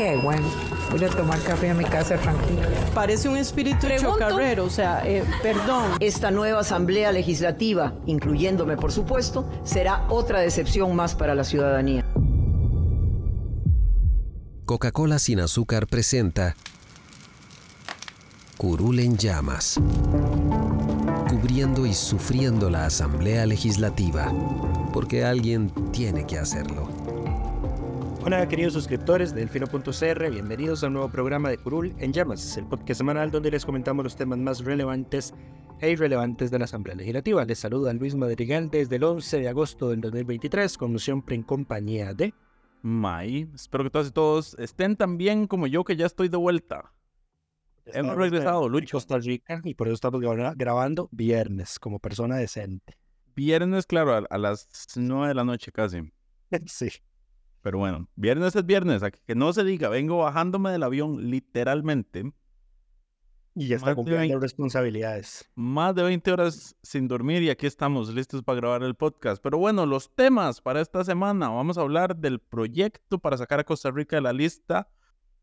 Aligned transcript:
Qué 0.00 0.16
bueno. 0.16 0.48
Voy 0.90 1.04
a 1.04 1.10
tomar 1.10 1.38
café 1.42 1.68
a 1.68 1.74
mi 1.74 1.84
casa 1.84 2.16
tranquila. 2.16 2.66
Parece 2.94 3.28
un 3.28 3.36
espíritu 3.36 3.86
chocarrero, 4.00 4.64
o 4.64 4.70
sea, 4.70 5.06
eh, 5.06 5.22
perdón. 5.42 5.98
Esta 6.00 6.30
nueva 6.30 6.60
Asamblea 6.60 7.12
Legislativa, 7.12 7.92
incluyéndome 8.06 8.78
por 8.78 8.92
supuesto, 8.92 9.46
será 9.62 10.06
otra 10.08 10.40
decepción 10.40 10.96
más 10.96 11.14
para 11.14 11.34
la 11.34 11.44
ciudadanía. 11.44 12.06
Coca-Cola 14.64 15.18
sin 15.18 15.38
azúcar 15.40 15.86
presenta 15.86 16.56
Curul 18.56 19.00
en 19.00 19.18
llamas, 19.18 19.78
cubriendo 21.28 21.84
y 21.84 21.92
sufriendo 21.92 22.70
la 22.70 22.86
Asamblea 22.86 23.44
Legislativa, 23.44 24.32
porque 24.94 25.26
alguien 25.26 25.70
tiene 25.92 26.26
que 26.26 26.38
hacerlo. 26.38 27.09
Hola 28.22 28.46
queridos 28.46 28.74
suscriptores 28.74 29.34
de 29.34 29.40
Delfino.cr, 29.40 30.30
bienvenidos 30.30 30.84
a 30.84 30.88
un 30.88 30.92
nuevo 30.92 31.10
programa 31.10 31.48
de 31.48 31.56
Curul 31.56 31.94
en 31.98 32.12
Llamas, 32.12 32.54
el 32.58 32.66
podcast 32.66 32.98
semanal 32.98 33.30
donde 33.30 33.50
les 33.50 33.64
comentamos 33.64 34.04
los 34.04 34.14
temas 34.14 34.38
más 34.38 34.62
relevantes 34.62 35.32
e 35.80 35.90
irrelevantes 35.90 36.50
de 36.50 36.58
la 36.58 36.66
Asamblea 36.66 36.96
Legislativa. 36.96 37.46
Les 37.46 37.58
saluda 37.58 37.94
Luis 37.94 38.14
Madrigal 38.14 38.68
desde 38.68 38.96
el 38.96 39.04
11 39.04 39.40
de 39.40 39.48
agosto 39.48 39.88
del 39.88 40.02
2023, 40.02 40.76
como 40.76 40.98
siempre 40.98 41.34
en 41.34 41.42
compañía 41.42 42.12
de... 42.12 42.34
May, 42.82 43.48
espero 43.54 43.84
que 43.84 43.90
todos 43.90 44.08
y 44.08 44.12
todos 44.12 44.54
estén 44.58 44.96
tan 44.96 45.16
bien 45.16 45.46
como 45.46 45.66
yo 45.66 45.82
que 45.82 45.96
ya 45.96 46.04
estoy 46.04 46.28
de 46.28 46.36
vuelta. 46.36 46.92
Hemos 47.86 48.16
regresado, 48.16 48.68
Lucho. 48.68 48.98
Costa 48.98 49.18
Rica 49.18 49.62
y 49.64 49.74
por 49.74 49.88
eso 49.88 49.94
estamos 49.94 50.20
grabando 50.56 51.08
viernes 51.10 51.78
como 51.78 51.98
persona 51.98 52.36
decente. 52.36 52.98
Viernes, 53.34 53.86
claro, 53.86 54.14
a, 54.14 54.18
a 54.28 54.36
las 54.36 54.68
9 54.94 55.28
de 55.28 55.34
la 55.34 55.44
noche 55.44 55.72
casi. 55.72 56.02
sí. 56.66 56.90
Pero 57.62 57.78
bueno, 57.78 58.08
viernes 58.16 58.56
es 58.56 58.64
viernes, 58.64 59.02
a 59.02 59.10
que 59.10 59.34
no 59.34 59.52
se 59.52 59.64
diga, 59.64 59.88
vengo 59.88 60.18
bajándome 60.18 60.70
del 60.70 60.82
avión 60.82 61.30
literalmente. 61.30 62.32
Y 63.54 63.68
ya 63.68 63.76
está 63.76 63.94
cumpliendo 63.94 64.38
responsabilidades. 64.38 65.50
Más 65.54 65.94
de 65.94 66.04
20 66.04 66.32
horas 66.32 66.76
sin 66.82 67.08
dormir 67.08 67.42
y 67.42 67.50
aquí 67.50 67.66
estamos 67.66 68.14
listos 68.14 68.42
para 68.42 68.60
grabar 68.60 68.82
el 68.84 68.94
podcast. 68.94 69.42
Pero 69.42 69.58
bueno, 69.58 69.86
los 69.86 70.14
temas 70.14 70.60
para 70.60 70.80
esta 70.80 71.04
semana. 71.04 71.48
Vamos 71.48 71.76
a 71.76 71.82
hablar 71.82 72.16
del 72.16 72.38
proyecto 72.38 73.18
para 73.18 73.36
sacar 73.36 73.60
a 73.60 73.64
Costa 73.64 73.90
Rica 73.90 74.16
de 74.16 74.22
la 74.22 74.32
lista 74.32 74.88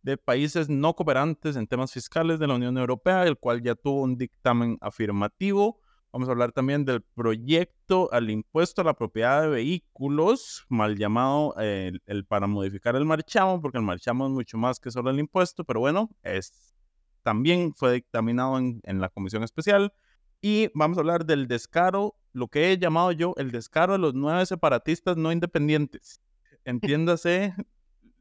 de 0.03 0.17
países 0.17 0.69
no 0.69 0.95
cooperantes 0.95 1.57
en 1.57 1.67
temas 1.67 1.91
fiscales 1.91 2.39
de 2.39 2.47
la 2.47 2.55
Unión 2.55 2.77
Europea, 2.77 3.23
el 3.23 3.37
cual 3.37 3.61
ya 3.61 3.75
tuvo 3.75 4.03
un 4.03 4.17
dictamen 4.17 4.77
afirmativo. 4.79 5.81
Vamos 6.17 6.29
a 6.29 6.31
hablar 6.31 6.51
también 6.51 6.83
del 6.83 7.03
proyecto 7.03 8.11
al 8.11 8.31
impuesto 8.31 8.81
a 8.81 8.85
la 8.85 8.95
propiedad 8.95 9.43
de 9.43 9.49
vehículos, 9.49 10.65
mal 10.67 10.97
llamado 10.97 11.53
eh, 11.59 11.91
el, 12.07 12.25
para 12.25 12.47
modificar 12.47 12.95
el 12.95 13.05
marchamo, 13.05 13.61
porque 13.61 13.77
el 13.77 13.83
marchamo 13.83 14.25
es 14.25 14.31
mucho 14.31 14.57
más 14.57 14.79
que 14.79 14.89
solo 14.89 15.11
el 15.11 15.19
impuesto, 15.19 15.63
pero 15.63 15.79
bueno, 15.79 16.09
es, 16.23 16.73
también 17.21 17.71
fue 17.75 17.93
dictaminado 17.93 18.57
en, 18.57 18.81
en 18.85 18.99
la 18.99 19.09
comisión 19.09 19.43
especial. 19.43 19.93
Y 20.42 20.71
vamos 20.73 20.97
a 20.97 21.02
hablar 21.02 21.23
del 21.23 21.47
descaro, 21.47 22.15
lo 22.33 22.47
que 22.47 22.71
he 22.71 22.80
llamado 22.80 23.11
yo 23.11 23.36
el 23.37 23.52
descaro 23.52 23.93
de 23.93 23.99
los 23.99 24.15
nueve 24.15 24.43
separatistas 24.47 25.17
no 25.17 25.31
independientes. 25.31 26.19
Entiéndase, 26.65 27.53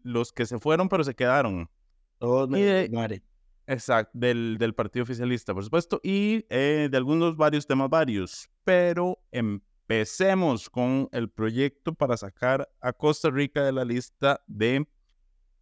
los 0.03 0.33
que 0.35 0.45
se 0.45 0.59
fueron 0.59 0.91
pero 0.91 1.03
se 1.03 1.15
quedaron. 1.15 1.71
Todos 2.19 2.51
Y 2.51 2.61
de- 2.61 2.91
muere. 2.93 3.23
Exacto, 3.67 4.13
del, 4.15 4.57
del 4.59 4.75
Partido 4.75 5.03
Oficialista, 5.03 5.53
por 5.53 5.65
supuesto, 5.65 6.01
y 6.03 6.45
eh, 6.51 6.89
de 6.91 6.97
algunos 6.97 7.37
varios 7.37 7.67
temas 7.67 7.91
varios. 7.91 8.49
Pero 8.65 9.19
empecemos 9.33 10.71
con 10.71 11.09
el 11.13 11.29
proyecto 11.29 11.93
para 11.95 12.17
sacar 12.17 12.69
a 12.81 12.93
Costa 12.93 13.31
Rica 13.31 13.65
de 13.65 13.73
la 13.73 13.85
lista 13.85 14.41
de 14.47 14.87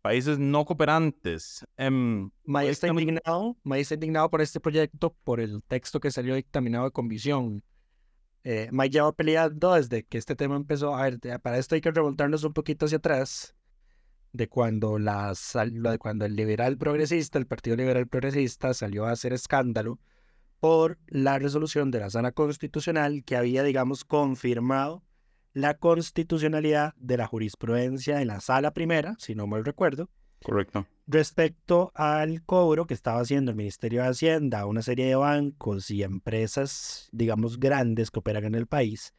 países 0.04 0.38
no 0.38 0.66
cooperantes. 0.66 1.64
May 2.44 2.68
está 2.68 2.88
indignado, 2.88 3.56
está 3.74 3.94
indignado 3.94 4.28
por 4.28 4.42
este 4.42 4.60
proyecto, 4.60 5.16
por 5.24 5.40
el 5.40 5.62
texto 5.62 5.98
que 5.98 6.10
salió 6.10 6.34
dictaminado 6.34 6.84
de 6.84 6.90
comisión. 6.90 7.62
Eh, 8.42 8.68
May 8.70 8.90
lleva 8.90 9.12
peleando 9.12 9.72
desde 9.72 10.04
que 10.04 10.18
este 10.18 10.36
tema 10.36 10.56
empezó. 10.56 10.94
A 10.94 11.04
ver, 11.04 11.18
para 11.40 11.56
esto 11.56 11.74
hay 11.74 11.80
que 11.80 11.90
remontarnos 11.90 12.44
un 12.44 12.52
poquito 12.52 12.84
hacia 12.84 12.98
atrás, 12.98 13.53
de 14.34 14.48
cuando, 14.48 14.98
de 14.98 15.98
cuando 15.98 16.24
el 16.24 16.34
liberal 16.34 16.76
progresista, 16.76 17.38
el 17.38 17.46
Partido 17.46 17.76
Liberal 17.76 18.08
Progresista, 18.08 18.74
salió 18.74 19.06
a 19.06 19.12
hacer 19.12 19.32
escándalo 19.32 20.00
por 20.58 20.98
la 21.06 21.38
resolución 21.38 21.92
de 21.92 22.00
la 22.00 22.10
sala 22.10 22.32
constitucional 22.32 23.22
que 23.24 23.36
había, 23.36 23.62
digamos, 23.62 24.04
confirmado 24.04 25.04
la 25.52 25.74
constitucionalidad 25.74 26.94
de 26.96 27.16
la 27.16 27.28
jurisprudencia 27.28 28.20
en 28.20 28.26
la 28.26 28.40
sala 28.40 28.74
primera, 28.74 29.14
si 29.20 29.36
no 29.36 29.46
mal 29.46 29.64
recuerdo, 29.64 30.10
correcto. 30.42 30.84
respecto 31.06 31.92
al 31.94 32.42
cobro 32.44 32.88
que 32.88 32.94
estaba 32.94 33.20
haciendo 33.20 33.52
el 33.52 33.56
Ministerio 33.56 34.02
de 34.02 34.08
Hacienda 34.08 34.60
a 34.60 34.66
una 34.66 34.82
serie 34.82 35.06
de 35.06 35.14
bancos 35.14 35.92
y 35.92 36.02
empresas, 36.02 37.08
digamos, 37.12 37.60
grandes 37.60 38.10
que 38.10 38.18
operan 38.18 38.46
en 38.46 38.56
el 38.56 38.66
país, 38.66 39.14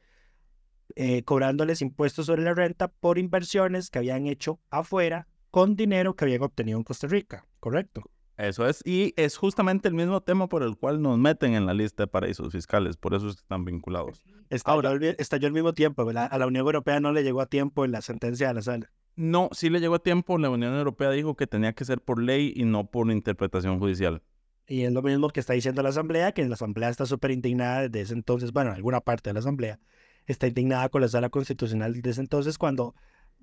eh, 0.95 1.23
cobrándoles 1.23 1.81
impuestos 1.81 2.25
sobre 2.27 2.43
la 2.43 2.53
renta 2.53 2.87
por 2.87 3.17
inversiones 3.17 3.89
que 3.89 3.99
habían 3.99 4.27
hecho 4.27 4.59
afuera 4.69 5.27
con 5.51 5.75
dinero 5.75 6.15
que 6.15 6.25
habían 6.25 6.43
obtenido 6.43 6.77
en 6.77 6.83
Costa 6.83 7.07
Rica, 7.07 7.45
¿correcto? 7.59 8.03
Eso 8.37 8.67
es, 8.67 8.81
y 8.85 9.13
es 9.15 9.37
justamente 9.37 9.87
el 9.87 9.93
mismo 9.93 10.19
tema 10.21 10.49
por 10.49 10.61
el 10.61 10.75
cual 10.75 11.01
nos 11.01 11.17
meten 11.17 11.53
en 11.53 11.65
la 11.65 11.73
lista 11.73 12.03
de 12.03 12.07
paraísos 12.07 12.51
fiscales, 12.51 12.97
por 12.97 13.13
eso 13.13 13.29
están 13.29 13.63
vinculados. 13.63 14.23
Estalló, 14.49 14.89
Ahora- 14.89 15.15
estalló 15.17 15.47
al 15.47 15.53
mismo 15.53 15.73
tiempo, 15.73 16.03
¿verdad? 16.03 16.27
A 16.29 16.37
la 16.37 16.45
Unión 16.47 16.65
Europea 16.65 16.99
no 16.99 17.13
le 17.13 17.23
llegó 17.23 17.39
a 17.39 17.45
tiempo 17.45 17.85
en 17.85 17.93
la 17.93 18.01
sentencia 18.01 18.49
de 18.49 18.53
la 18.55 18.61
sala. 18.61 18.91
No, 19.15 19.47
sí 19.53 19.69
le 19.69 19.79
llegó 19.79 19.95
a 19.95 19.99
tiempo, 19.99 20.37
la 20.37 20.49
Unión 20.49 20.73
Europea 20.75 21.09
dijo 21.11 21.35
que 21.37 21.47
tenía 21.47 21.71
que 21.71 21.85
ser 21.85 22.01
por 22.01 22.21
ley 22.21 22.51
y 22.53 22.65
no 22.65 22.91
por 22.91 23.09
interpretación 23.09 23.79
judicial. 23.79 24.21
Y 24.67 24.81
es 24.81 24.91
lo 24.91 25.01
mismo 25.01 25.29
que 25.29 25.39
está 25.39 25.53
diciendo 25.53 25.81
la 25.81 25.89
Asamblea, 25.89 26.33
que 26.33 26.45
la 26.45 26.55
Asamblea 26.55 26.89
está 26.89 27.05
súper 27.05 27.31
indignada 27.31 27.83
desde 27.83 28.01
ese 28.01 28.13
entonces, 28.15 28.51
bueno, 28.51 28.71
alguna 28.71 28.99
parte 28.99 29.29
de 29.29 29.35
la 29.35 29.39
Asamblea 29.39 29.79
está 30.25 30.47
indignada 30.47 30.89
con 30.89 31.01
la 31.01 31.07
sala 31.07 31.29
constitucional 31.29 32.01
desde 32.01 32.21
entonces 32.21 32.57
cuando 32.57 32.95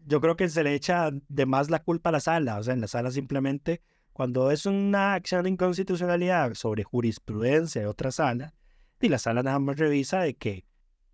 yo 0.04 0.20
creo 0.20 0.36
que 0.36 0.48
se 0.48 0.64
le 0.64 0.74
echa 0.74 1.10
de 1.28 1.46
más 1.46 1.70
la 1.70 1.82
culpa 1.82 2.08
a 2.10 2.12
la 2.12 2.20
sala, 2.20 2.58
o 2.58 2.62
sea, 2.62 2.74
en 2.74 2.80
la 2.80 2.88
sala 2.88 3.10
simplemente, 3.12 3.80
cuando 4.12 4.50
es 4.50 4.66
una 4.66 5.14
acción 5.14 5.44
de 5.44 5.50
inconstitucionalidad 5.50 6.54
sobre 6.54 6.82
jurisprudencia 6.82 7.80
de 7.82 7.86
otra 7.86 8.10
sala, 8.10 8.52
y 9.00 9.08
la 9.08 9.18
sala 9.18 9.42
nada 9.42 9.58
más 9.60 9.78
revisa 9.78 10.20
de 10.20 10.34
que, 10.34 10.64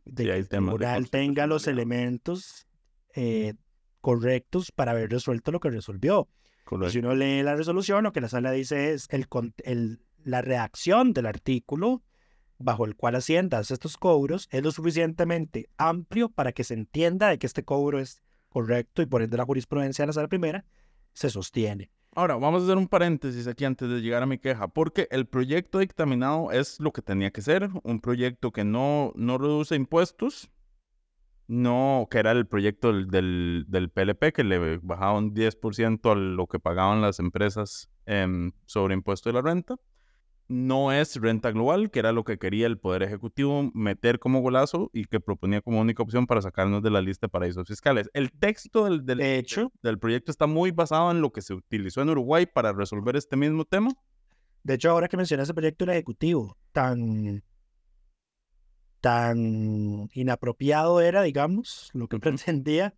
de 0.07 0.23
Sí, 0.25 0.29
que 0.31 0.37
el 0.37 0.49
tribunal 0.49 1.11
tenga 1.11 1.47
los 1.47 1.67
elementos 1.67 2.67
eh, 3.15 3.55
correctos 4.01 4.73
para 4.73 4.93
haber 4.93 5.11
resuelto 5.11 5.53
lo 5.53 5.61
que 5.61 5.71
resolvió. 5.71 6.29
Correcto. 6.65 6.93
si 6.93 6.99
uno 6.99 7.15
lee 7.15 7.43
la 7.43 7.57
resolución, 7.57 8.05
lo 8.05 8.13
que 8.13 8.21
la 8.21 8.29
sala 8.29 8.51
dice 8.53 8.93
es 8.93 9.09
el- 9.65 10.01
la 10.25 10.43
reacción 10.43 11.13
del 11.15 11.27
artículo 11.27 12.03
bajo 12.59 12.85
el 12.85 12.97
cual 12.97 13.15
Hacienda 13.15 13.59
hace 13.59 13.75
estos 13.75 13.97
cobros 13.97 14.49
es 14.51 14.63
lo 14.63 14.71
suficientemente 14.71 15.71
amplio 15.77 16.29
para 16.29 16.53
que 16.53 16.65
se 16.65 16.75
entienda 16.75 17.29
de 17.29 17.39
que 17.39 17.47
este 17.47 17.65
cobro 17.65 17.99
es 17.99 18.23
correcto 18.49 19.03
y 19.03 19.07
por 19.07 19.23
ende 19.23 19.37
la 19.37 19.45
jurisprudencia 19.45 20.03
de 20.03 20.09
la 20.09 20.13
sala 20.13 20.29
primera 20.29 20.65
se 21.13 21.31
sostiene. 21.31 21.91
Ahora, 22.15 22.35
vamos 22.37 22.63
a 22.63 22.65
hacer 22.65 22.79
un 22.79 22.89
paréntesis 22.89 23.47
aquí 23.47 23.65
antes 23.65 23.89
de 23.89 24.01
llegar 24.01 24.23
a 24.23 24.27
mi 24.27 24.39
queja, 24.39 24.67
porque 24.69 25.07
el 25.11 25.27
proyecto 25.27 25.79
dictaminado 25.79 26.51
es 26.51 26.81
lo 26.81 26.93
que 26.93 27.03
tenía 27.03 27.31
que 27.31 27.43
ser, 27.43 27.71
un 27.85 28.01
proyecto 28.01 28.51
que 28.51 28.65
no, 28.65 29.13
no 29.15 29.39
reduce 29.39 29.77
impuestos, 29.77 30.51
no, 31.47 32.09
que 32.11 32.19
era 32.19 32.33
el 32.33 32.47
proyecto 32.47 32.93
del, 32.93 33.09
del, 33.09 33.67
del 33.69 33.91
PLP, 33.91 34.33
que 34.33 34.43
le 34.43 34.79
bajaba 34.79 35.19
un 35.19 35.33
10% 35.35 36.11
a 36.11 36.15
lo 36.15 36.47
que 36.47 36.59
pagaban 36.59 37.01
las 37.01 37.21
empresas 37.21 37.89
em, 38.05 38.53
sobre 38.67 38.95
impuesto 38.95 39.29
de 39.29 39.35
la 39.35 39.43
renta. 39.43 39.77
No 40.49 40.93
es 40.93 41.17
renta 41.17 41.51
global, 41.51 41.91
que 41.91 41.99
era 41.99 42.13
lo 42.13 42.25
que 42.25 42.39
quería 42.39 42.67
el 42.67 42.79
Poder 42.79 43.03
Ejecutivo 43.03 43.71
meter 43.75 44.19
como 44.19 44.41
golazo 44.41 44.91
y 44.95 45.05
que 45.05 45.21
proponía 45.21 45.61
como 45.61 45.79
única 45.79 46.03
opción 46.03 46.27
para 46.27 46.41
sacarnos 46.41 46.83
de 46.83 46.91
la 46.91 47.03
lista 47.03 47.27
de 47.27 47.31
paraísos 47.31 47.69
fiscales. 47.69 48.09
El 48.15 48.33
texto 48.33 48.85
del, 48.87 49.05
del, 49.05 49.19
De 49.19 49.37
hecho, 49.37 49.71
del 49.83 49.99
proyecto 49.99 50.31
está 50.31 50.47
muy 50.47 50.71
basado 50.71 51.11
en 51.11 51.21
lo 51.21 51.33
que 51.33 51.43
se 51.43 51.53
utilizó 51.53 52.01
en 52.01 52.09
Uruguay 52.09 52.47
para 52.47 52.73
resolver 52.73 53.15
este 53.17 53.37
mismo 53.37 53.67
tema. 53.67 53.91
de 54.63 54.75
hecho 54.75 54.91
ahora 54.91 55.09
que 55.09 55.19
mencionas 55.19 55.51
el 55.51 55.55
proyecto 55.55 55.85
del 55.85 55.97
Ejecutivo, 55.97 56.57
tan, 56.73 57.43
tan 59.01 60.09
inapropiado 60.15 61.03
era, 61.03 61.23
digamos, 61.23 61.91
lo 61.93 62.09
que 62.09 62.19
pretendía, 62.19 62.95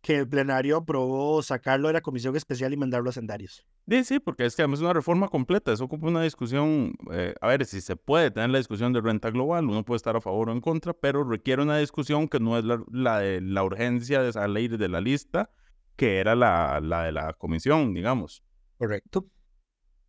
que 0.00 0.16
el 0.18 0.28
plenario 0.28 0.76
aprobó 0.76 1.42
sacarlo 1.42 1.88
de 1.88 1.94
la 1.94 2.00
comisión 2.00 2.36
especial 2.36 2.72
y 2.72 2.76
mandarlo 2.76 3.10
a 3.10 3.12
sendarios. 3.12 3.66
Sí, 3.88 4.04
sí, 4.04 4.20
porque 4.20 4.44
es 4.44 4.54
que 4.54 4.62
además 4.62 4.78
es 4.78 4.84
una 4.84 4.92
reforma 4.92 5.28
completa, 5.28 5.72
eso 5.72 5.84
ocupa 5.84 6.06
una 6.06 6.22
discusión, 6.22 6.94
eh, 7.10 7.34
a 7.40 7.48
ver, 7.48 7.64
si 7.64 7.80
se 7.80 7.96
puede 7.96 8.30
tener 8.30 8.50
la 8.50 8.58
discusión 8.58 8.92
de 8.92 9.00
renta 9.00 9.30
global, 9.30 9.64
uno 9.64 9.84
puede 9.84 9.96
estar 9.96 10.14
a 10.16 10.20
favor 10.20 10.50
o 10.50 10.52
en 10.52 10.60
contra, 10.60 10.92
pero 10.92 11.24
requiere 11.24 11.62
una 11.62 11.78
discusión 11.78 12.28
que 12.28 12.38
no 12.38 12.58
es 12.58 12.64
la, 12.64 12.82
la 12.92 13.18
de 13.20 13.40
la 13.40 13.64
urgencia 13.64 14.22
de 14.22 14.30
esa 14.30 14.46
ley 14.46 14.68
de 14.68 14.88
la 14.88 15.00
lista, 15.00 15.50
que 15.96 16.18
era 16.18 16.36
la, 16.36 16.80
la 16.80 17.04
de 17.04 17.12
la 17.12 17.32
comisión, 17.32 17.92
digamos. 17.94 18.42
Correcto. 18.76 19.26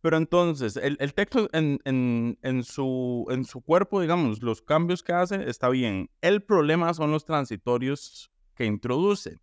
Pero 0.02 0.16
entonces, 0.16 0.76
el, 0.76 0.96
el 1.00 1.12
texto 1.12 1.48
en, 1.52 1.78
en, 1.84 2.38
en, 2.42 2.62
su, 2.62 3.26
en 3.30 3.44
su 3.44 3.60
cuerpo, 3.60 4.00
digamos, 4.00 4.42
los 4.42 4.62
cambios 4.62 5.02
que 5.02 5.12
hace, 5.12 5.50
está 5.50 5.68
bien. 5.68 6.08
El 6.22 6.42
problema 6.42 6.94
son 6.94 7.10
los 7.10 7.24
transitorios 7.24 8.30
que 8.54 8.64
introduce, 8.64 9.38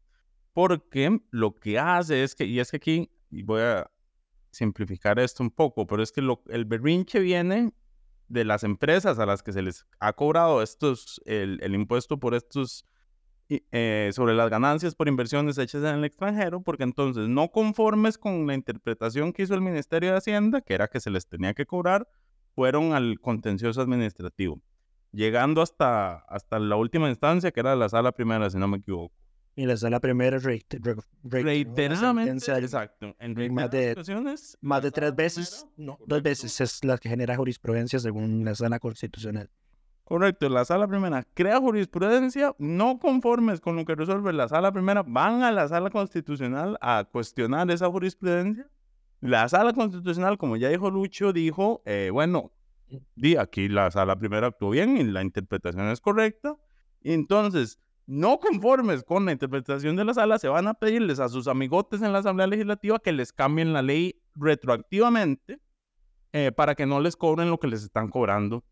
porque 0.58 1.22
lo 1.30 1.54
que 1.54 1.78
hace 1.78 2.24
es 2.24 2.34
que, 2.34 2.46
y 2.46 2.60
es 2.60 2.72
que 2.72 2.78
aquí, 2.78 3.12
y 3.30 3.44
voy 3.44 3.62
a 3.62 3.92
simplificar 4.50 5.20
esto 5.20 5.44
un 5.44 5.52
poco, 5.52 5.86
pero 5.86 6.02
es 6.02 6.12
que 6.12 6.20
el 6.48 6.66
berrinche 6.66 7.20
viene 7.20 7.76
de 8.28 8.44
las 8.44 8.64
empresas 8.64 9.20
a 9.20 9.28
las 9.28 9.44
que 9.44 9.54
se 9.54 9.62
les 9.62 9.86
ha 10.00 10.14
cobrado 10.14 10.64
estos, 10.64 11.22
el, 11.26 11.60
el 11.62 11.76
impuesto 11.76 12.20
por 12.20 12.34
estos, 12.34 12.88
eh, 13.50 14.10
sobre 14.14 14.34
las 14.34 14.50
ganancias 14.50 14.96
por 14.96 15.08
inversiones 15.08 15.60
hechas 15.60 15.84
en 15.84 16.00
el 16.00 16.06
extranjero, 16.06 16.64
porque 16.64 16.86
entonces 16.86 17.28
no 17.30 17.52
conformes 17.52 18.18
con 18.18 18.48
la 18.48 18.56
interpretación 18.56 19.34
que 19.34 19.44
hizo 19.44 19.54
el 19.54 19.62
Ministerio 19.62 20.10
de 20.10 20.18
Hacienda, 20.18 20.62
que 20.62 20.74
era 20.74 20.88
que 20.88 21.00
se 21.00 21.12
les 21.12 21.28
tenía 21.28 21.54
que 21.54 21.68
cobrar, 21.68 22.10
fueron 22.56 22.94
al 22.94 23.20
contencioso 23.20 23.80
administrativo, 23.80 24.60
llegando 25.12 25.62
hasta, 25.62 26.16
hasta 26.28 26.58
la 26.58 26.78
última 26.78 27.10
instancia, 27.10 27.52
que 27.52 27.60
era 27.60 27.76
la 27.76 27.90
sala 27.90 28.12
primera, 28.12 28.50
si 28.50 28.58
no 28.58 28.68
me 28.68 28.78
equivoco. 28.78 29.14
Y 29.58 29.66
la 29.66 29.76
sala 29.76 30.00
primera 30.00 30.38
reiteradamente, 31.24 32.52
exacto. 32.60 33.16
En 33.18 33.34
más 33.56 33.72
de, 33.72 33.96
más 34.62 34.84
de 34.84 34.92
tres 34.92 35.16
veces, 35.16 35.66
no, 35.76 35.98
dos 36.06 36.22
veces 36.22 36.62
es 36.62 36.84
la 36.84 37.00
que 37.00 37.10
genera 37.10 37.36
jurisprudencia 37.36 37.98
según 37.98 38.46
la 38.46 38.54
sala 38.54 38.78
constitucional. 38.78 39.50
Correcto, 40.04 40.48
la 40.48 40.64
sala 40.64 40.88
primera 40.88 41.26
crea 41.34 41.60
jurisprudencia, 41.60 42.54
no 42.60 43.00
conformes 43.00 43.60
con 43.60 43.76
lo 43.76 43.84
que 43.84 43.96
resuelve 43.96 44.32
la 44.32 44.48
sala 44.48 44.72
primera, 44.72 45.02
van 45.02 45.42
a 45.42 45.52
la 45.52 45.68
sala 45.68 45.90
constitucional 45.90 46.78
a 46.80 47.06
cuestionar 47.12 47.72
esa 47.72 47.90
jurisprudencia. 47.90 48.70
La 49.22 49.50
sala 49.50 49.74
constitucional, 49.74 50.38
como 50.38 50.56
ya 50.56 50.70
dijo 50.70 50.92
Lucho, 50.92 51.34
dijo, 51.34 51.82
eh, 51.86 52.12
bueno, 52.14 52.52
di 53.16 53.38
aquí 53.38 53.70
la 53.70 53.90
sala 53.90 54.20
primera 54.20 54.46
actuó 54.46 54.70
bien 54.70 54.98
y 54.98 55.04
la 55.04 55.24
interpretación 55.24 55.90
es 55.90 56.00
correcta. 56.00 56.56
Entonces, 57.02 57.80
no 58.08 58.40
conformes 58.40 59.04
con 59.04 59.26
la 59.26 59.34
interpretación 59.34 59.96
de 59.96 60.06
la 60.06 60.14
sala, 60.14 60.40
se 60.40 60.48
van 60.48 60.68
a 60.68 60.74
pedirles 60.74 61.20
a 61.20 61.30
sus 61.30 61.48
amigotes 61.48 62.02
en 62.02 62.14
la 62.14 62.20
Asamblea 62.20 62.48
Legislativa 62.48 63.00
que 63.00 63.12
les 63.12 63.34
cambien 63.34 63.74
la 63.74 63.82
ley 63.82 64.22
retroactivamente 64.36 65.60
eh, 66.32 66.52
para 66.52 66.74
que 66.74 66.86
no 66.86 67.00
les 67.02 67.16
cobren 67.16 67.50
lo 67.50 67.60
que 67.60 67.68
les 67.68 67.84
están 67.84 68.10
cobrando 68.10 68.64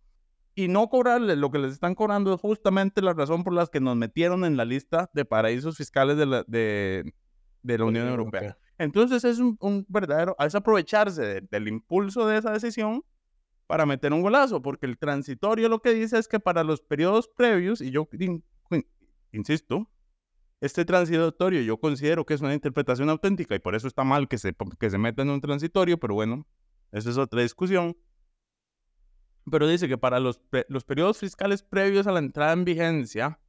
y 0.56 0.70
no 0.70 0.88
cobrarles 0.88 1.38
lo 1.38 1.52
que 1.52 1.60
les 1.60 1.74
están 1.74 1.96
cobrando 1.96 2.34
es 2.34 2.40
justamente 2.40 3.02
la 3.02 3.14
razón 3.14 3.44
por 3.44 3.54
la 3.54 3.68
que 3.68 3.82
nos 3.82 3.98
metieron 3.98 4.46
en 4.46 4.56
la 4.56 4.64
lista 4.64 5.10
de 5.14 5.26
paraísos 5.26 5.76
fiscales 5.76 6.16
de 6.18 6.26
la, 6.26 6.44
de, 6.48 7.14
de 7.62 7.78
la 7.78 7.86
Unión 7.86 8.08
Europea. 8.08 8.58
Entonces 8.78 9.26
es 9.26 9.40
un, 9.40 9.58
un, 9.60 9.86
verdadero, 9.90 10.36
es 10.40 10.56
aprovecharse 10.56 11.42
del 11.42 11.68
impulso 11.68 12.26
de 12.26 12.38
esa 12.38 12.52
decisión 12.52 13.04
para 13.68 13.86
meter 13.86 14.14
un 14.14 14.22
golazo, 14.22 14.62
porque 14.62 14.86
el 14.86 14.98
transitorio 14.98 15.68
lo 15.68 15.82
que 15.82 15.94
dice 15.94 16.18
es 16.18 16.28
que 16.28 16.40
para 16.40 16.64
los 16.64 16.82
periodos 16.82 17.28
previos, 17.28 17.82
y 17.82 17.92
yo 17.92 18.08
insisto, 19.38 19.90
este 20.62 20.86
transitorio 20.86 21.62
yo 21.62 21.78
considero 21.78 22.26
que 22.26 22.34
es 22.34 22.42
una 22.42 22.54
interpretación 22.54 23.10
auténtica 23.10 23.56
y 23.56 23.60
por 23.60 23.76
eso 23.76 23.88
está 23.88 24.04
mal 24.04 24.28
que 24.28 24.38
se, 24.38 24.56
que 24.80 24.90
se 24.90 24.98
meta 24.98 25.22
en 25.22 25.30
un 25.30 25.42
transitorio, 25.42 26.00
pero 26.00 26.14
bueno, 26.14 26.48
esa 26.92 27.10
es 27.10 27.18
otra 27.18 27.42
discusión 27.42 27.96
pero 29.50 29.68
dice 29.68 29.88
que 29.88 29.98
para 29.98 30.20
los, 30.20 30.42
los 30.70 30.84
periodos 30.84 31.20
fiscales 31.20 31.62
previos 31.64 32.08
a 32.08 32.12
la 32.12 32.20
entrada 32.20 32.54
en 32.54 32.66
vigencia, 32.66 33.40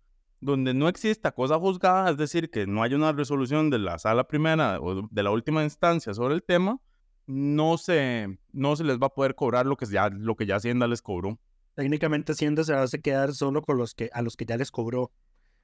donde 0.40 0.74
no 0.74 0.88
exista 0.88 1.32
cosa 1.32 1.58
juzgada, 1.58 2.10
es 2.10 2.16
decir, 2.18 2.50
que 2.50 2.66
no 2.66 2.82
haya 2.82 2.96
una 2.96 3.12
resolución 3.12 3.70
de 3.70 3.78
la 3.78 3.98
sala 3.98 4.28
primera 4.28 4.78
o 4.80 5.08
de 5.10 5.22
la 5.22 5.30
última 5.30 5.64
instancia 5.64 6.12
sobre 6.12 6.34
el 6.34 6.42
tema, 6.42 6.80
no 7.26 7.78
se, 7.78 8.38
no 8.52 8.76
se 8.76 8.84
les 8.84 8.98
va 8.98 9.06
a 9.06 9.14
poder 9.14 9.34
cobrar 9.34 9.66
lo 9.66 9.76
que 9.76 9.86
ya, 9.86 10.10
lo 10.10 10.36
que 10.36 10.46
ya 10.46 10.56
Hacienda 10.56 10.86
les 10.86 11.02
cobró. 11.02 11.38
Técnicamente 11.74 12.32
Hacienda 12.32 12.62
se 12.62 12.74
va 12.74 12.82
a 12.82 12.88
quedar 13.02 13.34
solo 13.34 13.62
con 13.62 13.78
los 13.78 13.94
que, 13.94 14.10
a 14.12 14.22
los 14.22 14.36
que 14.36 14.44
ya 14.44 14.56
les 14.56 14.70
cobró. 14.70 15.12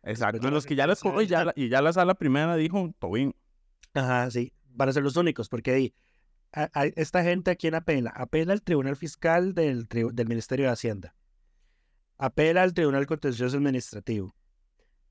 Exacto, 0.04 0.50
los 0.50 0.66
que 0.66 0.74
ya 0.74 0.92
cobró 0.96 1.22
y 1.22 1.26
ya, 1.26 1.52
y 1.54 1.68
ya 1.68 1.80
la 1.80 1.92
sala 1.92 2.14
primera 2.14 2.56
dijo, 2.56 2.92
todo 2.98 3.12
bien. 3.12 3.34
Ajá, 3.94 4.30
sí, 4.30 4.52
van 4.68 4.88
a 4.88 4.92
ser 4.92 5.02
los 5.02 5.16
únicos, 5.16 5.48
porque 5.48 5.70
ahí 5.72 5.94
a, 6.52 6.86
esta 6.96 7.22
gente 7.22 7.50
a 7.50 7.56
quién 7.56 7.74
apela? 7.74 8.10
Apela 8.14 8.52
al 8.52 8.62
Tribunal 8.62 8.96
Fiscal 8.96 9.54
del, 9.54 9.86
del 9.88 10.28
Ministerio 10.28 10.66
de 10.66 10.72
Hacienda. 10.72 11.14
Apela 12.18 12.62
al 12.62 12.74
Tribunal 12.74 13.06
Contencioso 13.06 13.56
Administrativo, 13.56 14.34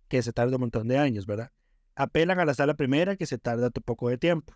que 0.08 0.22
se 0.22 0.34
tarda 0.34 0.56
un 0.56 0.62
montón 0.62 0.88
de 0.88 0.98
años, 0.98 1.26
¿verdad? 1.26 1.52
Apelan 1.96 2.40
a 2.40 2.46
la 2.46 2.54
sala 2.54 2.76
primera, 2.76 3.16
que 3.16 3.26
se 3.26 3.38
tarda 3.38 3.68
un 3.68 3.84
poco 3.84 4.10
de 4.10 4.18
tiempo. 4.18 4.54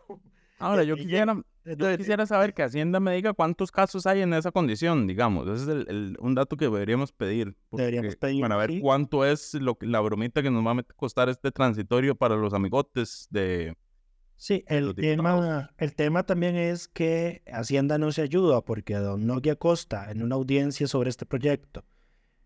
Ahora, 0.57 0.83
yo 0.83 0.95
quisiera, 0.95 1.41
yo 1.65 1.97
quisiera 1.97 2.25
saber 2.25 2.53
que 2.53 2.63
Hacienda 2.63 2.99
me 2.99 3.15
diga 3.15 3.33
cuántos 3.33 3.71
casos 3.71 4.05
hay 4.05 4.21
en 4.21 4.33
esa 4.33 4.51
condición, 4.51 5.07
digamos. 5.07 5.47
Ese 5.47 5.63
es 5.63 5.87
el, 5.87 6.17
un 6.19 6.35
dato 6.35 6.55
que 6.55 6.65
deberíamos 6.65 7.11
pedir. 7.11 7.55
deberíamos 7.71 8.15
pedir. 8.15 8.41
Para 8.41 8.55
ver 8.57 8.79
cuánto 8.79 9.25
es 9.25 9.53
lo, 9.55 9.77
la 9.81 9.99
bromita 9.99 10.41
que 10.41 10.51
nos 10.51 10.65
va 10.65 10.71
a 10.71 10.83
costar 10.95 11.29
este 11.29 11.51
transitorio 11.51 12.15
para 12.15 12.35
los 12.35 12.53
amigotes 12.53 13.27
de, 13.29 13.75
Sí, 14.37 14.65
el 14.67 14.95
tema, 14.95 15.71
el 15.77 15.95
tema 15.95 16.25
también 16.25 16.55
es 16.55 16.89
que 16.89 17.41
Hacienda 17.47 17.97
no 17.97 18.11
se 18.11 18.21
ayuda 18.21 18.61
porque 18.61 18.95
don 18.95 19.25
Nogui 19.25 19.49
Acosta, 19.49 20.11
en 20.11 20.21
una 20.23 20.35
audiencia 20.35 20.87
sobre 20.87 21.09
este 21.09 21.25
proyecto, 21.25 21.85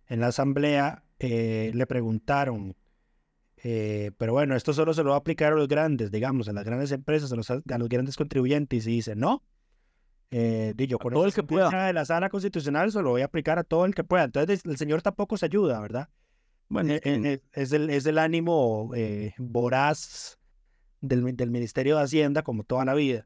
en 0.07 0.19
la 0.19 0.27
asamblea 0.27 1.03
eh, 1.17 1.71
le 1.73 1.87
preguntaron, 1.87 2.75
eh, 3.63 4.11
pero 4.17 4.33
bueno, 4.33 4.55
esto 4.55 4.73
solo 4.73 4.93
se 4.93 5.03
lo 5.03 5.09
va 5.09 5.17
a 5.17 5.19
aplicar 5.19 5.53
a 5.53 5.55
los 5.55 5.67
grandes, 5.67 6.11
digamos, 6.11 6.47
a 6.47 6.53
las 6.53 6.63
grandes 6.63 6.91
empresas, 6.91 7.31
a 7.31 7.35
los, 7.35 7.49
a 7.49 7.77
los 7.77 7.89
grandes 7.89 8.15
contribuyentes, 8.15 8.87
y 8.87 8.91
dice, 8.91 9.15
no, 9.15 9.43
eh, 10.31 10.73
yo 10.77 10.99
con 10.99 11.13
todo 11.13 11.25
el 11.25 11.33
que 11.33 11.43
pueda. 11.43 11.87
De 11.87 11.93
la 11.93 12.05
sala 12.05 12.29
constitucional 12.29 12.91
se 12.91 13.01
lo 13.01 13.09
voy 13.09 13.21
a 13.21 13.25
aplicar 13.25 13.57
a 13.59 13.63
todo 13.63 13.85
el 13.85 13.95
que 13.95 14.03
pueda. 14.03 14.25
Entonces 14.25 14.61
el 14.65 14.77
señor 14.77 15.01
tampoco 15.01 15.37
se 15.37 15.45
ayuda, 15.45 15.79
¿verdad? 15.79 16.09
Bueno, 16.67 16.93
eh, 16.93 17.01
eh, 17.03 17.41
es, 17.53 17.71
el, 17.71 17.89
es 17.89 18.05
el 18.05 18.19
ánimo 18.19 18.91
voraz 19.37 20.39
del, 21.01 21.35
del, 21.35 21.49
Ministerio 21.49 21.97
de 21.97 22.03
Hacienda, 22.03 22.43
como 22.43 22.63
toda 22.63 22.85
la 22.85 22.93
vida. 22.93 23.25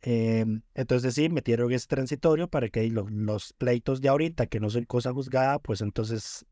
Em, 0.00 0.62
entonces 0.74 1.14
sí, 1.14 1.28
metieron 1.28 1.70
ese 1.72 1.86
transitorio 1.86 2.48
para 2.48 2.68
que 2.68 2.88
los, 2.88 3.08
los, 3.12 3.52
pleitos 3.52 4.00
de 4.00 4.08
ahorita, 4.08 4.46
que 4.48 4.58
no 4.58 4.68
son 4.68 4.84
cosa 4.84 5.12
juzgada, 5.12 5.60
pues 5.60 5.80
entonces 5.80 6.44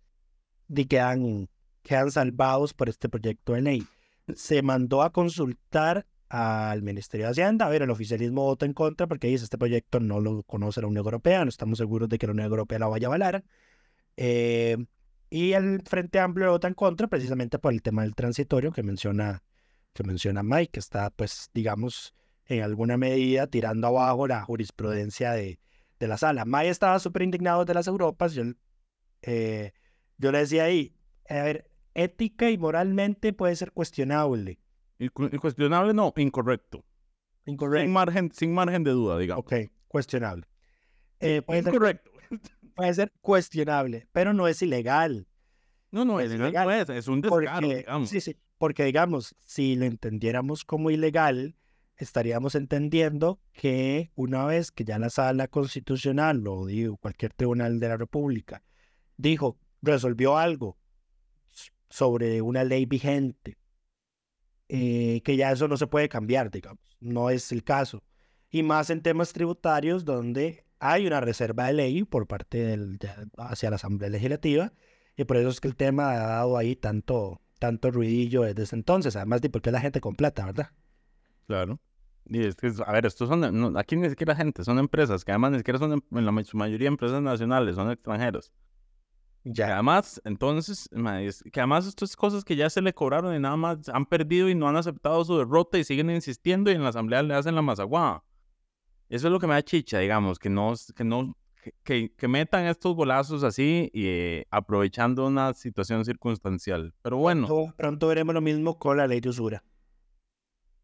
di 0.68 0.86
quedan, 0.86 1.48
quedan 1.82 2.10
salvados 2.10 2.74
por 2.74 2.88
este 2.88 3.08
proyecto 3.08 3.54
de 3.54 3.62
ley. 3.62 3.86
Se 4.34 4.62
mandó 4.62 5.02
a 5.02 5.12
consultar 5.12 6.06
al 6.28 6.82
Ministerio 6.82 7.26
de 7.26 7.32
Hacienda. 7.32 7.66
A 7.66 7.68
ver, 7.68 7.82
el 7.82 7.90
oficialismo 7.90 8.42
vota 8.42 8.66
en 8.66 8.72
contra 8.72 9.06
porque 9.06 9.28
dice 9.28 9.44
este 9.44 9.58
proyecto 9.58 10.00
no 10.00 10.20
lo 10.20 10.42
conoce 10.44 10.80
la 10.80 10.86
Unión 10.86 11.04
Europea, 11.04 11.44
no 11.44 11.48
estamos 11.48 11.78
seguros 11.78 12.08
de 12.08 12.18
que 12.18 12.26
la 12.26 12.32
Unión 12.32 12.50
Europea 12.50 12.78
la 12.78 12.86
vaya 12.86 13.08
a 13.08 13.10
avalar. 13.10 13.44
Eh, 14.16 14.76
y 15.30 15.52
el 15.52 15.82
Frente 15.82 16.18
Amplio 16.18 16.50
vota 16.50 16.68
en 16.68 16.74
contra 16.74 17.06
precisamente 17.08 17.58
por 17.58 17.72
el 17.72 17.82
tema 17.82 18.02
del 18.02 18.14
transitorio 18.14 18.72
que 18.72 18.82
menciona 18.82 19.42
que 19.92 20.04
menciona 20.04 20.42
Mike, 20.42 20.72
que 20.72 20.80
está, 20.80 21.10
pues, 21.10 21.50
digamos, 21.52 22.14
en 22.46 22.62
alguna 22.62 22.96
medida 22.96 23.46
tirando 23.46 23.88
abajo 23.88 24.26
la 24.26 24.42
jurisprudencia 24.42 25.32
de, 25.32 25.58
de 25.98 26.08
la 26.08 26.16
sala. 26.16 26.44
Mike 26.44 26.68
estaba 26.68 26.98
súper 26.98 27.22
indignado 27.22 27.64
de 27.64 27.74
las 27.74 27.86
Europas. 27.86 28.34
Yo, 28.34 28.44
eh, 29.22 29.72
yo 30.18 30.32
le 30.32 30.38
decía 30.38 30.64
ahí, 30.64 30.94
a 31.28 31.42
ver, 31.42 31.69
ética 31.94 32.50
y 32.50 32.58
moralmente 32.58 33.32
puede 33.32 33.56
ser 33.56 33.72
cuestionable. 33.72 34.58
Cuestionable 35.40 35.94
no, 35.94 36.12
incorrecto. 36.16 36.84
Incorrecto. 37.46 37.84
Sin 37.84 37.92
margen, 37.92 38.32
sin 38.32 38.52
margen 38.52 38.84
de 38.84 38.90
duda, 38.90 39.18
digamos. 39.18 39.44
Ok, 39.44 39.54
cuestionable. 39.88 40.46
Eh, 41.20 41.42
puede 41.42 41.60
incorrecto. 41.60 42.10
Ser, 42.28 42.40
puede 42.74 42.94
ser 42.94 43.12
cuestionable, 43.20 44.06
pero 44.12 44.32
no 44.32 44.46
es 44.46 44.60
ilegal. 44.62 45.26
No, 45.90 46.04
no, 46.04 46.20
es, 46.20 46.32
ilegal, 46.32 46.70
es, 46.70 46.88
es 46.88 47.08
un 47.08 47.20
descaro, 47.20 47.68
digamos. 47.68 48.08
Sí, 48.08 48.20
sí, 48.20 48.36
porque, 48.58 48.84
digamos, 48.84 49.34
si 49.40 49.74
lo 49.74 49.86
entendiéramos 49.86 50.64
como 50.64 50.90
ilegal, 50.90 51.56
estaríamos 51.96 52.54
entendiendo 52.54 53.40
que 53.52 54.12
una 54.14 54.44
vez 54.46 54.70
que 54.70 54.84
ya 54.84 54.98
la 54.98 55.10
sala 55.10 55.48
constitucional 55.48 56.46
o 56.46 56.66
digo, 56.66 56.96
cualquier 56.96 57.32
tribunal 57.32 57.80
de 57.80 57.88
la 57.88 57.96
República 57.96 58.62
dijo, 59.16 59.58
resolvió 59.82 60.38
algo 60.38 60.78
sobre 61.90 62.40
una 62.40 62.64
ley 62.64 62.86
vigente, 62.86 63.58
eh, 64.68 65.20
que 65.24 65.36
ya 65.36 65.50
eso 65.52 65.68
no 65.68 65.76
se 65.76 65.88
puede 65.88 66.08
cambiar, 66.08 66.50
digamos, 66.50 66.80
no 67.00 67.28
es 67.28 67.52
el 67.52 67.64
caso. 67.64 68.02
Y 68.50 68.62
más 68.62 68.90
en 68.90 69.02
temas 69.02 69.32
tributarios 69.32 70.04
donde 70.04 70.64
hay 70.78 71.06
una 71.06 71.20
reserva 71.20 71.66
de 71.66 71.74
ley 71.74 72.04
por 72.04 72.26
parte 72.26 72.58
del, 72.64 72.98
hacia 73.36 73.70
la 73.70 73.76
Asamblea 73.76 74.08
Legislativa, 74.08 74.72
y 75.16 75.24
por 75.24 75.36
eso 75.36 75.48
es 75.48 75.60
que 75.60 75.68
el 75.68 75.76
tema 75.76 76.12
ha 76.12 76.26
dado 76.26 76.56
ahí 76.56 76.76
tanto, 76.76 77.40
tanto 77.58 77.90
ruidillo 77.90 78.42
desde 78.42 78.76
entonces, 78.76 79.16
además 79.16 79.42
de 79.42 79.50
porque 79.50 79.70
la 79.70 79.80
gente 79.80 80.00
con 80.00 80.14
plata, 80.14 80.46
¿verdad? 80.46 80.70
Claro. 81.46 81.80
Y 82.26 82.44
es 82.44 82.54
que, 82.54 82.72
a 82.86 82.92
ver, 82.92 83.06
estos 83.06 83.28
son, 83.28 83.76
aquí 83.76 83.96
ni 83.96 84.08
siquiera 84.08 84.36
gente, 84.36 84.62
son 84.62 84.78
empresas, 84.78 85.24
que 85.24 85.32
además 85.32 85.52
ni 85.52 85.58
siquiera 85.58 85.80
son, 85.80 86.04
en 86.12 86.26
la 86.26 86.44
su 86.44 86.56
mayoría, 86.56 86.86
empresas 86.86 87.20
nacionales, 87.20 87.74
son 87.74 87.90
extranjeros. 87.90 88.52
Ya. 89.44 89.66
Que 89.66 89.72
además, 89.72 90.20
entonces, 90.24 90.88
que 91.52 91.60
además 91.60 91.86
estas 91.86 92.14
cosas 92.14 92.44
que 92.44 92.56
ya 92.56 92.68
se 92.68 92.82
le 92.82 92.92
cobraron 92.92 93.34
y 93.34 93.38
nada 93.38 93.56
más 93.56 93.88
han 93.88 94.04
perdido 94.06 94.48
y 94.48 94.54
no 94.54 94.68
han 94.68 94.76
aceptado 94.76 95.24
su 95.24 95.38
derrota 95.38 95.78
y 95.78 95.84
siguen 95.84 96.10
insistiendo 96.10 96.70
y 96.70 96.74
en 96.74 96.82
la 96.82 96.90
asamblea 96.90 97.22
le 97.22 97.34
hacen 97.34 97.54
la 97.54 97.62
mazaguada. 97.62 98.22
Eso 99.08 99.26
es 99.26 99.32
lo 99.32 99.40
que 99.40 99.46
me 99.46 99.54
da 99.54 99.62
chicha, 99.62 99.98
digamos, 99.98 100.38
que 100.38 100.50
no, 100.50 100.74
que 100.94 101.04
no, 101.04 101.36
que, 101.82 102.12
que 102.16 102.28
metan 102.28 102.66
estos 102.66 102.94
golazos 102.94 103.42
así 103.42 103.90
y 103.92 104.06
eh, 104.06 104.46
aprovechando 104.50 105.26
una 105.26 105.54
situación 105.54 106.04
circunstancial. 106.04 106.94
Pero 107.02 107.16
bueno. 107.16 107.72
Pronto, 107.76 108.08
veremos 108.08 108.34
lo 108.34 108.40
mismo 108.40 108.78
con 108.78 108.98
la 108.98 109.06
ley 109.06 109.20
de 109.20 109.30
usura. 109.30 109.64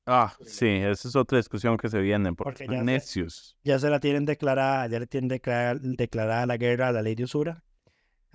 Ah, 0.06 0.32
sí, 0.44 0.68
esa 0.68 1.08
es 1.08 1.16
otra 1.16 1.38
discusión 1.38 1.76
que 1.76 1.88
se 1.88 2.00
viene, 2.00 2.32
porque, 2.32 2.68
ya 2.70 2.80
necios. 2.80 3.56
ya 3.64 3.76
se 3.80 3.90
la 3.90 3.98
tienen 3.98 4.24
declarada, 4.24 4.86
ya 4.86 5.00
le 5.00 5.08
tienen 5.08 5.28
declarada 5.28 6.46
la 6.46 6.56
guerra 6.56 6.88
a 6.88 6.92
la 6.92 7.02
ley 7.02 7.16
de 7.16 7.24
usura. 7.24 7.64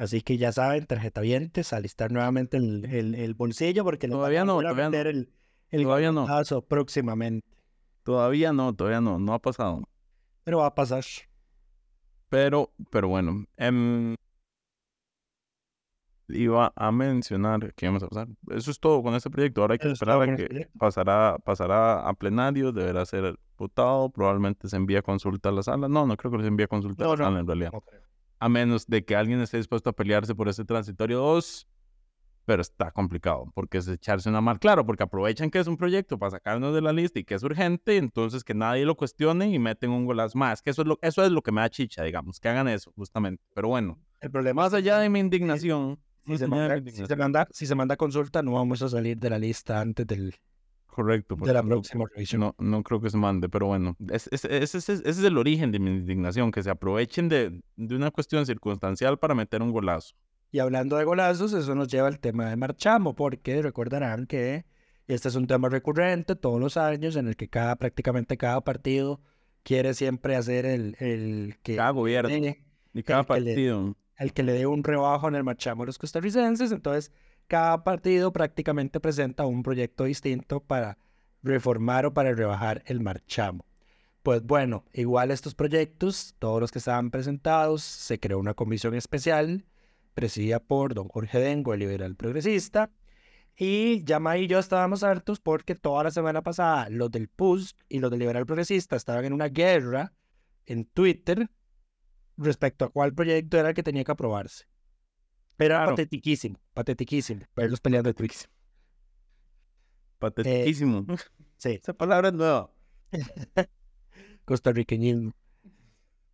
Así 0.02 0.24
que 0.24 0.40
ya 0.40 0.52
saben, 0.52 0.88
tarjetavientes, 0.88 1.74
alistar 1.74 2.12
nuevamente 2.12 2.58
el, 2.58 3.14
el, 3.14 3.34
bolsillo 3.36 3.84
porque 3.84 4.08
todavía 4.08 4.44
no, 4.44 4.60
todavía 4.60 4.90
no. 4.90 4.98
el, 4.98 5.30
el 5.70 5.84
todavía 5.84 6.12
no. 6.12 6.26
próximamente. 6.68 7.48
Todavía 8.02 8.52
no, 8.52 8.74
todavía 8.74 9.00
no, 9.00 9.20
no 9.20 9.36
ha 9.36 9.38
pasado. 9.38 9.88
Pero 10.44 10.58
va 10.58 10.66
a 10.66 10.74
pasar. 10.74 11.04
Pero, 12.30 12.72
pero 12.90 13.10
bueno, 13.10 13.46
em, 13.58 14.16
iba 16.30 16.74
a 16.76 16.92
mencionar 16.92 17.72
que 17.76 17.86
íbamos 17.86 18.02
a 18.02 18.08
pasar. 18.08 18.28
Eso 18.50 18.72
es 18.72 18.80
todo 18.80 19.04
con 19.04 19.14
este 19.14 19.30
proyecto. 19.30 19.62
Ahora 19.62 19.74
hay 19.74 19.78
que 19.78 19.92
esperar 19.92 20.20
a 20.20 20.36
que 20.36 20.68
pasará, 20.80 21.38
pasará 21.46 22.10
a 22.10 22.14
plenario, 22.16 22.72
deberá 22.72 23.06
ser 23.06 23.38
votado, 23.56 24.10
probablemente 24.10 24.68
se 24.68 24.78
envía 24.78 25.04
consulta 25.04 25.50
a 25.50 25.52
la 25.52 25.62
sala. 25.62 25.88
No, 25.88 26.08
no 26.08 26.18
creo 26.18 26.32
que 26.32 26.42
se 26.42 26.48
envíe 26.48 26.66
consulta 26.66 27.06
a 27.06 27.10
la 27.10 27.18
sala 27.18 27.40
en 27.42 27.46
realidad. 27.46 27.72
A 28.42 28.50
menos 28.50 28.88
de 28.88 29.06
que 29.06 29.16
alguien 29.16 29.40
esté 29.40 29.58
dispuesto 29.58 29.92
a 29.92 29.94
pelearse 29.94 30.34
por 30.34 30.50
ese 30.50 30.66
transitorio 30.66 31.20
2, 31.20 31.68
pero 32.44 32.64
está 32.64 32.90
complicado 32.90 33.52
porque 33.54 33.78
es 33.78 33.88
echarse 33.88 34.28
una 34.30 34.42
mal. 34.42 34.60
Claro, 34.60 34.84
porque 34.84 35.04
aprovechan 35.04 35.52
que 35.52 35.60
es 35.60 35.68
un 35.68 35.78
proyecto 35.78 36.18
para 36.18 36.32
sacarnos 36.32 36.74
de 36.74 36.82
la 36.82 36.92
lista 36.92 37.20
y 37.20 37.24
que 37.24 37.36
es 37.36 37.44
urgente, 37.44 37.98
entonces 37.98 38.44
que 38.44 38.56
nadie 38.56 38.84
lo 38.84 38.98
cuestione 38.98 39.48
y 39.52 39.60
meten 39.60 39.92
un 39.92 40.08
golazo 40.08 40.40
más. 40.40 40.64
Que 40.64 40.72
eso 40.72 40.82
es 40.82 40.88
lo, 40.88 40.98
eso 41.04 41.24
es 41.24 41.32
lo 41.32 41.44
que 41.44 41.52
me 41.52 41.62
da 41.62 41.70
chicha, 41.70 42.04
digamos, 42.04 42.40
que 42.40 42.50
hagan 42.50 42.68
eso, 42.68 42.92
justamente. 42.96 43.44
Pero 43.54 43.68
bueno, 43.68 44.00
el 44.22 44.32
problema 44.32 44.64
más 44.64 44.74
allá 44.74 44.98
de 44.98 45.10
mi 45.10 45.20
indignación. 45.20 46.00
Si 46.26 46.40
se, 46.40 46.48
manda, 46.48 47.48
si, 47.52 47.68
se 47.68 47.76
manda, 47.76 47.96
consulta, 47.96 48.42
no 48.42 48.54
vamos 48.54 48.82
a 48.82 48.90
salir 48.90 49.18
de 49.18 49.30
la 49.30 49.38
lista 49.38 49.82
antes 49.82 50.08
del, 50.08 50.36
Correcto. 50.92 51.38
De 51.38 51.54
la 51.54 51.64
próxima 51.64 52.04
revisión. 52.14 52.42
No, 52.42 52.56
no 52.60 52.84
creo 52.84 53.00
que 53.00 53.10
se 53.10 53.18
mande, 53.18 53.48
pero 53.48 53.68
bueno, 53.68 53.96
ese 54.12 54.30
es, 54.36 55.24
el 55.24 55.38
origen 55.38 55.72
de 55.72 55.80
mi 55.80 55.90
indignación, 55.90 56.52
que 56.52 56.62
se 56.62 56.70
aprovechen 56.70 57.30
de, 57.30 57.62
de, 57.78 57.96
una 57.96 58.12
cuestión 58.12 58.46
circunstancial 58.46 59.18
para 59.18 59.34
meter 59.34 59.62
un 59.62 59.72
golazo. 59.72 60.16
Y 60.52 60.60
hablando 60.60 60.98
de 60.98 61.06
golazos, 61.06 61.54
eso 61.54 61.76
nos 61.76 61.88
lleva 61.88 62.10
al 62.10 62.20
tema 62.20 62.50
de 62.50 62.58
Marchamo, 62.58 63.16
porque 63.16 63.62
recordarán 63.62 64.28
que 64.28 64.66
este 65.08 65.30
es 65.30 65.36
un 65.36 65.48
tema 65.48 65.70
recurrente 65.70 66.36
todos 66.36 66.60
los 66.60 66.76
años 66.76 67.16
en 67.16 67.30
el 67.30 67.38
que 67.38 67.48
cada, 67.48 67.78
prácticamente 67.78 68.36
cada 68.36 68.60
partido 68.60 69.22
quiere 69.64 69.94
siempre 69.94 70.36
hacer 70.36 70.66
el, 70.66 70.98
el 71.00 71.56
que... 71.64 71.78
Cada 71.78 71.92
gobierno. 71.92 72.54
y 72.94 73.04
cada 73.04 73.24
partido 73.24 73.96
el 74.22 74.34
que 74.34 74.44
le 74.44 74.54
dé 74.54 74.68
un 74.68 74.84
rebajo 74.84 75.28
en 75.28 75.36
el 75.36 75.44
marchamo 75.44 75.82
a 75.82 75.86
los 75.88 75.98
costarricenses. 75.98 76.72
Entonces, 76.72 77.12
cada 77.52 77.84
partido 77.84 78.32
prácticamente 78.32 79.02
presenta 79.02 79.46
un 79.46 79.62
proyecto 79.62 80.06
distinto 80.06 80.62
para 80.62 80.98
reformar 81.44 82.06
o 82.06 82.14
para 82.14 82.34
rebajar 82.34 82.82
el 82.86 83.02
marchamo. 83.02 83.66
Pues 84.24 84.42
bueno, 84.42 84.86
igual 84.94 85.32
estos 85.32 85.54
proyectos, 85.54 86.34
todos 86.40 86.62
los 86.62 86.72
que 86.72 86.80
estaban 86.80 87.12
presentados, 87.12 87.84
se 87.84 88.22
creó 88.22 88.40
una 88.40 88.54
comisión 88.54 88.96
especial 88.96 89.66
presidida 90.14 90.62
por 90.62 90.94
don 90.94 91.10
Jorge 91.10 91.40
Dengo, 91.40 91.74
el 91.74 91.82
liberal 91.82 92.16
progresista. 92.16 92.90
Y 93.58 94.02
Yama 94.06 94.38
y 94.38 94.48
yo 94.48 94.58
estábamos 94.58 95.04
hartos 95.04 95.42
porque 95.42 95.76
toda 95.76 96.06
la 96.06 96.12
semana 96.12 96.42
pasada 96.42 96.88
los 96.90 97.12
del 97.12 97.28
PUS 97.28 97.76
y 97.90 98.00
los 98.00 98.12
del 98.12 98.22
liberal 98.22 98.46
progresista 98.46 98.96
estaban 98.96 99.26
en 99.26 99.34
una 99.34 99.50
guerra 99.50 100.14
en 100.66 100.86
Twitter 100.86 101.50
respecto 102.38 102.86
a 102.86 102.90
cuál 102.90 103.14
proyecto 103.14 103.58
era 103.58 103.68
el 103.68 103.76
que 103.76 103.84
tenía 103.84 104.06
que 104.06 104.14
aprobarse. 104.14 104.71
Pero 105.62 105.76
era 105.76 105.86
patetiquísimo, 105.86 106.58
patetiquísimo, 106.74 107.42
verlos 107.56 107.80
peleando 107.80 108.10
de 108.10 108.16
Twix. 108.16 108.50
Patetiquísimo. 110.18 111.06
Eh, 111.08 111.16
sí. 111.58 111.70
Esa 111.84 111.94
palabra 111.94 112.30
es 112.30 112.34
nueva. 112.34 112.72
Costarriqueñismo. 114.46 115.34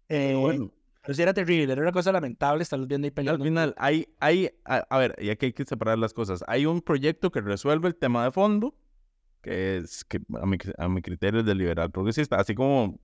Eh, 0.08 0.34
bueno. 0.34 0.72
Pero 1.02 1.14
sí 1.14 1.22
era 1.22 1.34
terrible, 1.34 1.74
era 1.74 1.82
una 1.82 1.92
cosa 1.92 2.14
lamentable 2.14 2.64
estarlos 2.64 2.88
viendo 2.88 3.06
ahí 3.06 3.12
peleando. 3.12 3.44
Al 3.44 3.50
final, 3.50 3.76
hay, 3.78 4.08
hay, 4.22 4.50
a, 4.64 4.98
ver, 4.98 5.14
y 5.20 5.30
aquí 5.30 5.48
hay 5.48 5.54
que 5.54 5.66
separar 5.66 5.98
las 5.98 6.14
cosas. 6.14 6.42
Hay 6.48 6.66
un 6.66 6.82
proyecto 6.82 7.30
que 7.30 7.42
resuelve 7.42 7.90
el 7.90 7.98
tema 7.98 8.24
de 8.24 8.32
fondo, 8.32 8.76
que 9.42 9.76
es 9.76 10.06
que 10.06 10.22
a 10.42 10.46
mi, 10.46 10.58
a 10.78 10.88
mi 10.88 11.02
criterio 11.02 11.42
es 11.42 11.46
de 11.46 11.54
liberal 11.54 11.92
progresista, 11.92 12.38
así 12.38 12.56
como 12.56 12.98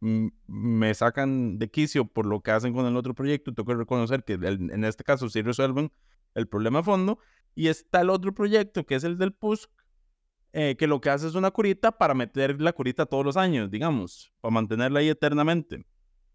me 0.00 0.94
sacan 0.94 1.58
de 1.58 1.70
quicio 1.70 2.06
por 2.06 2.26
lo 2.26 2.40
que 2.40 2.50
hacen 2.50 2.72
con 2.72 2.86
el 2.86 2.96
otro 2.96 3.14
proyecto, 3.14 3.54
tengo 3.54 3.66
que 3.66 3.74
reconocer 3.74 4.24
que 4.24 4.34
en 4.34 4.84
este 4.84 5.04
caso 5.04 5.28
sí 5.28 5.42
resuelven 5.42 5.90
el 6.34 6.46
problema 6.48 6.80
a 6.80 6.82
fondo. 6.82 7.18
Y 7.54 7.68
está 7.68 8.02
el 8.02 8.10
otro 8.10 8.34
proyecto, 8.34 8.84
que 8.84 8.96
es 8.96 9.04
el 9.04 9.16
del 9.16 9.32
PUSC, 9.32 9.70
eh, 10.52 10.76
que 10.78 10.86
lo 10.86 11.00
que 11.00 11.08
hace 11.08 11.26
es 11.26 11.34
una 11.34 11.50
curita 11.50 11.92
para 11.92 12.12
meter 12.12 12.60
la 12.60 12.74
curita 12.74 13.06
todos 13.06 13.24
los 13.24 13.38
años, 13.38 13.70
digamos, 13.70 14.30
para 14.42 14.52
mantenerla 14.52 15.00
ahí 15.00 15.08
eternamente. 15.08 15.86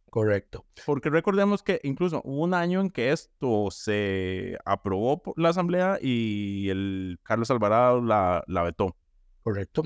Correcto. 0.10 0.66
Porque 0.86 1.10
recordemos 1.10 1.62
que 1.62 1.80
incluso 1.84 2.22
hubo 2.26 2.44
un 2.44 2.56
año 2.56 2.82
en 2.82 2.90
que 2.90 3.12
esto 3.12 3.70
se 3.70 4.58
aprobó 4.66 5.22
por 5.22 5.40
la 5.40 5.50
Asamblea 5.50 6.00
y 6.02 6.70
el 6.70 7.20
Carlos 7.24 7.52
Alvarado 7.52 8.02
la, 8.02 8.44
la 8.48 8.64
vetó. 8.64 8.96
Correcto 9.44 9.84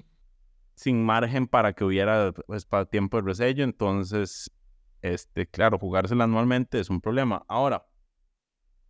sin 0.76 1.04
margen 1.04 1.48
para 1.48 1.74
que 1.74 1.84
hubiera 1.84 2.32
pues, 2.34 2.66
para 2.66 2.86
tiempo 2.86 3.18
de 3.18 3.24
resello. 3.24 3.64
Entonces, 3.64 4.52
este, 5.02 5.48
claro, 5.48 5.80
jugársela 5.80 6.26
anualmente 6.26 6.80
es 6.80 6.90
un 6.90 7.02
problema. 7.02 7.44
Ahora, 7.48 7.86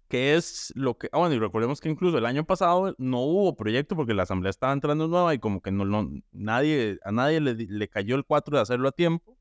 ¿qué 0.08 0.36
es 0.36 0.74
lo 0.75 0.98
que... 0.98 1.10
Ah, 1.12 1.20
bueno, 1.20 1.36
y 1.36 1.39
recordemos 1.39 1.80
que 1.80 1.89
incluso 1.89 2.18
el 2.18 2.25
año 2.25 2.46
pasado 2.46 2.96
no 2.98 3.22
hubo 3.22 3.56
proyecto 3.56 3.96
porque 3.96 4.13
la 4.13 4.24
asamblea 4.24 4.50
estaba 4.50 4.74
entrando 4.74 5.08
nueva 5.08 5.34
y 5.34 5.39
como 5.39 5.62
que 5.62 5.72
no, 5.72 5.86
no 5.86 6.10
nadie, 6.32 7.00
a 7.04 7.12
nadie 7.12 7.39
le, 7.39 7.54
le 7.54 7.88
cayó 7.88 8.15
el 8.15 8.25
4 8.25 8.58
de 8.58 8.62
hacerlo 8.62 8.88
a 8.89 8.92
tiempo 8.92 9.38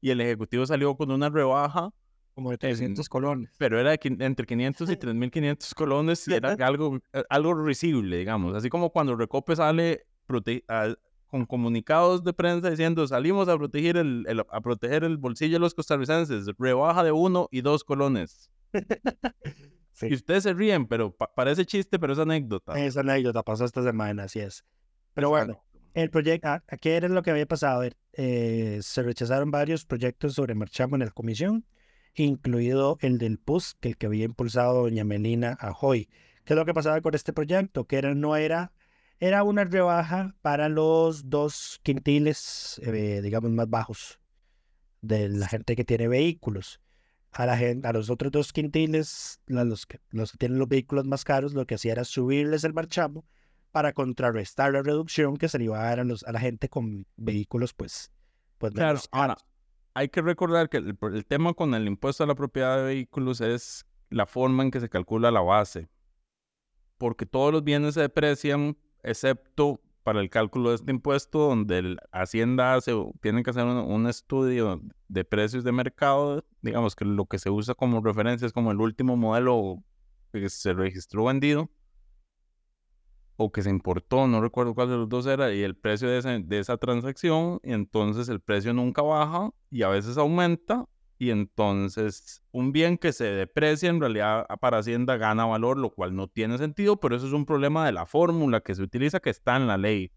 y 0.00 0.10
el 0.10 0.20
ejecutivo 0.20 0.66
salió 0.66 0.96
con 0.96 1.10
una 1.10 1.30
rebaja 1.30 1.90
como 2.34 2.50
de 2.50 2.58
300 2.58 3.08
colones. 3.08 3.50
Pero 3.56 3.80
era 3.80 3.94
entre 4.02 4.46
500 4.46 4.90
y 4.90 4.96
3.500 4.96 5.74
colones 5.74 6.28
y 6.28 6.34
era 6.34 6.52
algo, 6.66 6.98
algo 7.30 7.54
risible, 7.54 8.18
digamos. 8.18 8.54
Así 8.54 8.68
como 8.68 8.90
cuando 8.90 9.16
Recope 9.16 9.56
sale 9.56 10.06
con 11.36 11.46
comunicados 11.46 12.24
de 12.24 12.32
prensa 12.32 12.70
diciendo 12.70 13.06
salimos 13.06 13.48
a 13.48 13.56
proteger 13.56 13.96
el, 13.96 14.26
a 14.50 14.60
proteger 14.60 15.04
el 15.04 15.18
bolsillo 15.18 15.54
de 15.54 15.60
los 15.60 15.74
costarricenses, 15.74 16.46
rebaja 16.58 17.04
de 17.04 17.12
uno 17.12 17.48
y 17.50 17.60
dos 17.60 17.84
colones. 17.84 18.50
Y 20.02 20.12
ustedes 20.12 20.42
se 20.42 20.52
ríen, 20.52 20.86
pero 20.86 21.16
parece 21.16 21.64
chiste, 21.64 21.98
pero 21.98 22.12
es 22.12 22.18
anécdota. 22.18 22.78
Es 22.78 22.98
anécdota, 22.98 23.42
pasó 23.42 23.64
esta 23.64 23.82
semana, 23.82 24.24
así 24.24 24.40
es. 24.40 24.62
Pero 25.14 25.30
bueno, 25.30 25.64
el 25.94 26.10
proyecto, 26.10 26.48
ah, 26.48 26.62
¿qué 26.78 26.96
era 26.96 27.08
lo 27.08 27.22
que 27.22 27.30
había 27.30 27.46
pasado? 27.46 27.82
Eh, 28.12 28.78
se 28.82 29.02
rechazaron 29.02 29.50
varios 29.50 29.86
proyectos 29.86 30.34
sobre 30.34 30.54
Marchamo 30.54 30.96
en 30.96 31.00
la 31.00 31.10
comisión, 31.12 31.64
incluido 32.14 32.98
el 33.00 33.16
del 33.16 33.38
PUS, 33.38 33.74
que 33.80 33.88
el 33.88 33.96
que 33.96 34.04
había 34.04 34.26
impulsado 34.26 34.82
doña 34.82 35.04
Melina 35.04 35.56
Ajoy. 35.58 36.10
¿Qué 36.44 36.52
es 36.52 36.56
lo 36.58 36.66
que 36.66 36.74
pasaba 36.74 37.00
con 37.00 37.14
este 37.14 37.32
proyecto? 37.32 37.86
Que 37.86 37.96
era, 37.96 38.14
no 38.14 38.36
era 38.36 38.72
era 39.18 39.42
una 39.42 39.64
rebaja 39.64 40.34
para 40.42 40.68
los 40.68 41.28
dos 41.30 41.80
quintiles, 41.82 42.80
eh, 42.84 43.20
digamos, 43.22 43.50
más 43.50 43.68
bajos 43.68 44.20
de 45.00 45.28
la 45.28 45.48
gente 45.48 45.76
que 45.76 45.84
tiene 45.84 46.08
vehículos. 46.08 46.80
A, 47.32 47.44
la 47.44 47.56
gente, 47.56 47.86
a 47.86 47.92
los 47.92 48.08
otros 48.08 48.32
dos 48.32 48.52
quintiles, 48.52 49.40
los 49.46 49.86
que, 49.86 50.00
los 50.10 50.32
que 50.32 50.38
tienen 50.38 50.58
los 50.58 50.68
vehículos 50.68 51.04
más 51.04 51.24
caros, 51.24 51.52
lo 51.52 51.66
que 51.66 51.74
hacía 51.74 51.92
era 51.92 52.04
subirles 52.04 52.64
el 52.64 52.72
marchamo 52.72 53.26
para 53.72 53.92
contrarrestar 53.92 54.72
la 54.72 54.82
reducción 54.82 55.36
que 55.36 55.48
se 55.48 55.58
le 55.58 55.64
iba 55.64 55.78
a 55.78 55.84
dar 55.84 56.00
a, 56.00 56.04
los, 56.04 56.24
a 56.24 56.32
la 56.32 56.40
gente 56.40 56.70
con 56.70 57.06
vehículos, 57.16 57.74
pues, 57.74 58.10
pues 58.56 58.72
claro. 58.72 58.98
Ahora, 59.10 59.36
hay 59.92 60.08
que 60.08 60.22
recordar 60.22 60.70
que 60.70 60.78
el, 60.78 60.96
el 61.12 61.26
tema 61.26 61.52
con 61.52 61.74
el 61.74 61.86
impuesto 61.86 62.24
a 62.24 62.26
la 62.26 62.34
propiedad 62.34 62.78
de 62.78 62.84
vehículos 62.84 63.42
es 63.42 63.84
la 64.08 64.24
forma 64.24 64.62
en 64.62 64.70
que 64.70 64.80
se 64.80 64.88
calcula 64.88 65.30
la 65.30 65.42
base. 65.42 65.88
Porque 66.96 67.26
todos 67.26 67.52
los 67.52 67.64
bienes 67.64 67.94
se 67.94 68.00
deprecian 68.00 68.78
excepto 69.06 69.80
para 70.02 70.20
el 70.20 70.30
cálculo 70.30 70.70
de 70.70 70.76
este 70.76 70.92
impuesto, 70.92 71.48
donde 71.48 71.78
el 71.78 71.98
Hacienda 72.12 72.74
hace, 72.74 72.92
tiene 73.20 73.42
que 73.42 73.50
hacer 73.50 73.64
un, 73.64 74.06
estudio 74.06 74.80
de 75.08 75.24
precios 75.24 75.64
de 75.64 75.72
mercado, 75.72 76.44
digamos 76.62 76.94
que 76.94 77.04
lo 77.04 77.26
que 77.26 77.38
se 77.38 77.50
usa 77.50 77.74
como 77.74 78.00
referencia 78.00 78.46
es 78.46 78.52
como 78.52 78.70
el 78.70 78.80
último 78.80 79.16
modelo 79.16 79.82
que 80.32 80.48
se 80.48 80.74
registró 80.74 81.24
vendido, 81.24 81.70
o 83.36 83.50
que 83.50 83.62
se 83.62 83.70
importó, 83.70 84.28
no 84.28 84.40
recuerdo 84.40 84.74
cuál 84.74 84.90
de 84.90 84.96
los 84.96 85.08
dos 85.08 85.26
era, 85.26 85.52
y 85.52 85.62
el 85.62 85.76
precio 85.76 86.08
de, 86.08 86.42
de 86.44 86.58
esa 86.58 86.76
transacción, 86.76 87.58
y 87.64 87.72
entonces 87.72 88.28
el 88.28 88.40
precio 88.40 88.72
nunca 88.72 89.02
baja 89.02 89.50
y 89.70 89.82
a 89.82 89.88
veces 89.88 90.18
aumenta, 90.18 90.86
y 91.18 91.30
entonces 91.30 92.42
un 92.52 92.72
bien 92.72 92.98
que 92.98 93.12
se 93.12 93.24
deprecia 93.24 93.88
en 93.88 94.00
realidad 94.00 94.46
para 94.60 94.78
Hacienda 94.78 95.16
gana 95.16 95.46
valor, 95.46 95.78
lo 95.78 95.90
cual 95.90 96.14
no 96.14 96.28
tiene 96.28 96.58
sentido, 96.58 96.98
pero 97.00 97.16
eso 97.16 97.26
es 97.26 97.32
un 97.32 97.46
problema 97.46 97.86
de 97.86 97.92
la 97.92 98.06
fórmula 98.06 98.60
que 98.60 98.74
se 98.74 98.82
utiliza 98.82 99.20
que 99.20 99.30
está 99.30 99.56
en 99.56 99.66
la 99.66 99.78
ley. 99.78 100.12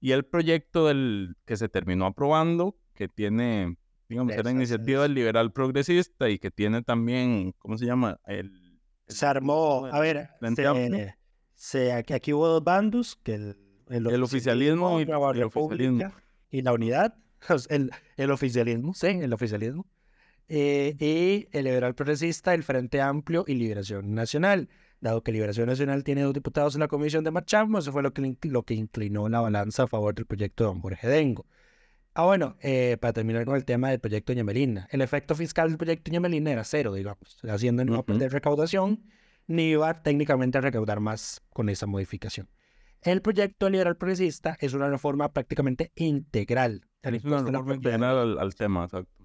Y 0.00 0.12
el 0.12 0.24
proyecto 0.24 0.86
del 0.86 1.36
que 1.44 1.56
se 1.56 1.68
terminó 1.68 2.06
aprobando, 2.06 2.76
que 2.94 3.08
tiene, 3.08 3.76
digamos, 4.08 4.36
la 4.36 4.50
iniciativa 4.50 5.02
del 5.02 5.14
liberal 5.14 5.52
progresista 5.52 6.28
y 6.28 6.38
que 6.38 6.50
tiene 6.50 6.82
también, 6.82 7.54
¿cómo 7.58 7.78
se 7.78 7.86
llama? 7.86 8.20
El, 8.26 8.80
se 9.06 9.26
armó, 9.26 9.86
a 9.86 10.00
ver, 10.00 10.30
se, 11.54 11.92
aquí 11.92 12.32
hubo 12.32 12.48
dos 12.48 12.64
bandos, 12.64 13.16
que 13.22 13.34
el, 13.34 13.56
el, 13.88 14.22
oficialismo, 14.22 15.00
y, 15.00 15.04
la 15.04 15.18
oficialismo. 15.18 16.12
y 16.50 16.62
la 16.62 16.72
unidad, 16.72 17.14
el, 17.68 17.90
el 18.16 18.30
oficialismo, 18.30 18.94
sí, 18.94 19.06
el 19.06 19.32
oficialismo, 19.32 19.86
eh, 20.48 20.96
y 20.98 21.48
el 21.56 21.64
liberal 21.64 21.94
progresista, 21.94 22.54
el 22.54 22.62
Frente 22.62 23.00
Amplio 23.00 23.44
y 23.46 23.54
Liberación 23.54 24.14
Nacional. 24.14 24.68
Dado 25.00 25.22
que 25.22 25.32
Liberación 25.32 25.66
Nacional 25.66 26.04
tiene 26.04 26.22
dos 26.22 26.32
diputados 26.32 26.74
en 26.74 26.80
la 26.80 26.88
comisión 26.88 27.24
de 27.24 27.30
Marchamo, 27.30 27.78
eso 27.78 27.92
fue 27.92 28.02
lo 28.02 28.12
que, 28.12 28.36
lo 28.42 28.62
que 28.62 28.74
inclinó 28.74 29.28
la 29.28 29.40
balanza 29.40 29.82
a 29.82 29.86
favor 29.86 30.14
del 30.14 30.26
proyecto 30.26 30.64
de 30.64 30.68
don 30.68 30.80
Jorge 30.80 31.08
Dengo. 31.08 31.46
Ah, 32.14 32.24
bueno, 32.24 32.56
eh, 32.62 32.96
para 33.00 33.12
terminar 33.12 33.44
con 33.44 33.56
el 33.56 33.64
tema 33.64 33.90
del 33.90 33.98
proyecto 33.98 34.32
Ñamelina. 34.32 34.86
El 34.92 35.00
efecto 35.00 35.34
fiscal 35.34 35.68
del 35.68 35.78
proyecto 35.78 36.12
Ñamelina 36.12 36.52
era 36.52 36.62
cero, 36.62 36.94
digamos, 36.94 37.38
haciendo 37.42 37.84
no 37.84 38.04
perder 38.04 38.32
recaudación, 38.32 39.02
ni 39.48 39.70
iba 39.70 40.02
técnicamente 40.02 40.58
a 40.58 40.60
recaudar 40.60 41.00
más 41.00 41.42
con 41.50 41.68
esa 41.68 41.86
modificación. 41.86 42.48
El 43.02 43.20
proyecto 43.20 43.68
liberal 43.68 43.96
progresista 43.96 44.56
es 44.60 44.74
una 44.74 44.88
reforma 44.88 45.32
prácticamente 45.32 45.92
integral. 45.96 46.86
Es 47.02 47.24
una 47.24 47.42
reforma 47.42 47.74
integral 47.74 48.38
al, 48.38 48.54
tema, 48.54 48.84
exacto. 48.84 49.23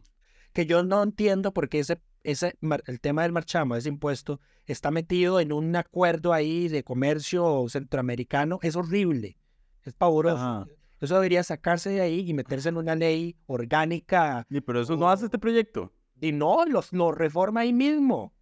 Que 0.60 0.66
yo 0.66 0.84
no 0.84 1.02
entiendo 1.02 1.54
por 1.54 1.70
qué 1.70 1.80
ese, 1.80 2.02
ese, 2.22 2.58
el 2.86 3.00
tema 3.00 3.24
del 3.24 3.32
marchamo, 3.32 3.78
ese 3.78 3.88
impuesto, 3.88 4.42
está 4.66 4.92
metido 4.92 5.40
en 5.40 5.54
un 5.54 5.74
acuerdo 5.78 6.34
ahí 6.34 6.68
de 6.68 6.84
comercio 6.84 7.66
centroamericano. 7.70 8.60
Es 8.62 8.76
horrible, 8.76 9.38
es 9.86 9.94
pavoroso. 9.94 10.68
Eso 11.00 11.16
debería 11.16 11.44
sacarse 11.44 11.92
de 11.92 12.02
ahí 12.02 12.30
y 12.30 12.34
meterse 12.34 12.68
en 12.68 12.76
una 12.76 12.94
ley 12.94 13.38
orgánica. 13.46 14.46
Y 14.50 14.60
pero 14.60 14.82
eso 14.82 14.98
no 14.98 15.10
hace 15.10 15.24
este 15.24 15.40
proyecto. 15.40 15.94
Y 16.20 16.34
no, 16.34 16.66
los, 16.66 16.92
lo 16.92 17.14
reforma 17.14 17.62
ahí 17.62 17.72
mismo. 17.72 18.34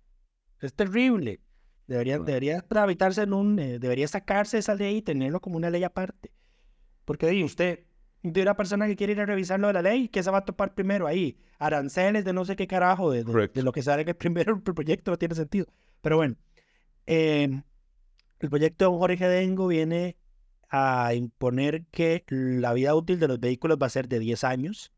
Es 0.59 0.73
terrible. 0.73 1.39
Debería, 1.85 2.17
debería 2.17 2.61
tramitarse 2.61 3.21
en 3.21 3.33
un, 3.33 3.59
eh, 3.59 3.77
debería 3.77 4.07
sacarse 4.07 4.57
esa 4.57 4.73
ley 4.73 4.97
y 4.97 5.01
tenerlo 5.03 5.39
como 5.39 5.55
una 5.57 5.69
ley 5.69 5.83
aparte. 5.83 6.31
Porque 7.05 7.27
ahí 7.27 7.43
usted, 7.43 7.85
de 8.23 8.41
una 8.41 8.55
persona 8.55 8.87
que 8.87 8.95
quiere 8.95 9.13
ir 9.13 9.21
a 9.21 9.25
revisar 9.25 9.59
lo 9.59 9.67
de 9.67 9.73
la 9.73 9.81
ley, 9.81 10.09
¿qué 10.09 10.23
se 10.23 10.31
va 10.31 10.39
a 10.39 10.45
topar 10.45 10.73
primero 10.73 11.07
ahí? 11.07 11.37
Aranceles 11.59 12.25
de 12.25 12.33
no 12.33 12.45
sé 12.45 12.55
qué 12.55 12.67
carajo, 12.67 13.11
de, 13.11 13.23
de, 13.23 13.63
lo 13.63 13.71
que 13.71 13.81
sale 13.81 14.01
en 14.01 14.09
el 14.09 14.15
primero 14.15 14.55
el 14.55 14.61
proyecto 14.73 15.11
no 15.11 15.17
tiene 15.17 15.35
sentido. 15.35 15.67
Pero 16.01 16.17
bueno, 16.17 16.35
em, 17.05 17.63
el 18.39 18.49
proyecto 18.49 18.91
de 18.91 18.97
Jorge 18.97 19.27
Dengo 19.27 19.67
viene 19.67 20.17
a 20.69 21.13
imponer 21.13 21.85
que 21.91 22.23
la 22.29 22.73
vida 22.73 22.93
útil 22.93 23.19
de 23.19 23.27
los 23.27 23.39
vehículos 23.39 23.77
va 23.81 23.87
a 23.87 23.91
ser 23.91 24.07
de 24.07 24.19
10 24.19 24.43
años 24.43 24.91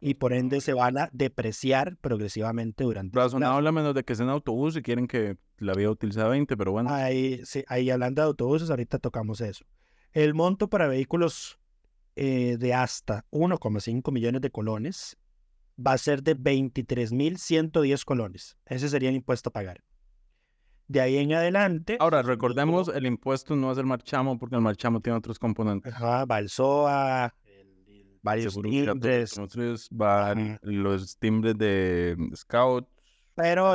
y 0.00 0.14
por 0.14 0.32
ende 0.32 0.60
se 0.60 0.72
van 0.72 0.96
a 0.96 1.10
depreciar 1.12 1.96
progresivamente 1.96 2.84
durante. 2.84 3.18
Razonable 3.18 3.68
a 3.68 3.72
menos 3.72 3.94
de 3.94 4.04
que 4.04 4.14
sean 4.14 4.30
autobús 4.30 4.76
y 4.76 4.82
quieren 4.82 5.06
que 5.06 5.36
la 5.58 5.74
vida 5.74 5.90
útil 5.90 6.12
sea 6.12 6.26
20, 6.28 6.56
pero 6.56 6.72
bueno. 6.72 6.90
Ahí, 6.90 7.42
sí, 7.44 7.64
ahí 7.68 7.90
hablando 7.90 8.22
de 8.22 8.28
autobuses, 8.28 8.70
ahorita 8.70 8.98
tocamos 8.98 9.40
eso. 9.40 9.64
El 10.12 10.34
monto 10.34 10.68
para 10.68 10.88
vehículos 10.88 11.59
eh, 12.16 12.56
de 12.58 12.74
hasta 12.74 13.24
1,5 13.30 14.12
millones 14.12 14.40
de 14.40 14.50
colones 14.50 15.16
va 15.84 15.92
a 15.92 15.98
ser 15.98 16.22
de 16.22 16.36
23.110 16.36 18.04
colones. 18.04 18.56
Ese 18.66 18.88
sería 18.88 19.08
el 19.08 19.16
impuesto 19.16 19.48
a 19.50 19.52
pagar. 19.52 19.82
De 20.88 21.00
ahí 21.00 21.18
en 21.18 21.32
adelante. 21.32 21.96
Ahora, 22.00 22.22
recordemos, 22.22 22.88
el 22.88 23.06
impuesto 23.06 23.54
no 23.54 23.70
es 23.70 23.78
el 23.78 23.86
marchamo 23.86 24.38
porque 24.38 24.56
el 24.56 24.60
marchamo 24.60 25.00
tiene 25.00 25.18
otros 25.18 25.38
componentes. 25.38 25.94
Ajá, 25.94 26.24
va 26.24 26.38
el 26.40 26.48
SOA, 26.48 27.32
varios 28.22 28.60
timbres. 28.60 29.38
Van 29.90 30.58
los 30.62 31.16
timbres 31.18 31.56
de 31.56 32.16
Scout. 32.34 32.88
Pero 33.36 33.72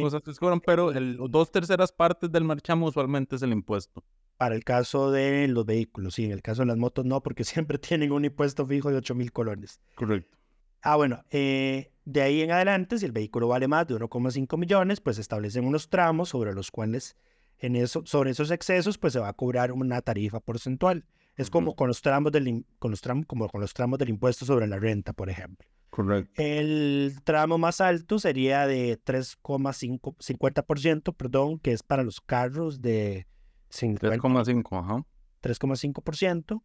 cosas 0.00 0.22
que 0.22 0.60
pero 0.64 0.92
el, 0.92 1.18
dos 1.28 1.50
terceras 1.50 1.92
partes 1.92 2.30
del 2.30 2.44
marchamo 2.44 2.86
usualmente 2.86 3.36
es 3.36 3.42
el 3.42 3.52
impuesto. 3.52 4.04
Para 4.36 4.54
el 4.54 4.64
caso 4.64 5.10
de 5.10 5.48
los 5.48 5.64
vehículos, 5.64 6.14
sí, 6.14 6.24
en 6.24 6.32
el 6.32 6.42
caso 6.42 6.62
de 6.62 6.66
las 6.66 6.76
motos 6.76 7.04
no, 7.04 7.22
porque 7.22 7.44
siempre 7.44 7.78
tienen 7.78 8.12
un 8.12 8.24
impuesto 8.24 8.66
fijo 8.66 8.90
de 8.90 8.96
8 8.96 9.14
mil 9.14 9.32
colones. 9.32 9.80
Correcto. 9.94 10.36
Ah, 10.82 10.96
bueno, 10.96 11.24
eh, 11.30 11.90
de 12.04 12.22
ahí 12.22 12.42
en 12.42 12.52
adelante, 12.52 12.98
si 12.98 13.06
el 13.06 13.12
vehículo 13.12 13.48
vale 13.48 13.66
más 13.66 13.86
de 13.88 13.96
1,5 13.96 14.56
millones, 14.56 15.00
pues 15.00 15.18
establecen 15.18 15.64
unos 15.64 15.88
tramos 15.88 16.28
sobre 16.28 16.54
los 16.54 16.70
cuales, 16.70 17.16
en 17.58 17.74
eso, 17.74 18.02
sobre 18.06 18.30
esos 18.30 18.50
excesos, 18.50 18.98
pues 18.98 19.12
se 19.12 19.18
va 19.18 19.28
a 19.28 19.32
cobrar 19.32 19.72
una 19.72 20.00
tarifa 20.02 20.38
porcentual. 20.38 21.04
Es 21.36 21.50
como 21.50 21.74
con 21.76 21.88
los 21.88 22.00
tramos 22.00 22.32
del 22.32 22.64
con 22.78 22.90
los 22.90 23.00
tramos, 23.00 23.26
como 23.26 23.48
con 23.48 23.60
los 23.60 23.74
tramos 23.74 23.98
del 23.98 24.08
impuesto 24.10 24.46
sobre 24.46 24.66
la 24.66 24.78
renta, 24.78 25.12
por 25.12 25.28
ejemplo. 25.28 25.68
Correcto. 25.90 26.40
El 26.40 27.18
tramo 27.24 27.58
más 27.58 27.80
alto 27.80 28.18
sería 28.18 28.66
de 28.66 28.98
3,5 29.02 30.16
50%, 30.16 31.14
perdón, 31.14 31.58
que 31.58 31.72
es 31.72 31.82
para 31.82 32.04
los 32.04 32.20
carros 32.20 32.80
de 32.80 33.26
3,5, 33.70 34.78
ajá. 34.78 35.04
3,5%. 35.42 36.62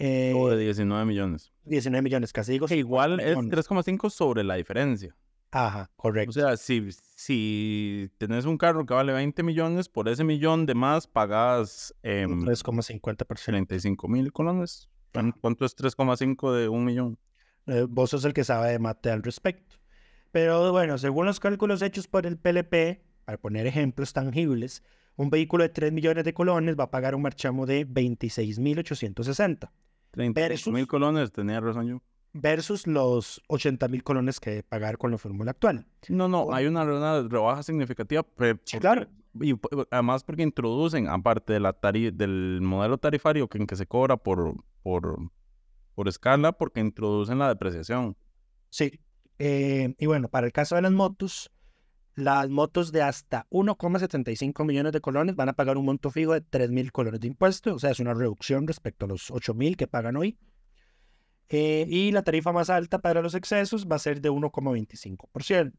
Eh, 0.00 0.32
o 0.36 0.48
de 0.48 0.58
19 0.58 1.04
millones. 1.06 1.52
19 1.64 2.02
millones, 2.02 2.32
casi 2.32 2.52
digo. 2.52 2.66
Que 2.66 2.76
igual 2.76 3.18
es 3.18 3.36
3,5 3.36 4.10
sobre 4.10 4.44
la 4.44 4.54
diferencia. 4.54 5.16
Ajá, 5.50 5.90
correcto. 5.96 6.30
O 6.30 6.32
sea, 6.32 6.56
si, 6.56 6.88
si 6.92 8.10
tenés 8.18 8.44
un 8.44 8.58
carro 8.58 8.86
que 8.86 8.94
vale 8.94 9.12
20 9.12 9.42
millones, 9.42 9.88
por 9.88 10.08
ese 10.08 10.22
millón 10.22 10.66
de 10.66 10.74
más 10.74 11.06
pagas... 11.06 11.94
Eh, 12.02 12.26
3,50%. 12.28 13.44
35 13.44 14.08
mil 14.08 14.32
colones. 14.32 14.88
¿Cuánto 15.12 15.64
es 15.64 15.76
3,5 15.76 16.52
de 16.52 16.68
un 16.68 16.84
millón? 16.84 17.18
Eh, 17.66 17.86
vos 17.88 18.10
sos 18.10 18.24
el 18.24 18.34
que 18.34 18.44
sabe 18.44 18.70
de 18.70 18.78
mate 18.78 19.10
al 19.10 19.22
respecto. 19.22 19.76
Pero 20.30 20.70
bueno, 20.70 20.98
según 20.98 21.26
los 21.26 21.40
cálculos 21.40 21.82
hechos 21.82 22.06
por 22.06 22.26
el 22.26 22.38
PLP, 22.38 23.02
para 23.24 23.38
poner 23.38 23.66
ejemplos 23.66 24.12
tangibles, 24.12 24.82
un 25.18 25.28
vehículo 25.30 25.64
de 25.64 25.68
3 25.68 25.92
millones 25.92 26.24
de 26.24 26.32
colones 26.32 26.74
va 26.78 26.84
a 26.84 26.90
pagar 26.90 27.14
un 27.14 27.22
marchamo 27.22 27.66
de 27.66 27.86
26.860. 27.86 29.70
35 30.12 30.74
mil 30.74 30.86
colones, 30.86 31.30
tenía 31.30 31.60
razón 31.60 31.86
yo 31.86 32.02
versus 32.32 32.86
los 32.86 33.42
80 33.48 33.88
mil 33.88 34.02
colones 34.02 34.40
que 34.40 34.62
pagar 34.62 34.98
con 34.98 35.10
la 35.10 35.18
fórmula 35.18 35.52
actual. 35.52 35.86
No, 36.08 36.28
no, 36.28 36.52
hay 36.52 36.66
una, 36.66 36.84
rebaja 36.84 37.62
significativa. 37.62 38.24
sí, 38.64 38.78
claro. 38.78 39.06
Y 39.40 39.54
además 39.90 40.24
porque 40.24 40.42
introducen, 40.42 41.06
aparte 41.08 41.52
de 41.52 41.60
la 41.60 41.76
del 41.82 42.60
modelo 42.62 42.98
tarifario 42.98 43.48
que, 43.48 43.58
en 43.58 43.66
que 43.66 43.76
se 43.76 43.86
cobra 43.86 44.16
por, 44.16 44.56
por, 44.82 45.30
por 45.94 46.08
escala, 46.08 46.52
porque 46.52 46.80
introducen 46.80 47.38
la 47.38 47.48
depreciación. 47.48 48.16
Sí. 48.70 49.00
Eh, 49.38 49.94
y 49.98 50.06
bueno, 50.06 50.28
para 50.28 50.46
el 50.46 50.52
caso 50.52 50.74
de 50.74 50.82
las 50.82 50.92
motos, 50.92 51.52
las 52.18 52.48
motos 52.50 52.90
de 52.90 53.02
hasta 53.02 53.46
1,75 53.50 54.64
millones 54.66 54.92
de 54.92 55.00
colones 55.00 55.36
van 55.36 55.50
a 55.50 55.52
pagar 55.52 55.78
un 55.78 55.84
monto 55.84 56.10
fijo 56.10 56.32
de 56.32 56.40
3 56.40 56.70
mil 56.70 56.90
colones 56.90 57.20
de 57.20 57.28
impuestos, 57.28 57.74
o 57.74 57.78
sea, 57.78 57.92
es 57.92 58.00
una 58.00 58.12
reducción 58.12 58.66
respecto 58.66 59.04
a 59.04 59.08
los 59.08 59.30
8 59.30 59.54
mil 59.54 59.76
que 59.76 59.86
pagan 59.86 60.16
hoy. 60.16 60.36
Eh, 61.48 61.86
y 61.88 62.10
la 62.10 62.22
tarifa 62.22 62.52
más 62.52 62.70
alta 62.70 62.98
para 62.98 63.22
los 63.22 63.36
excesos 63.36 63.86
va 63.86 63.96
a 63.96 64.00
ser 64.00 64.20
de 64.20 64.30
1,25%. 64.30 65.72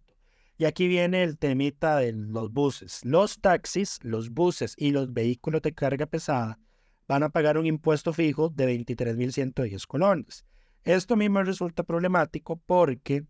Y 0.58 0.64
aquí 0.64 0.88
viene 0.88 1.24
el 1.24 1.38
temita 1.38 1.98
de 1.98 2.14
los 2.14 2.54
buses. 2.54 3.02
Los 3.04 3.42
taxis, 3.42 4.00
los 4.02 4.30
buses 4.30 4.76
y 4.78 4.92
los 4.92 5.12
vehículos 5.12 5.62
de 5.62 5.74
carga 5.74 6.06
pesada 6.06 6.58
van 7.06 7.24
a 7.24 7.30
pagar 7.30 7.58
un 7.58 7.66
impuesto 7.66 8.14
fijo 8.14 8.48
de 8.48 8.78
23.110 8.78 9.86
colones. 9.88 10.46
Esto 10.86 11.18
mismo 11.18 11.44
resulta 11.44 11.84
problemático 11.84 12.62
porque, 12.66 13.26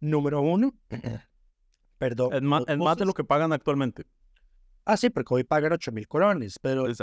número 0.00 0.40
uno, 0.40 0.74
perdón. 2.02 2.34
Es 2.34 2.42
más, 2.42 2.96
de 2.96 3.06
lo 3.06 3.14
que 3.14 3.22
pagan 3.22 3.52
actualmente. 3.52 4.02
Ah, 4.84 4.96
sí, 4.96 5.08
porque 5.08 5.34
hoy 5.34 5.44
pagan 5.44 5.70
8.000 5.70 6.08
colones, 6.08 6.58
pero 6.60 6.86
el, 6.86 6.96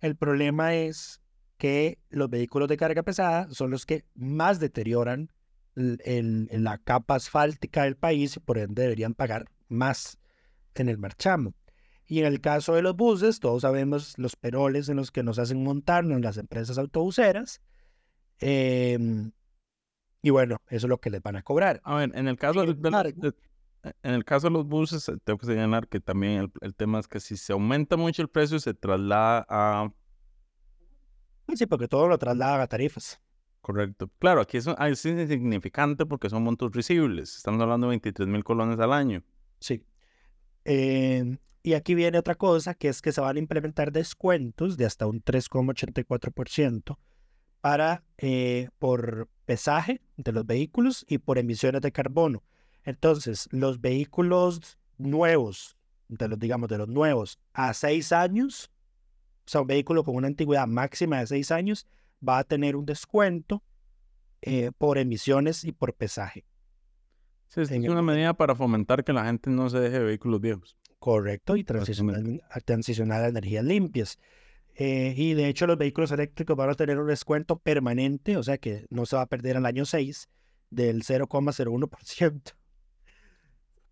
el 0.00 0.16
problema 0.16 0.74
es 0.74 1.22
que 1.56 1.98
los 2.10 2.28
vehículos 2.28 2.68
de 2.68 2.76
carga 2.76 3.02
pesada 3.02 3.48
son 3.50 3.70
los 3.70 3.86
que 3.86 4.04
más 4.14 4.60
deterioran 4.60 5.32
en 5.76 6.62
la 6.62 6.76
capa 6.76 7.14
asfáltica 7.14 7.84
del 7.84 7.96
país 7.96 8.36
y 8.36 8.40
por 8.40 8.58
ende 8.58 8.82
deberían 8.82 9.14
pagar 9.14 9.46
más 9.68 10.18
en 10.74 10.90
el 10.90 10.98
marchamo. 10.98 11.54
Y 12.04 12.18
en 12.20 12.26
el 12.26 12.42
caso 12.42 12.74
de 12.74 12.82
los 12.82 12.96
buses, 12.96 13.40
todos 13.40 13.62
sabemos 13.62 14.12
los 14.18 14.36
peroles 14.36 14.90
en 14.90 14.96
los 14.96 15.10
que 15.10 15.22
nos 15.22 15.38
hacen 15.38 15.64
montarnos 15.64 16.20
las 16.20 16.36
empresas 16.36 16.76
autobuseras. 16.76 17.62
Em, 18.40 19.32
y 20.20 20.28
bueno, 20.28 20.58
eso 20.68 20.86
es 20.86 20.90
lo 20.90 20.98
que 20.98 21.08
les 21.08 21.22
van 21.22 21.36
a 21.36 21.42
cobrar. 21.42 21.80
A 21.82 21.96
ver, 21.96 22.10
en 22.14 22.28
el 22.28 22.36
caso 22.36 22.60
del, 22.60 22.78
en 23.82 24.14
el 24.14 24.24
caso 24.24 24.48
de 24.48 24.52
los 24.52 24.66
buses, 24.66 25.08
eh, 25.08 25.16
tengo 25.24 25.38
que 25.38 25.46
señalar 25.46 25.88
que 25.88 26.00
también 26.00 26.32
el, 26.32 26.52
el 26.60 26.74
tema 26.74 26.98
es 26.98 27.08
que 27.08 27.20
si 27.20 27.36
se 27.36 27.52
aumenta 27.52 27.96
mucho 27.96 28.22
el 28.22 28.28
precio, 28.28 28.58
se 28.58 28.74
traslada 28.74 29.46
a... 29.48 29.92
Sí, 31.54 31.66
porque 31.66 31.88
todo 31.88 32.08
lo 32.08 32.18
traslada 32.18 32.62
a 32.62 32.66
tarifas. 32.66 33.20
Correcto. 33.60 34.10
Claro, 34.18 34.40
aquí 34.40 34.56
es, 34.56 34.66
es 34.66 35.04
insignificante 35.04 36.06
porque 36.06 36.30
son 36.30 36.42
montos 36.42 36.72
risibles. 36.72 37.36
Estamos 37.36 37.60
hablando 37.60 37.86
de 37.86 37.90
23 37.90 38.28
mil 38.28 38.44
colones 38.44 38.78
al 38.78 38.92
año. 38.92 39.22
Sí. 39.60 39.84
Eh, 40.64 41.38
y 41.62 41.74
aquí 41.74 41.94
viene 41.94 42.18
otra 42.18 42.34
cosa, 42.34 42.74
que 42.74 42.88
es 42.88 43.02
que 43.02 43.12
se 43.12 43.20
van 43.20 43.36
a 43.36 43.38
implementar 43.38 43.92
descuentos 43.92 44.76
de 44.76 44.86
hasta 44.86 45.06
un 45.06 45.22
3,84% 45.22 46.98
para 47.60 48.04
eh, 48.18 48.68
por 48.78 49.28
pesaje 49.44 50.00
de 50.16 50.32
los 50.32 50.46
vehículos 50.46 51.04
y 51.08 51.18
por 51.18 51.38
emisiones 51.38 51.82
de 51.82 51.92
carbono. 51.92 52.42
Entonces, 52.88 53.50
los 53.52 53.82
vehículos 53.82 54.78
nuevos, 54.96 55.76
de 56.08 56.26
los, 56.26 56.38
digamos, 56.38 56.70
de 56.70 56.78
los 56.78 56.88
nuevos 56.88 57.38
a 57.52 57.74
seis 57.74 58.12
años, 58.12 58.70
o 59.46 59.50
sea, 59.50 59.60
un 59.60 59.66
vehículo 59.66 60.04
con 60.04 60.16
una 60.16 60.26
antigüedad 60.26 60.66
máxima 60.66 61.20
de 61.20 61.26
seis 61.26 61.50
años, 61.50 61.86
va 62.26 62.38
a 62.38 62.44
tener 62.44 62.76
un 62.76 62.86
descuento 62.86 63.62
eh, 64.40 64.70
por 64.78 64.96
emisiones 64.96 65.64
y 65.64 65.72
por 65.72 65.92
pesaje. 65.92 66.46
Sí, 67.48 67.60
es 67.60 67.70
una 67.70 68.00
medida 68.00 68.32
para 68.32 68.54
fomentar 68.54 69.04
que 69.04 69.12
la 69.12 69.26
gente 69.26 69.50
no 69.50 69.68
se 69.68 69.80
deje 69.80 69.98
vehículos 69.98 70.40
viejos. 70.40 70.78
Correcto, 70.98 71.56
y 71.56 71.64
transicionar, 71.64 72.22
a, 72.50 72.60
transicionar 72.60 73.22
a 73.22 73.28
energías 73.28 73.66
limpias. 73.66 74.18
Eh, 74.76 75.12
y 75.14 75.34
de 75.34 75.48
hecho 75.48 75.66
los 75.66 75.76
vehículos 75.76 76.10
eléctricos 76.10 76.56
van 76.56 76.70
a 76.70 76.74
tener 76.74 76.98
un 76.98 77.08
descuento 77.08 77.58
permanente, 77.58 78.38
o 78.38 78.42
sea 78.42 78.56
que 78.56 78.86
no 78.88 79.04
se 79.04 79.16
va 79.16 79.22
a 79.22 79.26
perder 79.26 79.58
al 79.58 79.66
año 79.66 79.84
6 79.84 80.30
del 80.70 81.02
0,01%. 81.02 82.54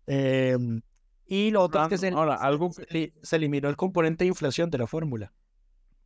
Eh, 0.07 0.51
em, 0.55 0.81
y 1.25 1.51
lo 1.51 1.61
otro 1.63 1.83
es 1.83 1.89
que 1.89 1.97
se, 1.97 2.09
Ahora, 2.09 2.35
algo 2.35 2.71
se, 2.71 3.13
se, 3.21 3.35
eliminó 3.35 3.69
el 3.69 3.75
componente 3.75 4.23
de 4.23 4.29
inflación 4.29 4.69
de 4.69 4.77
la 4.77 4.87
fórmula. 4.87 5.33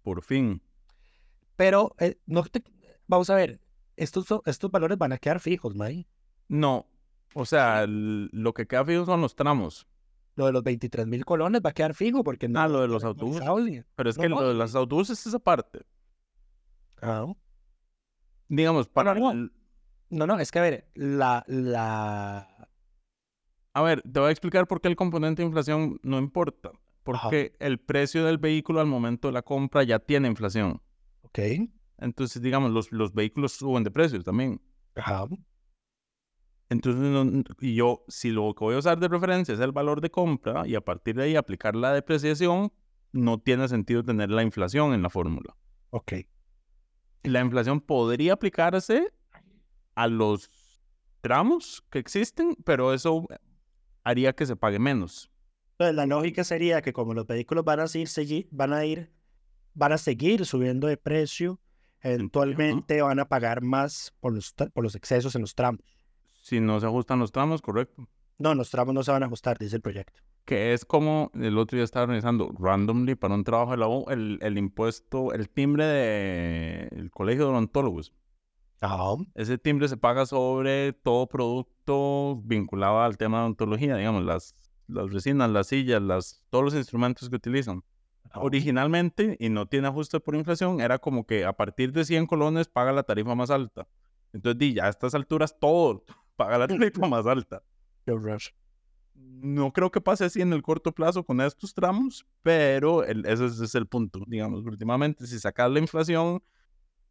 Por 0.02 0.24
fin. 0.24 0.62
Pero 1.56 1.96
eh, 2.00 2.18
no 2.26 2.44
te, 2.44 2.64
vamos 3.08 3.30
a 3.30 3.36
ver, 3.36 3.62
estos, 3.96 4.26
estos 4.46 4.72
valores 4.72 4.98
van 4.98 5.12
a 5.12 5.18
quedar 5.18 5.40
fijos, 5.40 5.76
May. 5.76 6.08
No, 6.48 6.88
o 7.34 7.46
sea, 7.46 7.86
lo 7.88 8.54
que 8.54 8.68
queda 8.68 8.84
fijo 8.84 9.06
son 9.06 9.22
los 9.22 9.36
tramos. 9.36 9.88
Lo 10.36 10.46
de 10.46 10.54
los 10.54 10.64
23 10.64 11.08
mil 11.08 11.26
colones 11.26 11.62
va 11.64 11.70
a 11.72 11.74
quedar 11.74 11.94
fijo 11.94 12.24
porque 12.24 12.48
no. 12.48 12.60
Ah, 12.60 12.68
lo 12.68 12.82
de 12.82 12.88
los 12.88 13.04
autobuses. 13.04 13.44
Pero 13.96 14.10
es 14.10 14.18
que 14.18 14.30
lo 14.30 14.48
de 14.48 14.54
los 14.54 14.76
autobuses 14.76 15.20
es 15.20 15.28
esa 15.28 15.40
parte. 15.40 15.86
Ah. 17.02 17.32
Digamos, 18.48 18.88
para. 18.88 19.14
No, 19.14 19.34
no, 19.34 19.50
no, 20.10 20.28
no, 20.28 20.40
es 20.40 20.52
que 20.52 20.60
a 20.60 20.62
ver, 20.62 20.90
la, 20.94 21.44
la. 21.48 22.51
A 23.74 23.82
ver, 23.82 24.02
te 24.02 24.20
voy 24.20 24.30
a 24.30 24.32
explicar 24.32 24.68
por 24.68 24.82
qué 24.82 24.88
el 24.88 24.96
componente 24.96 25.42
de 25.42 25.48
inflación 25.48 26.00
no 26.04 26.20
importa. 26.20 26.72
Porque 27.04 27.54
el 27.60 27.80
precio 27.80 28.26
del 28.26 28.38
vehículo 28.38 28.80
al 28.80 28.88
momento 28.88 29.28
de 29.28 29.34
la 29.34 29.42
compra 29.42 29.84
ya 29.84 30.00
tiene 30.00 30.28
inflación. 30.28 30.82
Ok. 31.24 31.40
Entonces, 31.98 32.42
digamos, 32.42 32.72
los, 32.72 32.92
los 32.92 33.14
vehículos 33.14 33.54
suben 33.54 33.84
de 33.84 33.92
precio 33.92 34.22
también. 34.22 34.62
Ajá. 34.96 35.28
Entonces, 36.70 37.44
y 37.60 37.76
yo, 37.76 38.06
si 38.08 38.30
lo 38.30 38.54
que 38.54 38.64
voy 38.64 38.76
a 38.76 38.80
usar 38.80 39.00
de 39.00 39.08
referencia 39.08 39.54
es 39.54 39.60
el 39.60 39.72
valor 39.72 40.00
de 40.00 40.10
compra 40.10 40.66
y 40.68 40.76
a 40.76 40.82
partir 40.82 41.16
de 41.16 41.24
ahí 41.24 41.36
aplicar 41.36 41.76
la 41.76 41.92
depreciación, 41.92 42.72
no 43.12 43.40
tiene 43.40 43.68
sentido 43.68 44.04
tener 44.04 44.30
la 44.30 44.44
inflación 44.44 44.94
en 44.94 45.02
la 45.02 45.10
fórmula. 45.10 45.56
Ok. 45.90 46.14
La 47.24 47.42
inflación 47.42 47.82
podría 47.82 48.34
aplicarse 48.34 49.12
a 49.96 50.08
los 50.08 50.82
tramos 51.20 51.84
que 51.90 52.00
existen, 52.00 52.56
pero 52.64 52.94
eso 52.94 53.28
haría 54.04 54.34
que 54.34 54.46
se 54.46 54.56
pague 54.56 54.80
menos. 54.80 55.32
Entonces, 55.74 55.96
la 55.96 56.06
lógica 56.06 56.44
sería 56.44 56.82
que 56.82 56.94
como 56.94 57.14
los 57.14 57.26
vehículos 57.26 57.66
van 57.66 57.80
a 57.80 57.88
seguir, 57.88 58.48
van 58.52 58.74
a 58.74 58.86
ir, 58.86 59.12
van 59.74 59.92
a 59.92 59.98
seguir 59.98 60.46
subiendo 60.46 60.88
de 60.88 60.98
precio, 60.98 61.60
eventualmente 62.02 63.02
van 63.02 63.20
a 63.20 63.26
pagar 63.28 63.62
más 63.62 64.14
por 64.20 64.34
los, 64.34 64.54
por 64.54 64.84
los 64.84 64.96
excesos 64.96 65.36
en 65.36 65.42
los 65.42 65.56
tramos. 65.56 65.82
Si 66.42 66.60
no 66.60 66.80
se 66.80 66.86
ajustan 66.86 67.20
los 67.20 67.32
tramos, 67.32 67.62
correcto. 67.62 68.08
No, 68.38 68.56
los 68.56 68.70
tramos 68.70 68.94
no 68.94 69.04
se 69.04 69.12
van 69.12 69.24
a 69.24 69.28
ajustar, 69.28 69.58
dice 69.58 69.76
el 69.76 69.82
proyecto. 69.82 70.20
Que 70.46 70.74
es 70.74 70.86
como 70.86 71.32
el 71.36 71.58
otro 71.58 71.78
día 71.78 71.84
estaba 71.84 72.04
organizando 72.04 72.52
randomly 72.58 73.16
para 73.16 73.36
un 73.36 73.44
trabajo 73.44 73.72
de 73.72 73.78
la 73.78 73.88
U 73.88 74.06
el, 74.10 74.40
el 74.42 74.58
impuesto, 74.58 75.34
el 75.34 75.50
timbre 75.50 75.86
del 75.86 77.12
colegio 77.12 77.46
de 77.46 77.52
odontólogos. 77.52 78.12
Ajá. 78.82 79.16
Ese 79.36 79.58
timbre 79.60 79.88
se 79.88 79.96
paga 79.96 80.26
sobre 80.26 80.94
todo 80.94 81.28
producto 81.28 82.42
vinculado 82.44 83.02
al 83.02 83.18
tema 83.18 83.38
de 83.38 83.44
odontología, 83.44 83.96
digamos, 83.96 84.24
las, 84.24 84.56
las 84.88 85.12
resinas, 85.12 85.50
las 85.52 85.68
sillas, 85.68 86.02
las, 86.02 86.44
todos 86.50 86.66
los 86.66 86.76
instrumentos 86.76 87.30
que 87.30 87.36
utilizan. 87.36 87.84
Originalmente, 88.34 89.38
y 89.40 89.50
no 89.50 89.68
tiene 89.68 89.88
ajuste 89.88 90.20
por 90.20 90.36
inflación, 90.36 90.82
era 90.82 90.98
como 90.98 91.26
que 91.26 91.46
a 91.46 91.54
partir 91.54 91.92
de 91.92 92.06
100 92.06 92.26
colones 92.28 92.68
paga 92.68 92.92
la 92.92 93.04
tarifa 93.04 93.36
más 93.36 93.52
alta. 93.52 93.88
Entonces, 94.34 94.58
di, 94.58 94.74
ya 94.74 94.86
a 94.86 94.90
estas 94.90 95.14
alturas 95.14 95.58
todo 95.60 96.04
paga 96.36 96.58
la 96.58 96.68
tarifa 96.68 97.08
más 97.08 97.26
alta. 97.28 97.64
No 99.14 99.72
creo 99.72 99.92
que 99.92 100.02
pase 100.02 100.26
así 100.26 100.42
en 100.42 100.54
el 100.54 100.62
corto 100.62 100.92
plazo 100.94 101.24
con 101.24 101.42
estos 101.42 101.74
tramos, 101.74 102.26
pero 102.42 103.04
ese, 103.04 103.46
es 103.46 103.76
el 103.76 103.86
punto. 103.86 104.24
Digamos, 104.26 104.64
últimamente, 104.66 105.28
si 105.28 105.40
sacas 105.40 105.70
la 105.70 105.80
inflación, 105.80 106.42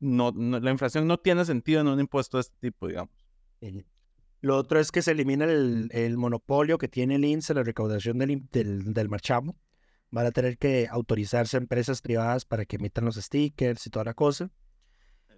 no, 0.00 0.32
la 0.32 0.70
inflación 0.70 1.06
no 1.06 1.18
tiene 1.18 1.44
sentido 1.44 1.80
en 1.80 1.88
un 1.88 2.00
impuesto 2.00 2.38
de 2.38 2.42
este 2.42 2.56
tipo, 2.60 2.88
digamos. 2.88 3.14
Lo 4.40 4.56
otro 4.56 4.80
es 4.80 4.90
que 4.90 5.02
se 5.02 5.12
elimina 5.12 5.44
el, 5.44 5.90
el 5.92 6.16
monopolio 6.16 6.78
que 6.78 6.88
tiene 6.88 7.16
el 7.16 7.24
INSE, 7.24 7.54
la 7.54 7.62
recaudación 7.62 8.18
del, 8.18 8.48
del, 8.50 8.94
del 8.94 9.08
marchamo. 9.08 9.56
Van 10.10 10.26
a 10.26 10.32
tener 10.32 10.58
que 10.58 10.88
autorizarse 10.90 11.56
empresas 11.56 12.00
privadas 12.00 12.44
para 12.44 12.64
que 12.64 12.76
emitan 12.76 13.04
los 13.04 13.16
stickers 13.16 13.86
y 13.86 13.90
toda 13.90 14.06
la 14.06 14.14
cosa. 14.14 14.50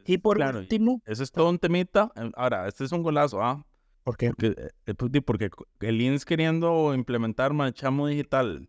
Y 0.06 0.18
por 0.18 0.38
último. 0.38 1.02
Eso 1.04 1.22
es 1.22 1.30
todo 1.30 1.50
un 1.50 1.58
temita. 1.58 2.10
Em, 2.16 2.32
ahora, 2.34 2.66
este 2.68 2.84
es 2.84 2.92
un 2.92 3.02
golazo, 3.02 3.42
¿ah? 3.42 3.64
¿Por 4.04 4.16
qué? 4.16 4.30
Porque, 4.30 4.46
eh, 4.48 4.70
eh, 4.86 4.94
pues, 4.94 5.10
porque 5.24 5.50
el 5.80 6.00
INS 6.00 6.24
queriendo 6.24 6.94
implementar 6.94 7.52
Marchamo 7.52 8.08
Digital 8.08 8.68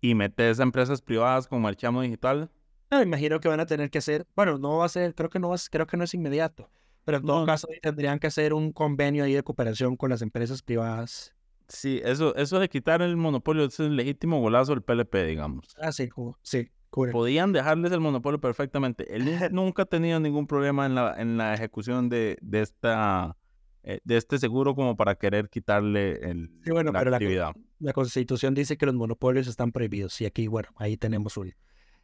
y 0.00 0.14
metes 0.14 0.60
a 0.60 0.62
empresas 0.62 1.02
privadas 1.02 1.48
con 1.48 1.60
Marchamo 1.62 2.02
Digital. 2.02 2.50
No, 2.90 3.02
imagino 3.02 3.40
que 3.40 3.48
van 3.48 3.60
a 3.60 3.66
tener 3.66 3.90
que 3.90 3.98
hacer, 3.98 4.26
bueno, 4.34 4.58
no 4.58 4.78
va 4.78 4.86
a 4.86 4.88
ser, 4.88 5.14
creo 5.14 5.28
que 5.28 5.38
no, 5.38 5.54
creo 5.70 5.86
que 5.86 5.96
no 5.96 6.04
es 6.04 6.14
inmediato, 6.14 6.70
pero 7.04 7.18
en 7.18 7.26
todo 7.26 7.46
caso 7.46 7.68
tendrían 7.82 8.18
que 8.18 8.28
hacer 8.28 8.54
un 8.54 8.72
convenio 8.72 9.24
ahí 9.24 9.34
de 9.34 9.42
cooperación 9.42 9.96
con 9.96 10.10
las 10.10 10.22
empresas 10.22 10.62
privadas. 10.62 11.34
Sí, 11.68 12.00
eso, 12.02 12.34
eso 12.36 12.58
de 12.58 12.68
quitar 12.68 13.02
el 13.02 13.16
monopolio 13.16 13.64
es 13.64 13.78
el 13.78 13.94
legítimo 13.94 14.40
golazo 14.40 14.72
del 14.72 14.82
PLP, 14.82 15.26
digamos. 15.26 15.76
Ah, 15.78 15.92
sí, 15.92 16.08
sí. 16.42 16.70
Podían 16.90 17.52
dejarles 17.52 17.92
el 17.92 18.00
monopolio 18.00 18.40
perfectamente. 18.40 19.14
Él 19.14 19.24
nunca 19.52 19.82
ha 19.82 19.86
tenido 19.86 20.18
ningún 20.18 20.46
problema 20.46 20.86
en 20.86 20.94
la, 20.94 21.14
en 21.20 21.36
la 21.36 21.54
ejecución 21.54 22.08
de, 22.08 22.38
de, 22.40 22.62
esta, 22.62 23.36
eh, 23.82 24.00
de 24.04 24.16
este 24.16 24.38
seguro 24.38 24.74
como 24.74 24.96
para 24.96 25.14
querer 25.14 25.50
quitarle 25.50 26.30
el, 26.30 26.50
bueno, 26.66 26.92
la 26.92 27.00
pero 27.00 27.14
actividad. 27.14 27.54
La, 27.78 27.92
Constitución 27.92 28.54
dice 28.54 28.76
que 28.76 28.86
los 28.86 28.94
monopolios 28.94 29.46
están 29.46 29.70
prohibidos 29.70 30.20
y 30.20 30.26
aquí, 30.26 30.46
bueno, 30.46 30.70
ahí 30.76 30.96
tenemos 30.96 31.36
un... 31.36 31.54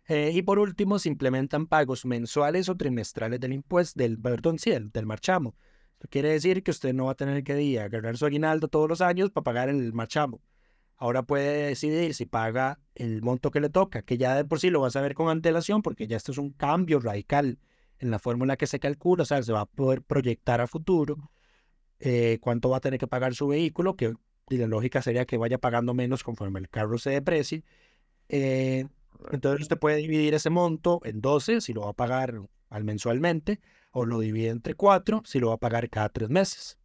Eh, 0.06 0.32
y 0.34 0.42
por 0.42 0.58
último, 0.58 0.98
se 0.98 1.08
implementan 1.08 1.66
pagos 1.66 2.04
mensuales 2.04 2.68
o 2.68 2.76
trimestrales 2.76 3.40
del 3.40 3.54
impuesto, 3.54 3.98
del, 3.98 4.18
perdón, 4.18 4.58
sí, 4.58 4.70
del, 4.70 5.06
marchamo. 5.06 5.54
Esto 5.94 6.08
quiere 6.10 6.30
decir 6.30 6.62
que 6.62 6.70
usted 6.70 6.92
no 6.92 7.06
va 7.06 7.12
a 7.12 7.14
tener 7.14 7.42
que 7.44 7.60
ir 7.62 7.80
a 7.80 7.84
agarrar 7.84 8.16
su 8.16 8.26
aguinaldo 8.26 8.68
todos 8.68 8.88
los 8.88 9.00
años 9.00 9.30
para 9.30 9.44
pagar 9.44 9.68
el 9.68 9.92
marchamo 9.92 10.42
ahora 10.96 11.22
puede 11.22 11.66
decidir 11.68 12.14
si 12.14 12.26
paga 12.26 12.80
el 12.94 13.22
monto 13.22 13.50
que 13.50 13.60
le 13.60 13.68
toca, 13.68 14.02
que 14.02 14.16
ya 14.16 14.36
de 14.36 14.44
por 14.44 14.60
sí 14.60 14.70
lo 14.70 14.80
va 14.80 14.88
a 14.88 14.90
saber 14.90 15.14
con 15.14 15.28
antelación, 15.28 15.82
porque 15.82 16.06
ya 16.06 16.16
esto 16.16 16.32
es 16.32 16.38
un 16.38 16.50
cambio 16.50 17.00
radical 17.00 17.58
en 17.98 18.10
la 18.10 18.18
fórmula 18.18 18.56
que 18.56 18.66
se 18.66 18.80
calcula, 18.80 19.22
o 19.22 19.26
sea, 19.26 19.42
se 19.42 19.52
va 19.52 19.62
a 19.62 19.66
poder 19.66 20.02
proyectar 20.02 20.60
a 20.60 20.66
futuro 20.66 21.30
eh, 22.00 22.38
cuánto 22.40 22.70
va 22.70 22.78
a 22.78 22.80
tener 22.80 22.98
que 22.98 23.06
pagar 23.06 23.34
su 23.34 23.48
vehículo, 23.48 23.96
que 23.96 24.14
la 24.48 24.66
lógica 24.66 25.02
sería 25.02 25.26
que 25.26 25.36
vaya 25.36 25.58
pagando 25.58 25.94
menos 25.94 26.22
conforme 26.22 26.60
el 26.60 26.68
carro 26.68 26.98
se 26.98 27.10
deprecie. 27.10 27.64
Eh, 28.28 28.86
entonces 29.30 29.62
usted 29.62 29.78
puede 29.78 29.96
dividir 29.96 30.34
ese 30.34 30.50
monto 30.50 31.00
en 31.04 31.20
12 31.20 31.60
si 31.60 31.72
lo 31.72 31.82
va 31.82 31.90
a 31.90 31.94
pagar 31.94 32.40
al 32.70 32.84
mensualmente, 32.84 33.60
o 33.92 34.04
lo 34.04 34.18
divide 34.20 34.48
entre 34.48 34.74
4 34.74 35.22
si 35.24 35.38
lo 35.38 35.48
va 35.48 35.54
a 35.54 35.58
pagar 35.58 35.88
cada 35.88 36.08
tres 36.08 36.28
meses. 36.28 36.78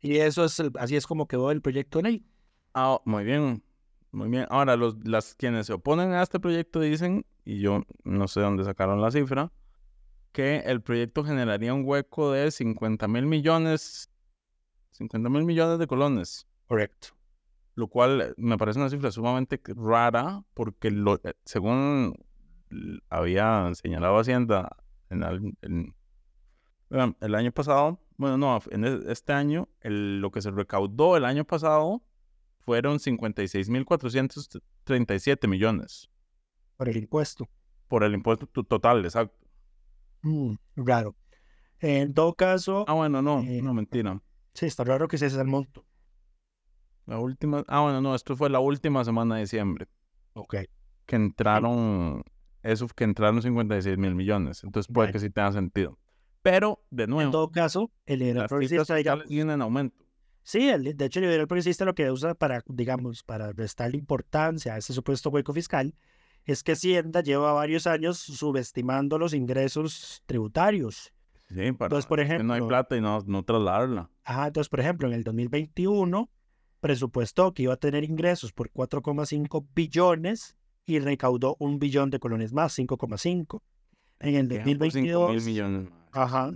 Y 0.00 0.16
eso 0.16 0.44
es, 0.44 0.60
así 0.78 0.96
es 0.96 1.06
como 1.06 1.28
quedó 1.28 1.50
el 1.50 1.62
proyecto 1.62 1.98
de 1.98 2.02
ley. 2.02 2.26
Ah, 2.74 3.00
muy 3.04 3.24
bien, 3.24 3.62
muy 4.10 4.28
bien. 4.28 4.46
Ahora, 4.50 4.76
los, 4.76 4.96
las 5.06 5.34
quienes 5.34 5.66
se 5.66 5.74
oponen 5.74 6.12
a 6.12 6.22
este 6.22 6.40
proyecto 6.40 6.80
dicen, 6.80 7.24
y 7.44 7.60
yo 7.60 7.84
no 8.04 8.28
sé 8.28 8.40
dónde 8.40 8.64
sacaron 8.64 9.00
la 9.00 9.10
cifra, 9.10 9.52
que 10.32 10.58
el 10.58 10.80
proyecto 10.80 11.24
generaría 11.24 11.74
un 11.74 11.84
hueco 11.84 12.32
de 12.32 12.50
50 12.50 13.06
mil 13.08 13.26
millones, 13.26 14.10
50 14.92 15.28
mil 15.28 15.44
millones 15.44 15.78
de 15.78 15.86
colones. 15.86 16.46
Correcto. 16.66 17.08
Lo 17.80 17.88
cual 17.88 18.34
me 18.36 18.58
parece 18.58 18.78
una 18.78 18.90
cifra 18.90 19.10
sumamente 19.10 19.58
rara, 19.74 20.44
porque 20.52 20.90
lo, 20.90 21.14
eh, 21.24 21.32
según 21.46 22.14
había 23.08 23.70
señalado 23.74 24.18
Hacienda 24.18 24.76
en, 25.08 25.22
el 27.20 27.34
año 27.34 27.52
pasado, 27.52 27.98
Bueno, 28.18 28.36
no, 28.36 28.60
en 28.70 28.84
e- 28.84 29.00
este 29.10 29.32
año 29.32 29.70
el- 29.80 30.20
lo 30.20 30.30
que 30.30 30.42
se 30.42 30.50
recaudó 30.50 31.16
el 31.16 31.24
año 31.24 31.46
pasado 31.46 32.02
fueron 32.58 32.98
56.437 33.00 35.48
millones 35.48 36.10
Por 36.76 36.90
el 36.90 36.98
impuesto. 36.98 37.48
por 37.88 38.04
el 38.04 38.12
impuesto 38.12 38.46
to- 38.46 38.64
total, 38.64 39.02
exacto. 39.06 39.38
Mm, 40.22 40.54
raro. 40.76 41.16
En 41.78 42.12
todo 42.12 42.34
caso, 42.34 42.84
Ah, 42.86 42.92
bueno, 42.92 43.22
no, 43.22 43.40
Eh, 43.40 43.62
no, 43.62 43.72
mentira. 43.72 44.20
sí, 44.52 44.66
está 44.66 44.84
raro 44.84 45.08
que 45.08 45.16
ese 45.16 45.26
es 45.26 45.34
el 45.34 45.46
monto. 45.46 45.86
La 47.10 47.18
última, 47.18 47.64
ah, 47.66 47.80
bueno, 47.80 48.00
no, 48.00 48.14
esto 48.14 48.36
fue 48.36 48.48
la 48.50 48.60
última 48.60 49.04
semana 49.04 49.34
de 49.34 49.40
diciembre 49.42 49.88
Ok. 50.34 50.56
que 51.06 51.16
entraron, 51.16 52.22
eso 52.62 52.86
que 52.88 53.02
entraron 53.04 53.42
56 53.42 53.98
mil 53.98 54.14
millones. 54.14 54.62
Entonces 54.62 54.92
puede 54.92 55.10
que 55.10 55.18
sí 55.18 55.28
tenga 55.28 55.50
sentido. 55.52 55.98
Pero, 56.42 56.84
de 56.90 57.04
En 57.04 57.10
nuevo, 57.10 57.30
todo 57.32 57.50
caso, 57.50 57.90
el 58.06 58.20
liberal 58.20 58.46
progresista, 58.48 58.94
digamos, 58.94 59.26
siguen 59.26 59.50
en 59.50 59.60
aumento. 59.60 60.04
sí, 60.42 60.68
el- 60.68 60.96
de 60.96 61.04
hecho, 61.04 61.18
el 61.18 61.26
liberal 61.26 61.48
progresista 61.48 61.84
lo 61.84 61.94
que 61.96 62.10
usa 62.12 62.34
para, 62.34 62.62
digamos, 62.68 63.24
para 63.24 63.52
restarle 63.52 63.98
importancia 63.98 64.74
a 64.74 64.78
ese 64.78 64.92
supuesto 64.94 65.30
hueco 65.30 65.52
fiscal 65.52 65.94
es 66.46 66.62
que 66.62 66.72
Hacienda 66.72 67.22
lleva 67.22 67.52
varios 67.52 67.86
años 67.88 68.18
subestimando 68.18 69.18
los 69.18 69.34
ingresos 69.34 70.22
tributarios. 70.26 71.12
Sí, 71.48 71.72
para 71.72 71.86
Entonces, 71.86 72.06
por 72.06 72.20
es 72.20 72.28
que 72.28 72.42
no 72.44 72.52
hay 72.54 72.58
ejemplo- 72.60 72.68
plata 72.68 72.96
y 72.96 73.00
no, 73.00 73.18
no 73.26 73.42
trasladarla. 73.42 74.08
Ajá, 74.24 74.46
entonces, 74.46 74.68
por 74.68 74.78
ejemplo, 74.80 75.08
en 75.08 75.14
el 75.14 75.24
2021 75.24 76.30
presupuestó 76.80 77.52
que 77.54 77.64
iba 77.64 77.74
a 77.74 77.76
tener 77.76 78.04
ingresos 78.04 78.52
por 78.52 78.70
4,5 78.72 79.66
billones 79.74 80.56
y 80.86 80.98
recaudó 80.98 81.56
un 81.58 81.78
billón 81.78 82.10
de 82.10 82.18
colones 82.18 82.52
más, 82.52 82.76
5,5. 82.76 83.62
En 84.20 84.34
el 84.34 84.48
Quedan 84.48 84.78
por 84.78 84.90
5 84.90 84.98
mil 84.98 85.12
2022, 85.12 85.44
millones 85.44 85.90
más. 85.90 86.00
ajá, 86.12 86.52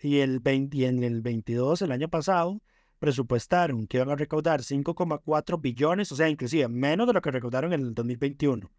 y, 0.00 0.18
el 0.18 0.40
20 0.40 0.76
y 0.76 0.84
en 0.84 1.02
el 1.04 1.22
22, 1.22 1.82
el 1.82 1.92
año 1.92 2.08
pasado, 2.08 2.60
presupuestaron 2.98 3.86
que 3.86 3.98
iban 3.98 4.10
a 4.10 4.16
recaudar 4.16 4.60
5,4 4.60 5.60
billones, 5.60 6.12
o 6.12 6.16
sea, 6.16 6.28
inclusive 6.28 6.68
menos 6.68 7.06
de 7.06 7.12
lo 7.12 7.22
que 7.22 7.30
recaudaron 7.30 7.72
en 7.72 7.80
el 7.80 7.94
2021. 7.94 8.70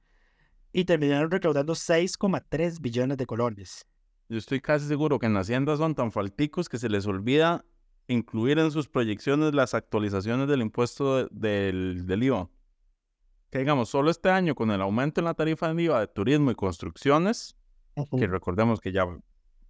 Y 0.71 0.85
terminaron 0.85 1.29
recaudando 1.29 1.73
6,3 1.73 2.79
billones 2.81 3.17
de 3.17 3.25
colones. 3.25 3.85
Yo 4.29 4.37
estoy 4.37 4.61
casi 4.61 4.87
seguro 4.87 5.19
que 5.19 5.27
en 5.27 5.37
Hacienda 5.37 5.77
son 5.77 5.93
tan 5.93 6.11
falticos 6.11 6.69
que 6.69 6.79
se 6.79 6.89
les 6.89 7.05
olvida 7.05 7.65
incluir 8.07 8.59
en 8.59 8.71
sus 8.71 8.87
proyecciones 8.87 9.53
las 9.53 9.73
actualizaciones 9.73 10.47
del 10.47 10.61
impuesto 10.61 11.17
de- 11.17 11.27
del, 11.31 12.05
del 12.05 12.23
IVA. 12.23 12.49
Que 13.49 13.59
digamos, 13.59 13.89
solo 13.89 14.09
este 14.09 14.29
año 14.29 14.55
con 14.55 14.71
el 14.71 14.81
aumento 14.81 15.21
en 15.21 15.25
la 15.25 15.33
tarifa 15.35 15.73
de 15.73 15.83
IVA 15.83 15.99
de 16.01 16.07
turismo 16.07 16.51
y 16.51 16.55
construcciones, 16.55 17.55
que 18.17 18.27
recordemos 18.27 18.79
que 18.81 18.91
ya 18.91 19.05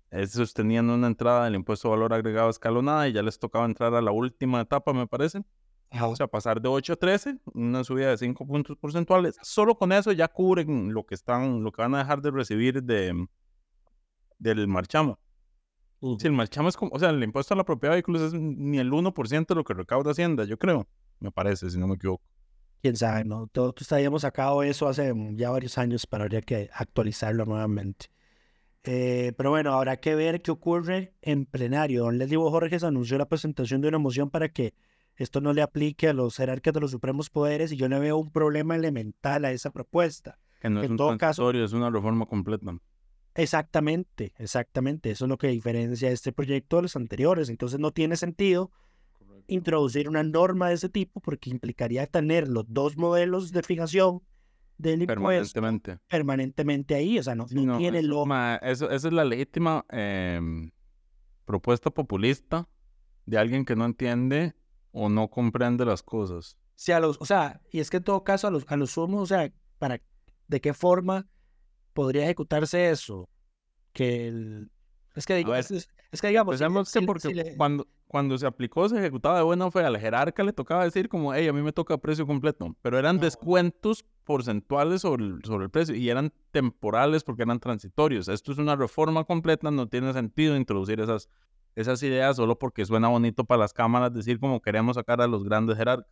esos 0.09 0.53
tenían 0.53 0.89
una 0.89 1.07
entrada 1.07 1.45
del 1.45 1.55
impuesto 1.55 1.89
de 1.89 1.95
valor 1.95 2.13
agregado 2.13 2.49
escalonada 2.49 3.07
y 3.07 3.13
ya 3.13 3.21
les 3.23 3.37
tocaba 3.39 3.65
entrar 3.65 3.93
a 3.95 4.01
la 4.01 4.11
última 4.11 4.61
etapa, 4.61 4.93
me 4.93 5.07
parece. 5.07 5.43
O 6.01 6.15
sea, 6.15 6.27
pasar 6.27 6.59
de 6.61 6.69
8 6.69 6.93
a 6.93 6.95
13, 6.95 7.39
una 7.53 7.83
subida 7.83 8.09
de 8.09 8.17
5 8.17 8.47
puntos 8.47 8.77
porcentuales. 8.77 9.37
Solo 9.43 9.75
con 9.75 9.91
eso 9.91 10.11
ya 10.11 10.27
cubren 10.27 10.91
lo 10.93 11.05
que 11.05 11.13
están, 11.15 11.63
lo 11.63 11.71
que 11.71 11.81
van 11.83 11.93
a 11.95 11.99
dejar 11.99 12.21
de 12.21 12.31
recibir 12.31 12.81
de, 12.81 13.27
del 14.39 14.67
marchamo. 14.67 15.19
Si 16.19 16.27
el 16.27 16.33
marchamo 16.33 16.69
es 16.69 16.75
como, 16.77 16.91
o 16.93 16.99
sea, 16.99 17.09
el 17.11 17.23
impuesto 17.23 17.53
a 17.53 17.57
la 17.57 17.63
propiedad 17.63 17.93
de 17.93 17.97
vehículos 17.97 18.21
es 18.21 18.33
ni 18.33 18.77
el 18.79 18.91
1% 18.91 19.47
de 19.47 19.55
lo 19.55 19.63
que 19.63 19.73
recauda 19.73 20.11
Hacienda, 20.11 20.43
yo 20.45 20.57
creo. 20.57 20.87
Me 21.19 21.31
parece, 21.31 21.69
si 21.69 21.77
no 21.79 21.87
me 21.87 21.95
equivoco. 21.95 22.23
quién 22.81 22.97
sabe, 22.97 23.23
¿no? 23.23 23.47
Todos 23.47 23.89
habíamos 23.93 24.23
sacado 24.23 24.61
eso 24.63 24.87
hace 24.89 25.13
ya 25.35 25.49
varios 25.51 25.77
años, 25.77 26.05
pero 26.05 26.23
habría 26.23 26.41
que 26.41 26.69
actualizarlo 26.73 27.45
nuevamente. 27.45 28.07
Eh, 28.83 29.31
pero 29.37 29.51
bueno, 29.51 29.71
habrá 29.73 29.95
que 29.97 30.15
ver 30.15 30.41
qué 30.41 30.51
ocurre 30.51 31.13
en 31.21 31.45
plenario. 31.45 32.03
Don 32.03 32.17
Leslie 32.17 32.35
Borges 32.35 32.83
anunció 32.83 33.17
la 33.17 33.29
presentación 33.29 33.79
de 33.79 33.87
una 33.87 33.99
moción 33.99 34.29
para 34.29 34.49
que 34.49 34.73
esto 35.15 35.39
no 35.39 35.53
le 35.53 35.61
aplique 35.61 36.09
a 36.09 36.13
los 36.13 36.35
jerarcas 36.35 36.73
de 36.73 36.81
los 36.81 36.91
supremos 36.91 37.29
poderes 37.29 37.71
y 37.71 37.77
yo 37.77 37.87
le 37.87 37.99
veo 37.99 38.17
un 38.17 38.31
problema 38.31 38.75
elemental 38.75 39.45
a 39.45 39.51
esa 39.53 39.71
propuesta. 39.71 40.37
Que 40.59 40.69
no 40.69 40.81
es 40.81 40.85
En 40.87 40.91
un 40.91 40.97
todo 40.97 41.17
caso- 41.17 41.49
es 41.51 41.71
una 41.71 41.89
reforma 41.89 42.25
completa. 42.25 42.75
Exactamente, 43.35 44.33
exactamente. 44.37 45.11
Eso 45.11 45.25
es 45.25 45.29
lo 45.29 45.37
que 45.37 45.47
diferencia 45.47 46.09
este 46.09 46.31
proyecto 46.31 46.77
de 46.77 46.83
los 46.83 46.95
anteriores. 46.95 47.49
Entonces 47.49 47.79
no 47.79 47.91
tiene 47.91 48.15
sentido 48.15 48.71
introducir 49.47 50.07
una 50.07 50.23
norma 50.23 50.69
de 50.69 50.75
ese 50.75 50.89
tipo 50.89 51.19
porque 51.19 51.49
implicaría 51.49 52.07
tener 52.07 52.47
los 52.47 52.65
dos 52.67 52.95
modelos 52.97 53.51
de 53.51 53.61
fijación 53.63 54.21
del 54.77 55.01
impuesto 55.01 55.53
Permanentemente. 55.61 55.99
permanentemente 56.07 56.95
ahí. 56.95 57.19
O 57.19 57.23
sea, 57.23 57.35
no, 57.35 57.47
Sí, 57.47 57.55
no 57.55 57.73
no, 57.73 57.77
tiene 57.77 57.99
eso, 57.99 58.07
lo... 58.07 58.25
ma, 58.25 58.55
eso- 58.57 58.89
esa 58.89 59.07
es 59.07 59.13
la 59.13 59.25
legítima 59.25 59.85
em, 59.89 60.71
propuesta 61.45 61.89
populista 61.91 62.67
de 63.25 63.37
alguien 63.37 63.65
que 63.65 63.75
no 63.75 63.85
entiende 63.85 64.53
o 64.91 65.09
no 65.09 65.29
comprende 65.29 65.85
las 65.85 66.03
cosas. 66.03 66.57
Si 66.75 66.91
a 66.91 66.99
los, 66.99 67.17
o 67.21 67.25
sea, 67.25 67.61
y 67.71 67.79
es 67.79 67.89
que 67.89 67.97
en 67.97 68.03
todo 68.03 68.23
caso 68.23 68.47
a 68.47 68.51
los, 68.51 68.65
a 68.67 68.75
los 68.77 68.91
sumos, 68.91 69.21
o 69.21 69.25
sea, 69.25 69.51
para, 69.77 70.01
¿de 70.47 70.61
qué 70.61 70.73
forma 70.73 71.27
podría 71.93 72.23
ejecutarse 72.23 72.89
eso? 72.89 73.29
Que 73.93 74.27
el... 74.27 74.71
Es 75.15 75.25
que, 75.25 75.35
digo, 75.35 75.51
ver, 75.51 75.59
es, 75.61 75.71
es- 76.11 76.21
que 76.21 76.27
digamos... 76.27 76.53
Pensemos 76.53 76.91
que 76.91 76.99
si 76.99 76.99
le- 77.01 77.05
porque 77.07 77.19
si 77.21 77.33
le- 77.33 77.55
cuando, 77.55 77.87
cuando 78.07 78.37
se 78.37 78.45
aplicó, 78.45 78.89
se 78.89 78.97
ejecutaba 78.97 79.37
de 79.37 79.43
buena 79.43 79.69
fe, 79.71 79.81
al 79.81 79.97
jerarca 79.99 80.43
le 80.43 80.53
tocaba 80.53 80.83
decir 80.83 81.07
como, 81.09 81.33
hey, 81.33 81.47
a 81.47 81.53
mí 81.53 81.61
me 81.61 81.71
toca 81.71 81.97
precio 81.97 82.25
completo, 82.27 82.75
pero 82.81 82.97
eran 82.99 83.19
descuentos 83.19 84.05
porcentuales 84.23 85.01
sobre 85.01 85.25
el, 85.25 85.39
sobre 85.43 85.65
el 85.65 85.69
precio 85.69 85.95
y 85.95 86.09
eran 86.09 86.31
temporales 86.51 87.23
porque 87.23 87.43
eran 87.43 87.59
transitorios. 87.59 88.27
Esto 88.27 88.51
es 88.51 88.57
una 88.57 88.75
reforma 88.75 89.23
completa, 89.23 89.69
no 89.71 89.87
tiene 89.87 90.13
sentido 90.13 90.55
introducir 90.55 90.99
esas, 90.99 91.29
esas 91.75 92.01
ideas 92.03 92.35
solo 92.35 92.57
porque 92.57 92.85
suena 92.85 93.07
bonito 93.09 93.43
para 93.43 93.59
las 93.59 93.73
cámaras 93.73 94.13
decir 94.13 94.39
como 94.39 94.61
queremos 94.61 94.95
sacar 94.95 95.21
a 95.21 95.27
los 95.27 95.43
grandes 95.43 95.77
jerarcas. 95.77 96.07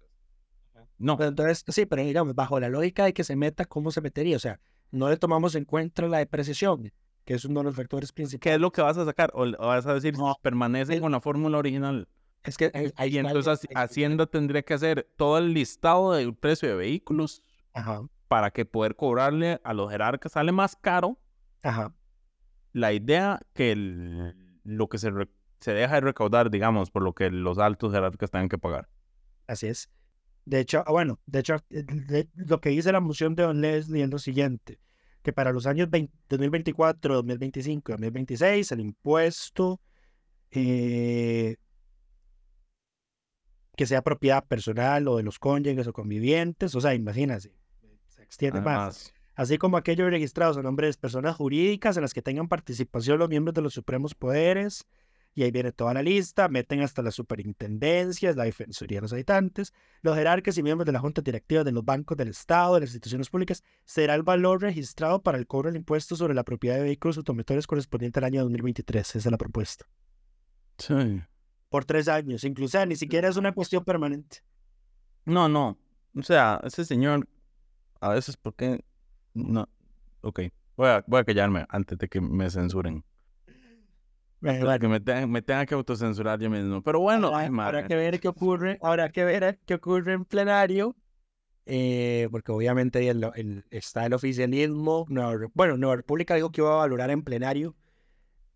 No, 0.98 1.18
Pero 1.18 1.30
entonces, 1.30 1.64
sí, 1.68 1.86
pero 1.88 2.04
digamos, 2.04 2.36
bajo 2.36 2.60
la 2.60 2.70
lógica 2.70 3.06
de 3.06 3.14
que 3.14 3.24
se 3.24 3.36
meta, 3.36 3.66
¿cómo 3.66 3.90
se 3.92 4.02
metería? 4.02 4.36
O 4.36 4.40
sea, 4.40 4.60
no 4.92 5.10
le 5.10 5.18
tomamos 5.18 5.56
en 5.56 5.66
cuenta 5.66 6.04
la 6.08 6.20
depreciación, 6.20 6.92
que 7.26 7.34
es 7.36 7.46
uno 7.46 7.62
de 7.62 7.66
los 7.66 7.76
factores 7.76 8.12
¿qué 8.12 8.16
principales. 8.16 8.56
es 8.56 8.62
lo 8.62 8.72
que 8.72 8.82
vas 8.82 8.98
a 8.98 9.06
sacar? 9.06 9.32
O, 9.34 9.50
vas 9.58 9.86
a 9.88 9.94
decir, 9.94 10.18
No, 10.18 10.36
permanece 10.42 10.96
es- 10.96 11.02
con 11.02 11.12
la 11.12 11.22
fórmula 11.22 11.58
original. 11.58 12.08
Es 12.44 12.58
que 12.58 12.72
ahí- 12.96 13.10
Y 13.14 13.18
el- 13.18 13.26
entonces 13.28 13.68
el- 13.70 13.78
Hacienda 13.78 14.26
tendría 14.26 14.64
que 14.64 14.74
hacer 14.74 15.08
todo 15.16 15.38
el 15.38 15.54
listado 15.54 16.14
del 16.14 16.34
precio 16.36 16.70
de 16.70 16.76
vehículos 16.76 17.44
Ajá, 17.74 18.02
para 18.28 18.50
que 18.52 18.66
poder 18.66 18.96
cobrarle 18.96 19.62
a 19.64 19.74
los 19.74 19.92
jerarcas 19.92 20.32
sale 20.32 20.52
más 20.52 20.76
caro 20.76 21.20
ajá. 21.64 21.94
la 22.74 22.94
idea 22.94 23.40
que 23.54 23.72
el- 23.74 24.36
lo 24.64 24.88
que 24.90 24.98
se, 24.98 25.12
re- 25.12 25.30
se 25.60 25.74
deja 25.74 25.96
de 25.96 26.02
recaudar, 26.02 26.50
digamos, 26.50 26.90
por 26.90 27.04
lo 27.04 27.14
que 27.14 27.30
los 27.30 27.60
altos 27.60 27.94
jerarcas 27.94 28.32
tengan 28.32 28.50
que 28.50 28.58
pagar. 28.58 28.90
Así 29.48 29.68
es. 29.68 29.90
De 30.46 30.60
hecho, 30.60 30.84
bueno, 30.88 31.20
de 31.26 31.40
hecho, 31.40 31.56
eh, 31.70 31.84
de- 31.84 32.28
lo 32.36 32.60
que 32.62 32.70
dice 32.70 32.92
la 32.92 33.00
moción 33.00 33.36
de 33.36 33.44
Don 33.44 33.62
Leslie 33.62 34.04
es 34.04 34.10
lo 34.10 34.20
siguiente, 34.20 34.80
que 35.22 35.32
para 35.34 35.52
los 35.52 35.68
años 35.68 35.90
20 35.90 36.14
2024, 36.30 37.16
2025 37.16 37.92
y 37.92 37.94
2026, 37.94 38.72
el 38.72 38.80
impuesto 38.80 39.80
eh, 40.52 41.56
que 43.76 43.86
sea 43.86 44.02
propiedad 44.02 44.44
personal 44.46 45.08
o 45.08 45.18
de 45.18 45.24
los 45.24 45.40
cónyuges 45.40 45.88
o 45.88 45.94
convivientes, 45.94 46.76
o 46.76 46.82
sea, 46.82 46.94
imagínense, 46.94 47.54
se 48.08 48.22
extiende 48.24 48.60
más. 48.62 49.14
Así 49.36 49.58
como 49.58 49.78
aquellos 49.78 50.10
registrados 50.12 50.58
a 50.58 50.62
nombre 50.62 50.88
de 50.88 50.94
personas 50.94 51.36
jurídicas 51.38 51.96
en 51.96 52.02
las 52.02 52.14
que 52.14 52.22
tengan 52.22 52.48
participación 52.50 53.18
los 53.18 53.30
miembros 53.30 53.54
de 53.54 53.62
los 53.62 53.74
supremos 53.74 54.14
poderes, 54.14 54.86
y 55.34 55.44
ahí 55.44 55.52
viene 55.52 55.72
toda 55.72 55.94
la 55.94 56.04
lista, 56.04 56.50
meten 56.50 56.82
hasta 56.82 57.02
las 57.02 57.16
superintendencias, 57.16 58.36
la 58.36 58.44
Defensoría 58.44 58.98
de 58.98 59.02
los 59.04 59.14
Habitantes, 59.14 59.74
los 60.02 60.16
jerarcas 60.16 60.58
y 60.58 60.64
miembros 60.64 60.86
de 60.86 60.92
la 60.92 61.00
Junta 61.00 61.22
Directiva 61.22 61.64
de 61.64 61.72
los 61.72 61.86
bancos 61.86 62.18
del 62.18 62.30
Estado, 62.30 62.76
de 62.76 62.82
las 62.82 62.90
instituciones 62.90 63.30
públicas, 63.30 63.64
será 63.86 64.16
el 64.16 64.24
valor 64.24 64.62
registrado 64.62 65.22
para 65.22 65.38
el 65.38 65.48
cobro 65.48 65.70
del 65.70 65.78
impuesto 65.78 66.16
sobre 66.16 66.34
la 66.34 66.44
propiedad 66.44 66.76
de 66.76 66.84
vehículos 66.84 67.18
automotores 67.18 67.66
correspondiente 67.66 68.20
al 68.20 68.26
año 68.26 68.42
2023. 68.42 69.08
Esa 69.08 69.18
es 69.18 69.32
la 69.32 69.38
propuesta. 69.38 69.86
sí. 70.78 71.22
Por 71.70 71.86
tres 71.86 72.10
años, 72.10 72.44
incluso 72.44 72.86
ni 72.86 72.98
siquiera 72.98 73.30
es 73.30 73.38
una 73.38 73.54
cuestión 73.54 73.86
permanente. 73.86 74.40
No, 75.24 75.48
no. 75.48 75.78
O 76.18 76.22
sea, 76.22 76.60
ese 76.66 76.84
señor, 76.84 77.30
a 78.02 78.10
veces, 78.10 78.36
¿por 78.36 78.56
qué? 78.56 78.84
No. 79.34 79.70
Ok. 80.20 80.42
Voy 80.76 80.90
a, 80.90 81.02
voy 81.08 81.22
a 81.22 81.24
callarme 81.24 81.66
antes 81.70 81.98
de 81.98 82.10
que 82.10 82.20
me 82.20 82.50
censuren. 82.50 83.06
Bueno, 84.42 84.80
Que 84.80 84.88
me, 84.88 85.00
tengan- 85.00 85.30
me 85.30 85.42
tenga 85.42 85.66
que 85.66 85.76
autocensurar 85.76 86.40
yo 86.40 86.50
mismo. 86.50 86.82
Pero 86.82 87.00
bueno, 87.00 87.28
Habrá, 87.28 87.40
ay, 87.40 87.46
habrá 87.48 87.88
que 87.88 87.96
ver 87.96 88.20
qué 88.20 88.28
ocurre, 88.28 88.78
habrá 88.82 89.10
que 89.12 89.24
ver 89.24 89.60
qué 89.66 89.76
ocurre 89.76 90.14
en 90.14 90.26
plenario, 90.26 90.96
eh, 91.66 92.28
porque 92.32 92.52
obviamente 92.52 93.08
el- 93.08 93.30
el- 93.36 93.66
está 93.70 94.06
el 94.06 94.14
oficialismo. 94.14 95.06
Nueva 95.10 95.48
bueno, 95.54 95.78
Nueva 95.78 95.96
República 95.96 96.36
dijo 96.36 96.52
que 96.52 96.62
iba 96.62 96.74
a 96.74 96.78
valorar 96.78 97.12
en 97.12 97.22
plenario 97.22 97.76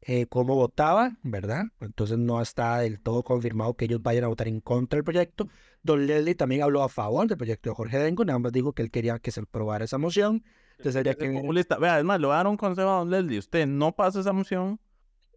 eh, 0.08 0.28
cómo 0.28 0.54
votaba, 0.56 1.18
¿verdad? 1.24 1.64
Entonces 1.80 2.18
no 2.20 2.40
está 2.40 2.78
del 2.80 3.00
todo 3.02 3.24
confirmado 3.24 3.74
que 3.76 3.86
ellos 3.86 4.04
vayan 4.04 4.24
a 4.26 4.28
votar 4.28 4.48
en 4.48 4.62
contra 4.62 4.98
del 4.98 5.04
proyecto. 5.04 5.48
Don 5.82 6.06
Leslie 6.06 6.36
también 6.36 6.62
habló 6.62 6.84
a 6.84 6.90
favor 6.90 7.28
del 7.28 7.38
proyecto 7.38 7.70
de 7.72 7.76
Jorge 7.76 7.98
Dengo, 7.98 8.24
nada 8.24 8.38
más 8.38 8.52
dijo 8.52 8.74
que 8.74 8.84
él 8.84 8.92
quería 8.92 9.18
que 9.18 9.32
se 9.32 9.40
aprobara 9.42 9.86
esa 9.86 9.98
moción. 9.98 10.44
Entonces 10.78 10.98
habría 10.98 11.16
que 11.16 11.32
populista. 11.42 11.78
Vea, 11.80 11.96
además, 11.96 12.20
le 12.20 12.28
voy 12.28 12.34
a 12.34 12.38
dar 12.38 12.48
un 12.48 12.58
consejo 12.58 12.88
a 12.90 12.98
don 13.00 13.10
Leslie. 13.10 13.40
Usted 13.40 13.66
no 13.66 13.96
pasa 13.96 14.20
esa 14.20 14.32
moción 14.34 14.80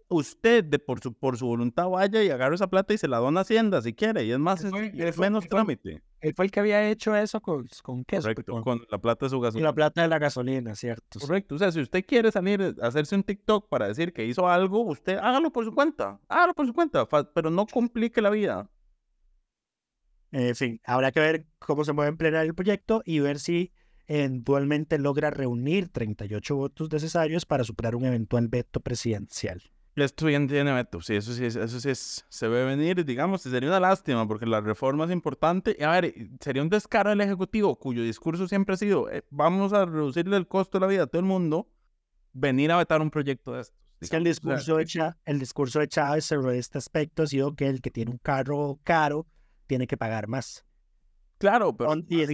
usted 0.09 0.65
de 0.65 0.79
por 0.79 1.01
su, 1.01 1.13
por 1.13 1.37
su 1.37 1.47
voluntad 1.47 1.89
vaya 1.89 2.23
y 2.23 2.31
agarre 2.31 2.55
esa 2.55 2.69
plata 2.69 2.95
y 2.95 2.99
se 2.99 3.09
la 3.09 3.19
dona 3.19 3.41
a 3.41 3.43
Hacienda 3.43 3.83
si 3.83 3.95
quiere. 3.95 4.25
Y 4.25 4.33
es 4.33 4.39
más, 4.39 4.65
es, 4.65 5.19
menos 5.19 5.49
trámite. 5.49 6.03
Él 6.21 6.35
fue 6.35 6.47
el 6.47 6.51
que 6.51 6.61
había 6.61 6.89
hecho 6.91 7.15
eso 7.15 7.41
con, 7.41 7.69
con 7.83 8.05
qué? 8.05 8.19
Correcto, 8.19 8.63
con 8.63 8.85
la 8.91 8.99
plata 8.99 9.27
de 9.27 9.31
su 9.31 9.37
Y 9.37 9.41
gasolina. 9.41 9.69
la 9.69 9.75
plata 9.75 10.03
de 10.03 10.09
la 10.09 10.19
gasolina, 10.19 10.75
¿cierto? 10.75 11.21
Correcto. 11.21 11.55
O 11.55 11.59
sea, 11.59 11.71
si 11.71 11.81
usted 11.81 12.05
quiere 12.05 12.33
salir 12.33 12.75
a 12.83 12.87
hacerse 12.87 13.15
un 13.15 13.23
TikTok 13.23 13.69
para 13.69 13.87
decir 13.87 14.13
que 14.13 14.25
hizo 14.25 14.49
algo, 14.49 14.83
usted 14.83 15.17
hágalo 15.19 15.53
por 15.53 15.65
su 15.65 15.73
cuenta. 15.73 16.19
Hágalo 16.29 16.55
por 16.55 16.67
su 16.67 16.73
cuenta, 16.73 17.07
pero 17.35 17.51
no 17.51 17.67
complique 17.67 18.21
la 18.21 18.31
vida. 18.31 18.69
En 20.31 20.55
fin, 20.55 20.81
habrá 20.85 21.13
que 21.13 21.21
ver 21.21 21.47
cómo 21.59 21.85
se 21.85 21.93
mueve 21.93 22.11
en 22.11 22.17
plena 22.17 22.43
el 22.43 22.55
proyecto 22.55 23.03
y 23.05 23.21
ver 23.21 23.39
si 23.39 23.73
eventualmente 24.07 24.99
logra 24.99 25.31
reunir 25.31 25.89
38 25.89 26.57
votos 26.57 26.91
necesarios 26.91 27.47
para 27.47 27.65
superar 27.65 27.95
un 27.95 28.05
eventual 28.07 28.49
veto 28.49 28.81
presidencial. 28.81 29.63
Esto 30.05 30.27
bien 30.27 30.47
tiene 30.49 30.73
veto, 30.73 31.01
sí, 31.01 31.15
eso 31.17 31.33
sí, 31.33 31.45
es- 31.45 31.57
eso 31.57 31.81
sí 31.81 31.91
es- 31.91 32.25
se 32.29 32.49
ve 32.49 32.65
venir, 32.65 33.05
digamos, 33.05 33.45
y 33.47 33.51
sería 33.51 33.69
una 33.69 33.81
lástima 33.81 34.27
porque 34.27 34.47
la 34.47 34.61
reforma 34.61 35.05
es 35.05 35.11
importante. 35.11 35.77
Y 35.79 35.83
a 35.83 35.91
ver, 35.91 36.15
sería 36.41 36.63
un 36.63 36.69
descaro 36.69 37.11
del 37.11 37.21
Ejecutivo 37.21 37.77
cuyo 37.79 38.03
discurso 38.03 38.47
siempre 38.49 38.75
ha 38.75 38.79
sido, 38.79 39.11
eh, 39.11 39.25
vamos 39.31 39.73
a 39.73 39.85
reducirle 39.85 40.37
el 40.37 40.47
costo 40.47 40.79
de 40.79 40.81
la 40.83 40.87
vida 40.87 41.03
a 41.05 41.07
todo 41.07 41.21
el 41.21 41.27
mundo, 41.27 41.69
venir 42.33 42.71
a 42.73 42.77
vetar 42.77 43.01
un 43.01 43.11
proyecto 43.11 43.53
de 43.53 43.63
estos. 43.63 43.79
Es 44.01 44.11
que 44.11 44.17
el 44.17 44.23
digamos. 44.25 44.39
O 44.39 44.43
sea, 44.49 44.55
discurso, 44.57 44.77
de 44.77 44.85
Cha- 44.87 45.17
el 45.25 45.39
discurso 45.41 45.79
de 45.81 45.89
Chávez 45.89 46.25
sobre 46.25 46.59
este 46.59 46.79
aspecto 46.79 47.25
ha 47.25 47.27
sido 47.27 47.55
que 47.57 47.67
el 47.67 47.81
que 47.81 47.91
tiene 47.91 48.13
un 48.13 48.19
carro 48.19 48.79
caro 48.85 49.27
tiene 49.67 49.87
que 49.89 49.97
pagar 49.97 50.29
más. 50.29 50.65
Claro, 51.39 51.77
pero 51.77 51.91
y 51.97 52.25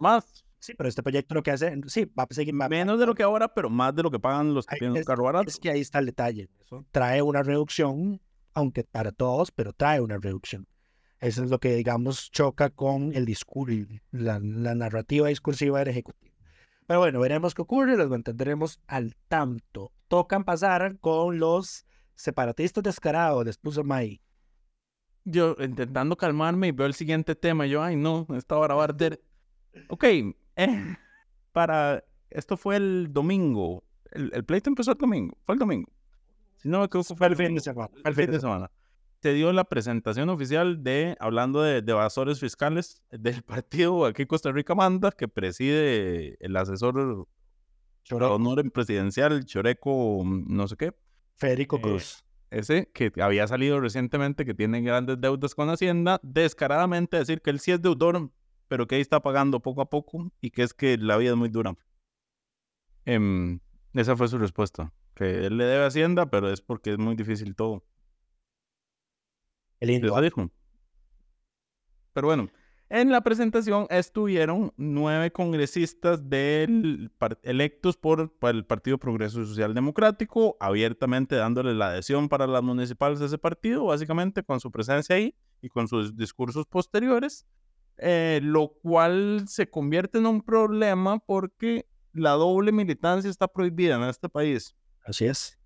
más. 0.00 0.44
Sí, 0.62 0.74
pero 0.74 0.88
este 0.88 1.02
proyecto 1.02 1.34
lo 1.34 1.42
que 1.42 1.50
hace, 1.50 1.76
sí, 1.88 2.04
va 2.16 2.22
a 2.22 2.32
seguir 2.32 2.54
más. 2.54 2.70
Menos 2.70 3.00
de 3.00 3.04
lo 3.04 3.16
que 3.16 3.24
ahora, 3.24 3.52
pero 3.52 3.68
más 3.68 3.96
de 3.96 4.04
lo 4.04 4.12
que 4.12 4.20
pagan 4.20 4.54
los 4.54 4.64
que 4.64 4.76
tienen 4.76 4.96
un 4.96 5.02
carro 5.02 5.24
barato. 5.24 5.48
Es 5.48 5.58
que 5.58 5.70
ahí 5.70 5.80
está 5.80 5.98
el 5.98 6.06
detalle. 6.06 6.48
Eso 6.60 6.86
trae 6.92 7.20
una 7.20 7.42
reducción, 7.42 8.20
aunque 8.54 8.84
para 8.84 9.10
todos, 9.10 9.50
pero 9.50 9.72
trae 9.72 10.00
una 10.00 10.18
reducción. 10.18 10.68
Eso 11.18 11.42
es 11.42 11.50
lo 11.50 11.58
que, 11.58 11.74
digamos, 11.74 12.30
choca 12.30 12.70
con 12.70 13.12
el 13.12 13.24
discurso, 13.24 13.74
la, 14.12 14.38
la 14.38 14.76
narrativa 14.76 15.26
discursiva 15.26 15.80
del 15.80 15.88
Ejecutivo. 15.88 16.32
Pero 16.86 17.00
bueno, 17.00 17.18
veremos 17.18 17.54
qué 17.54 17.62
ocurre, 17.62 17.96
los 17.96 18.08
mantendremos 18.08 18.80
al 18.86 19.16
tanto. 19.26 19.90
Tocan 20.06 20.44
pasar 20.44 20.96
con 21.00 21.40
los 21.40 21.86
separatistas 22.14 22.84
descarados, 22.84 23.44
les 23.44 23.58
puso 23.58 23.82
May. 23.82 24.20
Yo 25.24 25.56
intentando 25.58 26.16
calmarme 26.16 26.68
y 26.68 26.72
veo 26.72 26.86
el 26.86 26.94
siguiente 26.94 27.34
tema, 27.34 27.66
yo, 27.66 27.82
ay 27.82 27.96
no, 27.96 28.28
esta 28.36 28.56
hora 28.56 28.76
va 28.76 28.82
a 28.82 28.84
arder. 28.84 29.20
Ok, 29.88 30.04
eh, 30.56 30.96
para, 31.52 32.04
esto 32.30 32.56
fue 32.56 32.76
el 32.76 33.08
domingo, 33.12 33.84
el, 34.12 34.30
el 34.34 34.44
pleito 34.44 34.70
empezó 34.70 34.92
el 34.92 34.98
domingo, 34.98 35.36
fue 35.44 35.54
el 35.54 35.58
domingo. 35.58 35.90
Si 36.56 36.68
no 36.68 36.78
me 36.80 36.84
equivoco, 36.86 37.16
Fue 37.16 37.26
el 37.26 37.36
fin 37.36 37.54
de 37.54 37.60
semana. 37.60 37.90
el 38.04 38.14
fin 38.14 38.30
de 38.30 38.38
semana. 38.40 38.70
Se 39.20 39.32
dio 39.32 39.52
la 39.52 39.64
presentación 39.64 40.28
oficial 40.30 40.82
de, 40.82 41.16
hablando 41.20 41.62
de, 41.62 41.80
de 41.82 41.92
evasores 41.92 42.40
fiscales 42.40 43.02
del 43.10 43.42
partido 43.44 44.04
aquí 44.06 44.26
Costa 44.26 44.50
Rica 44.52 44.74
Manda, 44.74 45.10
que 45.12 45.28
preside 45.28 46.36
el 46.44 46.56
asesor 46.56 47.26
a 48.10 48.28
honor 48.28 48.70
presidencial, 48.72 49.44
Choreco, 49.44 50.22
no 50.24 50.68
sé 50.68 50.76
qué. 50.76 50.92
Federico 51.36 51.76
Eh, 51.76 51.80
Cruz. 51.80 52.24
ese 52.50 52.90
que 52.92 53.12
había 53.20 53.46
salido 53.46 53.80
recientemente 53.80 54.44
que 54.44 54.54
tiene 54.54 54.82
grandes 54.82 55.20
deudas 55.20 55.54
con 55.54 55.68
Hacienda, 55.70 56.20
descaradamente 56.22 57.16
decir 57.16 57.40
que 57.42 57.50
él 57.50 57.60
sí 57.60 57.72
es 57.72 57.80
deudor, 57.82 58.30
pero 58.72 58.86
que 58.86 58.94
ahí 58.94 59.02
está 59.02 59.20
pagando 59.20 59.60
poco 59.60 59.82
a 59.82 59.90
poco 59.90 60.32
y 60.40 60.50
que 60.50 60.62
es 60.62 60.72
que 60.72 60.96
la 60.96 61.18
vida 61.18 61.32
es 61.32 61.36
muy 61.36 61.50
dura. 61.50 61.76
Em, 63.04 63.60
esa 63.92 64.16
fue 64.16 64.28
su 64.28 64.38
respuesta, 64.38 64.94
que 65.14 65.44
él 65.44 65.58
le 65.58 65.64
debe 65.64 65.84
Hacienda, 65.84 66.30
pero 66.30 66.50
es 66.50 66.62
porque 66.62 66.92
es 66.92 66.98
muy 66.98 67.14
difícil 67.14 67.54
todo. 67.54 67.84
El 69.78 70.00
dijo. 70.00 70.50
Pero 72.14 72.26
bueno, 72.28 72.48
en 72.88 73.10
la 73.10 73.20
presentación 73.20 73.86
estuvieron 73.90 74.72
nueve 74.78 75.32
congresistas 75.32 76.30
del 76.30 77.12
electos 77.42 77.98
por, 77.98 78.32
por 78.38 78.54
el 78.54 78.64
Partido 78.64 78.96
Progreso 78.96 79.44
Social 79.44 79.74
Democrático, 79.74 80.56
abiertamente 80.60 81.36
dándole 81.36 81.74
la 81.74 81.88
adhesión 81.88 82.30
para 82.30 82.46
las 82.46 82.62
municipales 82.62 83.18
de 83.18 83.26
ese 83.26 83.36
partido, 83.36 83.84
básicamente 83.84 84.42
con 84.42 84.60
su 84.60 84.72
presencia 84.72 85.16
ahí 85.16 85.34
y 85.60 85.68
con 85.68 85.88
sus 85.88 86.16
discursos 86.16 86.64
posteriores, 86.64 87.46
eh, 88.04 88.40
lo 88.42 88.74
cual 88.82 89.44
se 89.46 89.70
convierte 89.70 90.18
en 90.18 90.26
un 90.26 90.42
problema 90.42 91.20
porque 91.20 91.86
la 92.12 92.32
doble 92.32 92.72
militancia 92.72 93.30
está 93.30 93.46
prohibida 93.46 93.94
en 93.94 94.02
este 94.02 94.28
país. 94.28 94.76
Así 95.04 95.26
es. 95.26 95.58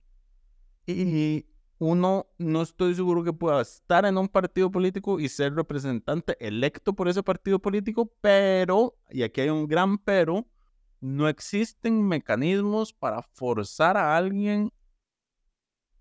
Y 0.86 1.46
uno 1.78 2.26
no 2.38 2.62
estoy 2.62 2.94
seguro 2.94 3.24
que 3.24 3.32
pueda 3.32 3.62
estar 3.62 4.04
en 4.04 4.18
un 4.18 4.28
partido 4.28 4.70
político 4.70 5.18
y 5.18 5.28
ser 5.28 5.54
representante 5.54 6.36
electo 6.38 6.94
por 6.94 7.08
ese 7.08 7.22
partido 7.22 7.58
político, 7.58 8.12
pero, 8.20 8.98
y 9.10 9.22
aquí 9.22 9.40
hay 9.40 9.48
un 9.48 9.66
gran 9.66 9.96
pero, 9.96 10.46
no 11.00 11.28
existen 11.28 12.06
mecanismos 12.06 12.92
para 12.92 13.22
forzar 13.22 13.96
a 13.96 14.16
alguien 14.16 14.72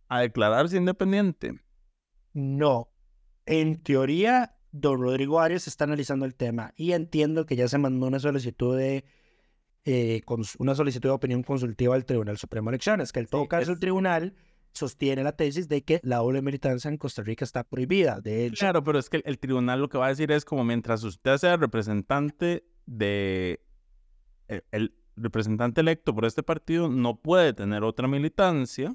a 0.07 0.21
declararse 0.21 0.77
independiente. 0.77 1.59
No. 2.33 2.89
En 3.45 3.81
teoría, 3.81 4.54
don 4.77 4.99
Rodrigo 5.01 5.39
Arias 5.39 5.67
está 5.67 5.85
analizando 5.85 6.25
el 6.25 6.35
tema 6.35 6.73
y 6.75 6.91
entiendo 6.91 7.45
que 7.45 7.55
ya 7.55 7.67
se 7.69 7.77
mandó 7.77 8.07
una 8.07 8.19
solicitud 8.19 8.77
de 8.77 9.05
eh, 9.85 10.21
una 10.57 10.75
solicitud 10.75 11.07
de 11.09 11.13
opinión 11.13 11.43
consultiva 11.43 11.95
al 11.95 12.03
Tribunal 12.05 12.37
Supremo 12.37 12.69
de 12.69 12.75
Elecciones, 12.75 13.11
que 13.13 13.21
en 13.21 13.27
todo 13.27 13.47
caso 13.47 13.71
el 13.71 13.79
tribunal 13.79 14.33
sostiene 14.73 15.23
la 15.23 15.31
tesis 15.37 15.69
de 15.69 15.83
que 15.83 16.01
la 16.03 16.17
doble 16.17 16.41
militancia 16.41 16.89
en 16.89 16.97
Costa 16.97 17.23
Rica 17.23 17.45
está 17.45 17.63
prohibida. 17.63 18.19
De 18.19 18.47
hecho, 18.47 18.57
Claro, 18.59 18.83
pero 18.83 18.99
es 18.99 19.09
que 19.09 19.17
el, 19.17 19.23
el 19.25 19.39
tribunal 19.39 19.79
lo 19.79 19.87
que 19.87 19.97
va 19.97 20.07
a 20.07 20.09
decir 20.09 20.31
es 20.31 20.43
como 20.43 20.65
mientras 20.65 21.03
usted 21.03 21.37
sea 21.37 21.55
representante 21.55 22.65
de 22.85 23.61
el, 24.49 24.63
el 24.71 24.93
representante 25.15 25.79
electo 25.79 26.13
por 26.13 26.25
este 26.25 26.43
partido 26.43 26.89
no 26.89 27.21
puede 27.21 27.53
tener 27.53 27.83
otra 27.83 28.07
militancia. 28.09 28.93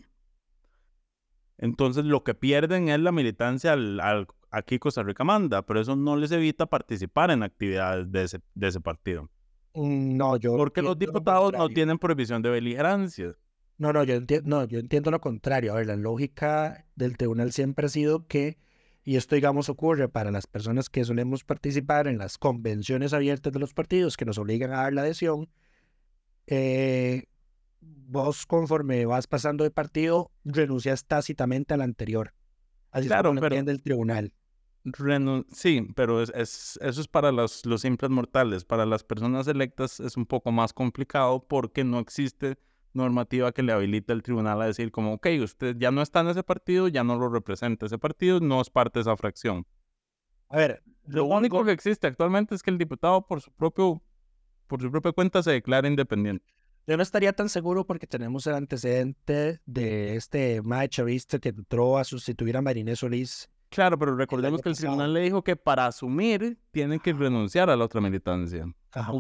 Entonces 1.57 2.05
lo 2.05 2.25
que 2.25 2.35
pierden 2.35 2.89
es 2.89 3.01
la 3.01 3.13
militancia 3.13 3.73
al, 3.73 4.01
al- 4.01 4.27
aquí 4.51 4.79
Costa 4.79 5.03
Rica 5.03 5.25
manda, 5.25 5.63
pero 5.63 5.81
eso 5.81 5.97
no 5.97 6.17
les 6.17 6.31
evita 6.33 6.67
participar 6.67 7.31
en 7.31 7.43
actividades 7.43 8.11
de 8.11 8.23
ese, 8.25 8.41
de 8.55 8.69
ese 8.69 8.81
partido. 8.81 9.31
mm, 9.75 10.17
no, 10.17 10.37
yo 10.37 10.57
Porque 10.57 10.83
los 10.83 10.91
lo 10.91 10.95
diputados 10.97 11.53
no 11.53 11.69
tienen 11.69 11.99
prohibición 11.99 12.43
de 12.43 12.51
beligerancia. 12.51 13.35
No, 13.79 13.93
no, 13.93 14.05
yo 14.05 14.15
entiendo, 14.15 14.49
no, 14.49 14.65
yo 14.67 14.79
entiendo 14.79 15.11
lo 15.11 15.21
contrario. 15.21 15.73
A 15.73 15.77
ver, 15.77 15.87
la 15.87 15.97
lógica 15.97 16.85
del 16.97 17.17
tribunal 17.17 17.51
siempre 17.53 17.87
ha 17.87 17.89
sido 17.89 18.27
que, 18.27 18.59
y 19.05 19.17
esto 19.17 19.35
digamos 19.37 19.71
ocurre 19.71 20.09
para 20.11 20.31
las 20.31 20.47
personas 20.47 20.91
que 20.91 21.03
solemos 21.05 21.45
participar 21.45 22.07
en 22.07 22.19
las 22.19 22.37
convenciones 22.37 23.15
abiertas 23.15 23.53
de 23.55 23.59
los 23.59 23.73
partidos 23.73 24.17
que 24.19 24.27
nos 24.27 24.37
obligan 24.37 24.73
a 24.73 24.83
dar 24.83 24.93
la 24.93 25.01
adhesión, 25.03 25.49
eh, 26.47 27.25
vos 27.81 28.45
conforme 28.45 29.07
vas 29.07 29.27
pasando 29.27 29.65
de 29.65 29.71
partido 29.71 30.31
renuncias 30.45 31.07
tácitamente 31.07 31.73
al 31.75 31.81
anterior. 31.81 32.35
Así 32.91 33.07
Claro, 33.07 33.29
es 33.29 33.31
como 33.31 33.35
lo 33.37 33.41
pero- 33.41 33.55
entiende 33.55 33.73
el 33.73 33.83
tribunal. 33.83 34.35
Sí, 35.53 35.87
pero 35.95 36.23
es, 36.23 36.31
es- 36.35 36.79
eso 36.83 37.01
es 37.01 37.09
para 37.09 37.33
los, 37.33 37.67
los 37.67 37.83
simples 37.83 38.11
mortales. 38.11 38.65
Para 38.65 38.87
las 38.87 39.05
personas 39.05 39.47
electas 39.47 40.01
es 40.01 40.17
un 40.17 40.27
poco 40.27 40.53
más 40.53 40.73
complicado 40.73 41.45
porque 41.47 41.85
no 41.85 41.99
existe 41.99 42.59
normativa 42.93 43.53
que 43.53 43.63
le 43.63 43.73
habilite 43.73 44.13
al 44.13 44.23
tribunal 44.23 44.61
a 44.63 44.67
decir 44.67 44.91
como, 44.91 45.15
ok, 45.15 45.27
usted 45.43 45.77
ya 45.79 45.91
no 45.91 46.03
está 46.03 46.21
en 46.21 46.29
ese 46.29 46.43
partido, 46.43 46.89
ya 46.89 47.05
no 47.05 47.17
lo 47.17 47.29
representa 47.29 47.87
ese 47.87 47.99
partido, 47.99 48.41
no 48.41 48.61
es 48.61 48.71
parte 48.71 48.99
de 48.99 49.03
esa 49.03 49.17
fracción. 49.17 49.67
A 50.49 50.57
ver, 50.57 50.83
Lo 51.07 51.25
único 51.27 51.65
que 51.65 51.73
existe 51.73 52.07
actualmente 52.07 52.55
es 52.55 52.63
que 52.63 52.71
el 52.71 52.79
diputado 52.79 53.27
por 53.27 53.41
su 53.41 53.53
propio, 53.53 54.03
por 54.67 54.81
su 54.81 54.91
propia 54.91 55.13
cuenta 55.13 55.43
se 55.43 55.53
declara 55.53 55.87
independiente. 55.89 56.45
Yo 56.87 56.97
no 56.97 57.03
estaría 57.03 57.33
tan 57.33 57.49
seguro 57.49 57.87
porque 57.87 58.07
tenemos 58.09 58.47
el 58.47 58.55
antecedente 58.55 59.61
de 59.67 60.17
este 60.17 60.63
Mae 60.63 60.89
que 60.89 61.49
entró 61.51 61.99
a 61.99 62.05
sustituir 62.05 62.57
a 62.57 62.63
Marinés 62.63 62.99
Solís. 63.01 63.49
Claro, 63.71 63.99
pero 63.99 64.17
recordemos 64.17 64.61
que 64.61 64.69
el 64.69 64.77
tribunal 64.77 65.15
le 65.15 65.21
dijo 65.21 65.43
que 65.43 65.57
para 65.57 65.87
asumir 65.87 66.59
tienen 66.73 66.99
que 66.99 67.13
renunciar 67.13 67.71
a 67.71 67.77
la 67.77 67.85
otra 67.85 68.01
militancia. 68.01 68.67
Ajá. 68.93 69.13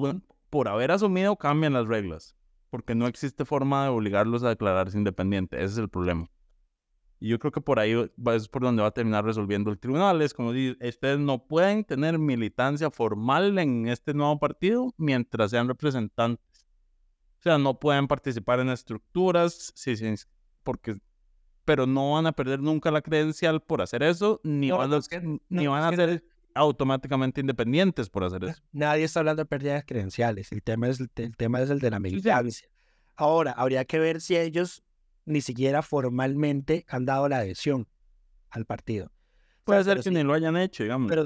Por- 0.51 0.68
haber 0.68 0.91
asumido 0.91 1.37
cambian 1.37 1.72
las 1.72 1.87
reglas, 1.87 2.35
porque 2.68 2.97
no 2.97 3.07
existe 3.07 3.45
forma 3.45 3.85
de 3.85 3.91
obligarlos 3.91 4.43
a 4.43 4.49
declararse 4.49 4.99
independientes. 4.99 5.59
Ese 5.61 5.72
es 5.75 5.79
el 5.79 5.89
problema. 5.89 6.29
Y 7.20 7.29
yo 7.29 7.39
creo 7.39 7.53
que 7.53 7.61
por 7.61 7.79
ahí 7.79 7.93
es 8.35 8.49
por 8.49 8.62
donde 8.62 8.83
va 8.83 8.89
a 8.89 8.93
terminar 8.93 9.25
resolviendo 9.25 9.70
el 9.70 9.79
tribunal. 9.79 10.20
Es 10.22 10.35
como 10.35 10.53
dice, 10.53 10.77
ustedes 10.89 11.18
no 11.20 11.47
pueden 11.47 11.85
tener 11.85 12.18
militancia 12.18 12.91
formal 12.91 13.57
en 13.59 13.87
este 13.87 14.14
nuevo 14.14 14.41
partido 14.41 14.93
mientras 14.97 15.51
sean 15.53 15.68
representantes. 15.68 16.66
O 17.39 17.43
sea, 17.43 17.59
no 17.59 17.79
pueden 17.79 18.09
participar 18.09 18.59
en 18.61 18.70
estructuras, 18.70 19.72
sí, 19.77 19.95
porque, 20.62 20.97
pero 21.65 21.87
no 21.87 22.13
van 22.13 22.27
a 22.27 22.33
perder 22.33 22.61
nunca 22.61 22.91
la 22.91 23.03
credencial 23.03 23.61
por 23.61 23.83
hacer 23.83 24.03
eso, 24.03 24.41
ni 24.45 24.69
No, 24.69 24.79
van 24.79 24.93
a, 24.93 24.97
es 24.99 25.09
que- 25.09 25.21
ni 25.21 25.65
no, 25.65 25.73
van 25.73 25.81
es 25.83 25.87
a 25.87 25.91
que- 25.91 25.97
ser 25.97 26.25
automáticamente 26.55 27.41
independientes 27.41 28.11
por 28.11 28.25
hacer 28.25 28.45
eso. 28.45 28.63
Nadie 28.73 29.05
está 29.05 29.21
hablando 29.21 29.43
de 29.43 29.47
pérdida 29.47 29.75
de 29.75 29.85
credenciales. 29.85 30.51
El 30.53 30.63
tema 30.63 30.89
es 30.89 30.99
el 31.01 31.09
tema 31.37 31.61
es 31.61 31.71
el 31.71 31.79
de 31.79 31.91
la 31.91 32.01
militancia. 32.01 32.69
Ahora, 33.17 33.53
habría 33.53 33.85
que 33.85 33.99
ver 33.99 34.21
si 34.21 34.37
ellos 34.37 34.83
ni 35.27 35.41
siquiera 35.43 35.83
formalmente 35.83 36.85
han 36.89 37.05
dado 37.05 37.29
la 37.29 37.39
adhesión 37.39 37.87
al 38.51 38.65
partido. 38.65 39.13
Puede 39.65 39.85
ser 39.85 40.01
que 40.01 40.11
ni 40.11 40.23
lo 40.25 40.33
hayan 40.35 40.57
hecho, 40.57 40.83
digamos. 40.83 41.09
Pero 41.09 41.25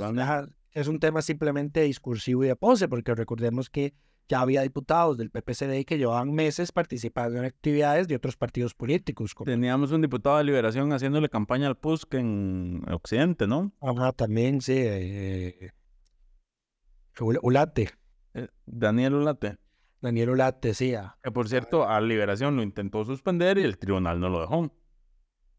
es 0.72 0.88
un 0.88 0.98
tema 1.00 1.22
simplemente 1.22 1.80
discursivo 1.82 2.44
y 2.44 2.48
de 2.48 2.56
pose, 2.56 2.88
porque 2.88 3.14
recordemos 3.14 3.70
que 3.70 3.94
ya 4.28 4.40
había 4.40 4.62
diputados 4.62 5.18
del 5.18 5.30
PPCD 5.30 5.84
que 5.84 5.98
llevaban 5.98 6.32
meses 6.32 6.72
participando 6.72 7.38
en 7.38 7.44
actividades 7.44 8.08
de 8.08 8.16
otros 8.16 8.36
partidos 8.36 8.74
políticos. 8.74 9.34
Teníamos 9.44 9.92
un 9.92 10.00
diputado 10.00 10.38
de 10.38 10.44
Liberación 10.44 10.92
haciéndole 10.92 11.28
campaña 11.28 11.66
al 11.66 11.76
PUSC 11.76 12.14
en 12.14 12.82
Occidente, 12.90 13.46
¿no? 13.46 13.72
Ajá, 13.80 14.12
también, 14.12 14.60
sí. 14.60 14.74
Eh, 14.76 15.70
Ulate. 17.20 17.90
Eh, 18.34 18.48
Daniel 18.66 19.14
Ulate. 19.14 19.58
Daniel 20.00 20.30
Ulate, 20.30 20.74
sí. 20.74 20.94
Ah. 20.94 21.16
Que 21.22 21.30
por 21.30 21.48
cierto, 21.48 21.88
a 21.88 22.00
Liberación 22.00 22.56
lo 22.56 22.62
intentó 22.62 23.04
suspender 23.04 23.58
y 23.58 23.62
el 23.62 23.78
tribunal 23.78 24.20
no 24.20 24.28
lo 24.28 24.40
dejó. 24.40 24.72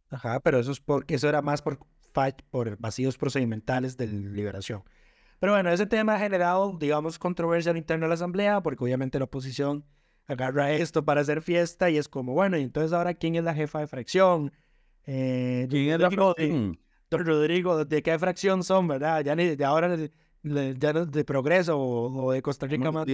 Ajá, 0.10 0.40
pero 0.40 0.60
eso 0.60 0.72
es 0.72 0.80
porque 0.80 1.16
eso 1.16 1.30
era 1.30 1.42
más 1.42 1.62
por, 1.62 1.80
por 2.52 2.78
vacíos 2.78 3.18
procedimentales 3.18 3.98
de 3.98 4.08
Liberación. 4.08 4.84
Pero 5.40 5.54
bueno, 5.54 5.70
ese 5.70 5.86
tema 5.86 6.16
ha 6.16 6.20
generado, 6.20 6.78
digamos, 6.80 7.20
controversia 7.20 7.72
al 7.72 7.78
interno 7.78 8.06
de 8.06 8.10
la 8.10 8.16
Asamblea, 8.16 8.62
porque 8.62 8.84
obviamente 8.84 9.20
la 9.20 9.26
oposición 9.26 9.86
agarra 10.28 10.72
esto 10.72 11.06
para 11.06 11.22
hacer 11.22 11.42
fiesta 11.42 11.90
y 11.90 11.98
es 11.98 12.08
como, 12.08 12.34
bueno, 12.34 12.58
y 12.58 12.64
entonces 12.64 12.94
ahora, 12.94 13.14
¿quién 13.14 13.36
es 13.36 13.44
la 13.44 13.54
jefa 13.54 13.80
de 13.80 13.88
fracción? 13.88 14.52
Eh, 15.06 15.68
¿Quién 15.70 15.94
es 15.94 16.00
la 16.00 16.10
Don 17.10 17.26
Rodrigo, 17.26 17.86
¿de 17.86 18.02
qué 18.02 18.18
fracción 18.18 18.64
son, 18.64 18.88
verdad? 18.88 19.24
Ya 19.24 19.36
ni 19.36 19.56
de 19.56 19.66
ahora, 19.66 19.96
ya 20.44 20.94
no 20.94 21.06
de 21.06 21.24
Progreso 21.24 21.80
o, 21.80 22.32
de 22.32 22.42
Costa 22.42 22.66
Rica 22.66 22.92
más. 22.92 23.06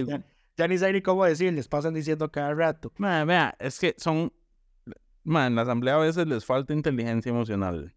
Ya, 0.56 0.68
ni 0.68 0.76
sé 0.76 0.92
ni 0.92 1.00
cómo 1.00 1.24
decir, 1.24 1.52
les 1.52 1.68
pasan 1.68 1.94
diciendo 1.94 2.30
cada 2.30 2.52
rato. 2.54 2.92
vea, 2.98 3.54
es 3.58 3.78
que 3.78 3.94
son, 3.96 4.32
man, 5.24 5.48
en 5.48 5.54
la 5.56 5.62
Asamblea 5.62 5.96
a 5.96 5.98
veces 5.98 6.26
les 6.26 6.44
falta 6.44 6.72
inteligencia 6.72 7.30
emocional. 7.30 7.94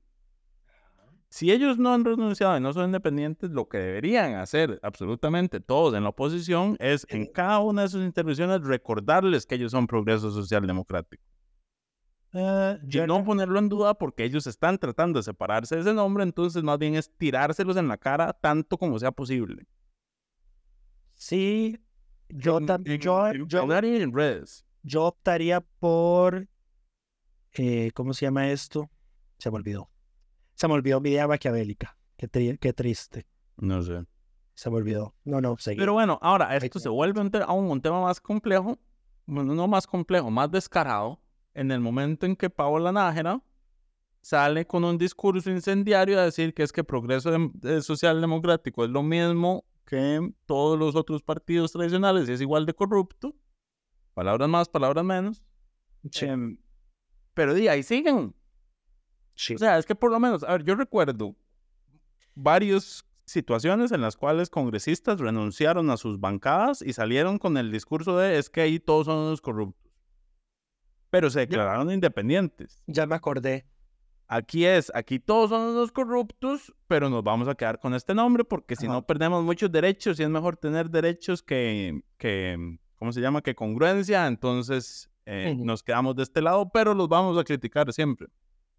Si 1.35 1.51
ellos 1.51 1.77
no 1.77 1.93
han 1.93 2.05
renunciado 2.05 2.55
y 2.55 2.61
no 2.61 2.71
son 2.71 2.85
independientes, 2.85 3.51
lo 3.51 3.67
que 3.67 3.77
deberían 3.77 4.35
hacer 4.35 4.79
absolutamente 4.81 5.59
todos 5.59 5.93
en 5.93 6.03
la 6.03 6.09
oposición 6.11 6.77
es 6.79 7.05
en 7.09 7.25
cada 7.25 7.59
una 7.59 7.81
de 7.81 7.89
sus 7.89 8.05
intervenciones 8.05 8.63
recordarles 8.63 9.45
que 9.45 9.55
ellos 9.55 9.73
son 9.73 9.85
progreso 9.85 10.31
social 10.31 10.65
democrático. 10.65 11.21
Uh, 12.31 12.77
y 12.89 13.05
no 13.05 13.25
ponerlo 13.25 13.59
en 13.59 13.67
duda 13.67 13.95
porque 13.95 14.23
ellos 14.23 14.47
están 14.47 14.77
tratando 14.77 15.19
de 15.19 15.23
separarse 15.23 15.75
de 15.75 15.81
ese 15.81 15.93
nombre, 15.93 16.23
entonces 16.23 16.63
más 16.63 16.79
bien 16.79 16.95
es 16.95 17.11
tirárselos 17.17 17.75
en 17.75 17.89
la 17.89 17.97
cara 17.97 18.31
tanto 18.31 18.77
como 18.77 18.97
sea 18.97 19.11
posible. 19.11 19.67
Sí, 21.15 21.77
yo 22.29 22.61
también. 22.61 23.01
Yo, 23.01 23.33
yo 24.83 25.03
optaría 25.03 25.59
por. 25.59 26.47
Eh, 27.55 27.91
¿Cómo 27.93 28.13
se 28.13 28.25
llama 28.25 28.49
esto? 28.49 28.89
Se 29.37 29.51
me 29.51 29.57
olvidó. 29.57 29.89
Se 30.55 30.67
me 30.67 30.73
olvidó 30.73 30.99
mi 31.01 31.11
idea 31.11 31.27
maquiavélica. 31.27 31.97
Qué, 32.17 32.57
qué 32.59 32.73
triste. 32.73 33.27
No 33.57 33.81
sé. 33.81 34.05
Se 34.53 34.69
me 34.69 34.77
olvidó. 34.77 35.13
No, 35.25 35.41
no, 35.41 35.57
seguí. 35.57 35.77
Pero 35.77 35.93
bueno, 35.93 36.17
ahora 36.21 36.55
esto 36.55 36.79
se 36.79 36.89
vuelve 36.89 37.19
un 37.19 37.29
aún 37.45 37.69
un 37.69 37.81
tema 37.81 38.01
más 38.01 38.21
complejo. 38.21 38.79
Bueno, 39.25 39.53
no 39.53 39.67
más 39.67 39.85
complejo, 39.85 40.31
más 40.31 40.49
descarado. 40.49 41.21
En 41.53 41.71
el 41.71 41.79
momento 41.79 42.25
en 42.25 42.35
que 42.35 42.49
Paola 42.49 42.91
Nájera 42.91 43.41
sale 44.21 44.65
con 44.65 44.83
un 44.83 44.97
discurso 44.97 45.49
incendiario 45.51 46.19
a 46.19 46.23
decir 46.23 46.53
que 46.53 46.63
es 46.63 46.71
que 46.71 46.83
progreso 46.83 47.29
social 47.81 48.19
democrático 48.19 48.83
es 48.83 48.89
lo 48.89 49.03
mismo 49.03 49.65
que 49.85 50.19
todos 50.45 50.79
los 50.79 50.95
otros 50.95 51.21
partidos 51.21 51.71
tradicionales 51.71 52.27
y 52.27 52.33
es 52.33 52.41
igual 52.41 52.65
de 52.65 52.73
corrupto. 52.73 53.35
Palabras 54.13 54.49
más, 54.49 54.67
palabras 54.67 55.05
menos. 55.05 55.43
Em, 56.21 56.57
pero 57.33 57.53
di, 57.53 57.67
ahí 57.67 57.83
siguen. 57.83 58.33
O 59.35 59.57
sea, 59.57 59.77
es 59.77 59.85
que 59.85 59.95
por 59.95 60.11
lo 60.11 60.19
menos, 60.19 60.43
a 60.43 60.51
ver, 60.51 60.63
yo 60.63 60.75
recuerdo 60.75 61.35
varias 62.35 63.05
situaciones 63.25 63.91
en 63.91 64.01
las 64.01 64.15
cuales 64.17 64.49
congresistas 64.49 65.19
renunciaron 65.19 65.89
a 65.89 65.97
sus 65.97 66.19
bancadas 66.19 66.81
y 66.81 66.93
salieron 66.93 67.39
con 67.39 67.57
el 67.57 67.71
discurso 67.71 68.17
de 68.17 68.37
es 68.37 68.49
que 68.49 68.61
ahí 68.61 68.79
todos 68.79 69.07
son 69.07 69.17
unos 69.17 69.41
corruptos. 69.41 69.91
Pero 71.09 71.29
se 71.29 71.41
declararon 71.41 71.91
independientes. 71.91 72.83
Ya 72.87 73.05
me 73.05 73.15
acordé. 73.15 73.65
Aquí 74.27 74.65
es, 74.65 74.91
aquí 74.95 75.19
todos 75.19 75.51
son 75.51 75.61
unos 75.75 75.91
corruptos, 75.91 76.73
pero 76.87 77.09
nos 77.09 77.23
vamos 77.23 77.47
a 77.47 77.55
quedar 77.55 77.79
con 77.79 77.93
este 77.93 78.15
nombre 78.15 78.43
porque 78.43 78.75
si 78.75 78.87
no 78.87 79.05
perdemos 79.05 79.43
muchos 79.43 79.71
derechos 79.71 80.19
y 80.19 80.23
es 80.23 80.29
mejor 80.29 80.57
tener 80.57 80.89
derechos 80.89 81.43
que, 81.43 82.01
que 82.17 82.77
¿cómo 82.95 83.11
se 83.11 83.21
llama? 83.21 83.41
Que 83.41 83.53
congruencia. 83.53 84.25
Entonces 84.25 85.11
eh, 85.25 85.55
nos 85.55 85.83
quedamos 85.83 86.15
de 86.15 86.23
este 86.23 86.41
lado, 86.41 86.69
pero 86.73 86.93
los 86.95 87.07
vamos 87.07 87.37
a 87.37 87.43
criticar 87.43 87.91
siempre. 87.93 88.27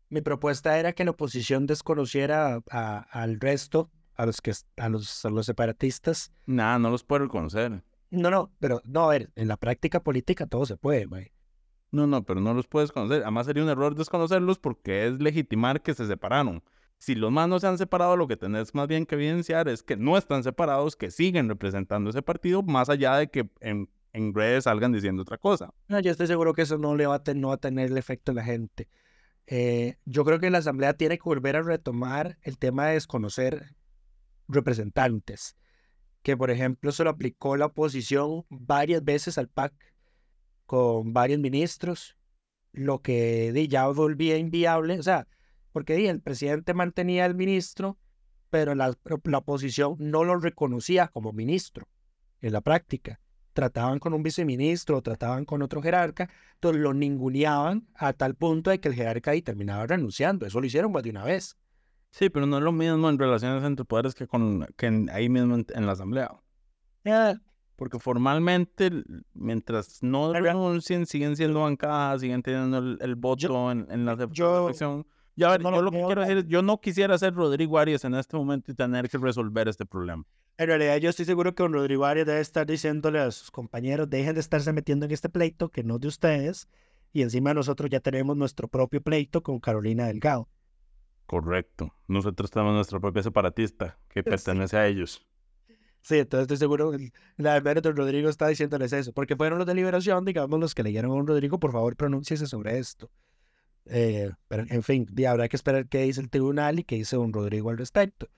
Mi 0.08 0.20
propuesta 0.20 0.78
era 0.78 0.92
que 0.92 1.04
la 1.04 1.10
oposición 1.12 1.66
desconociera 1.66 2.60
al 2.70 3.40
resto, 3.40 3.90
a 4.14 4.26
los 4.26 4.40
que 4.40 4.52
a 4.76 4.88
los, 4.88 5.24
los 5.24 5.46
separatistas. 5.46 6.32
Nada, 6.46 6.78
no 6.78 6.90
los 6.90 7.04
puede 7.04 7.24
reconocer. 7.24 7.82
No, 8.10 8.30
no, 8.30 8.52
pero 8.60 8.80
no, 8.84 9.04
a 9.04 9.08
ver, 9.08 9.30
en 9.34 9.48
la 9.48 9.56
práctica 9.56 10.02
política 10.02 10.46
todo 10.46 10.64
se 10.64 10.76
puede, 10.76 11.06
güey. 11.06 11.32
No, 11.90 12.06
no, 12.06 12.24
pero 12.24 12.40
no 12.40 12.54
los 12.54 12.66
puedes 12.66 12.92
conocer. 12.92 13.22
Además 13.22 13.46
sería 13.46 13.62
un 13.62 13.68
error 13.68 13.94
desconocerlos 13.94 14.58
porque 14.58 15.06
es 15.06 15.20
legitimar 15.20 15.82
que 15.82 15.94
se 15.94 16.06
separaron. 16.06 16.62
Si 16.98 17.14
los 17.14 17.30
más 17.30 17.48
no 17.48 17.58
se 17.58 17.66
han 17.66 17.78
separado, 17.78 18.16
lo 18.16 18.26
que 18.26 18.36
tenés 18.36 18.74
más 18.74 18.88
bien 18.88 19.06
que 19.06 19.16
evidenciar 19.16 19.68
es 19.68 19.82
que 19.82 19.96
no 19.96 20.16
están 20.16 20.42
separados, 20.42 20.96
que 20.96 21.10
siguen 21.10 21.48
representando 21.48 22.10
ese 22.10 22.22
partido, 22.22 22.62
más 22.62 22.88
allá 22.88 23.16
de 23.16 23.28
que 23.28 23.50
en, 23.60 23.88
en 24.12 24.34
redes 24.34 24.64
salgan 24.64 24.92
diciendo 24.92 25.22
otra 25.22 25.36
cosa. 25.36 25.74
No, 25.88 26.00
yo 26.00 26.10
estoy 26.10 26.26
seguro 26.26 26.54
que 26.54 26.62
eso 26.62 26.78
no 26.78 26.96
le 26.96 27.06
va 27.06 27.16
a, 27.16 27.34
no 27.34 27.48
va 27.48 27.54
a 27.54 27.58
tener 27.58 27.90
el 27.90 27.98
efecto 27.98 28.32
en 28.32 28.36
la 28.36 28.44
gente. 28.44 28.88
Eh, 29.46 29.96
yo 30.04 30.24
creo 30.24 30.40
que 30.40 30.50
la 30.50 30.58
Asamblea 30.58 30.94
tiene 30.94 31.18
que 31.18 31.24
volver 31.24 31.56
a 31.56 31.62
retomar 31.62 32.38
el 32.42 32.58
tema 32.58 32.86
de 32.86 32.94
desconocer 32.94 33.76
representantes, 34.48 35.56
que 36.22 36.36
por 36.36 36.50
ejemplo 36.50 36.90
se 36.92 37.04
lo 37.04 37.10
aplicó 37.10 37.56
la 37.56 37.66
oposición 37.66 38.44
varias 38.48 39.04
veces 39.04 39.38
al 39.38 39.48
PAC 39.48 39.72
con 40.64 41.12
varios 41.12 41.38
ministros, 41.40 42.16
lo 42.72 43.00
que 43.02 43.66
ya 43.68 43.86
volvía 43.88 44.36
inviable, 44.36 44.98
o 44.98 45.02
sea, 45.02 45.28
porque 45.72 46.08
el 46.08 46.20
presidente 46.20 46.74
mantenía 46.74 47.24
al 47.24 47.34
ministro, 47.34 47.98
pero 48.50 48.74
la 48.74 48.96
oposición 49.34 49.96
no 49.98 50.24
lo 50.24 50.36
reconocía 50.38 51.08
como 51.08 51.32
ministro 51.32 51.88
en 52.40 52.52
la 52.52 52.60
práctica 52.60 53.20
trataban 53.56 53.98
con 53.98 54.12
un 54.12 54.22
viceministro 54.22 55.00
trataban 55.00 55.46
con 55.46 55.62
otro 55.62 55.80
jerarca, 55.80 56.28
entonces 56.54 56.82
lo 56.82 56.92
ninguneaban 56.92 57.88
a 57.94 58.12
tal 58.12 58.34
punto 58.34 58.70
de 58.70 58.78
que 58.80 58.88
el 58.88 58.94
jerarca 58.94 59.30
ahí 59.30 59.40
terminaba 59.40 59.86
renunciando. 59.86 60.46
Eso 60.46 60.60
lo 60.60 60.66
hicieron 60.66 60.92
más 60.92 61.02
de 61.02 61.10
una 61.10 61.24
vez. 61.24 61.56
Sí, 62.10 62.28
pero 62.28 62.46
no 62.46 62.58
es 62.58 62.62
lo 62.62 62.70
mismo 62.70 63.08
en 63.08 63.18
relaciones 63.18 63.64
entre 63.64 63.86
poderes 63.86 64.14
que, 64.14 64.26
con, 64.26 64.66
que 64.76 65.06
ahí 65.10 65.28
mismo 65.30 65.56
en, 65.56 65.86
la 65.86 65.92
asamblea. 65.92 66.30
Porque 67.76 67.98
formalmente, 67.98 68.90
mientras 69.32 70.02
no 70.02 70.32
renuncien, 70.32 71.06
siguen 71.06 71.34
siendo 71.34 71.62
bancadas, 71.62 72.20
siguen 72.20 72.42
teniendo 72.42 72.78
el, 72.78 73.14
voto 73.16 73.70
en, 73.72 73.86
en, 73.90 74.04
la 74.04 74.12
elección. 74.12 75.06
Ya, 75.36 75.50
ver, 75.50 75.62
yo 75.62 75.82
lo 75.82 75.90
que 75.90 76.02
quiero 76.02 76.22
decir 76.22 76.38
es, 76.38 76.46
yo 76.46 76.62
no 76.62 76.80
quisiera 76.80 77.16
ser 77.18 77.34
Rodrigo 77.34 77.78
Arias 77.78 78.04
en 78.04 78.14
este 78.14 78.36
momento 78.36 78.72
y 78.72 78.74
tener 78.74 79.08
que 79.08 79.18
resolver 79.18 79.68
este 79.68 79.84
problema. 79.84 80.24
En 80.56 80.66
realidad 80.68 80.96
yo 80.96 81.10
estoy 81.10 81.26
seguro 81.26 81.54
que 81.54 81.62
don 81.62 81.74
Rodrigo 81.74 82.06
Arias 82.06 82.26
debe 82.26 82.40
estar 82.40 82.66
diciéndole 82.66 83.18
a 83.18 83.30
sus 83.30 83.50
compañeros, 83.50 84.08
dejen 84.08 84.34
de 84.34 84.40
estarse 84.40 84.72
metiendo 84.72 85.04
en 85.04 85.12
este 85.12 85.28
pleito, 85.28 85.68
que 85.68 85.84
no 85.84 85.98
de 85.98 86.08
ustedes, 86.08 86.68
y 87.12 87.20
encima 87.20 87.52
nosotros 87.52 87.90
ya 87.90 88.00
tenemos 88.00 88.34
nuestro 88.36 88.66
propio 88.66 89.02
pleito 89.02 89.42
con 89.42 89.60
Carolina 89.60 90.06
Delgado. 90.06 90.48
Correcto. 91.26 91.92
Nosotros 92.08 92.50
tenemos 92.50 92.74
nuestra 92.74 92.98
propia 92.98 93.22
separatista 93.22 93.98
que 94.08 94.22
pertenece 94.22 94.78
a 94.78 94.86
ellos. 94.86 95.26
Sí, 96.00 96.18
entonces 96.18 96.42
estoy 96.42 96.56
seguro 96.56 96.92
que 96.92 97.10
la 97.36 97.60
de 97.60 97.80
don 97.80 97.96
Rodrigo 97.96 98.28
está 98.30 98.46
diciéndoles 98.46 98.92
eso, 98.92 99.12
porque 99.12 99.36
fueron 99.36 99.58
los 99.58 99.66
de 99.66 99.74
liberación, 99.74 100.24
digamos, 100.24 100.58
los 100.60 100.74
que 100.74 100.84
leyeron 100.84 101.10
a 101.10 101.14
don 101.14 101.26
Rodrigo, 101.26 101.58
por 101.58 101.72
favor, 101.72 101.96
pronúnciese 101.96 102.46
sobre 102.46 102.78
esto. 102.78 103.10
Eh, 103.88 104.32
pero, 104.48 104.64
en 104.68 104.82
fin, 104.82 105.06
habrá 105.28 105.48
que 105.48 105.56
esperar 105.56 105.88
qué 105.88 106.02
dice 106.02 106.20
el 106.20 106.30
tribunal 106.30 106.78
y 106.78 106.84
qué 106.84 106.96
dice 106.96 107.16
don 107.16 107.32
Rodrigo 107.32 107.70
al 107.70 107.78
respecto. 107.78 108.28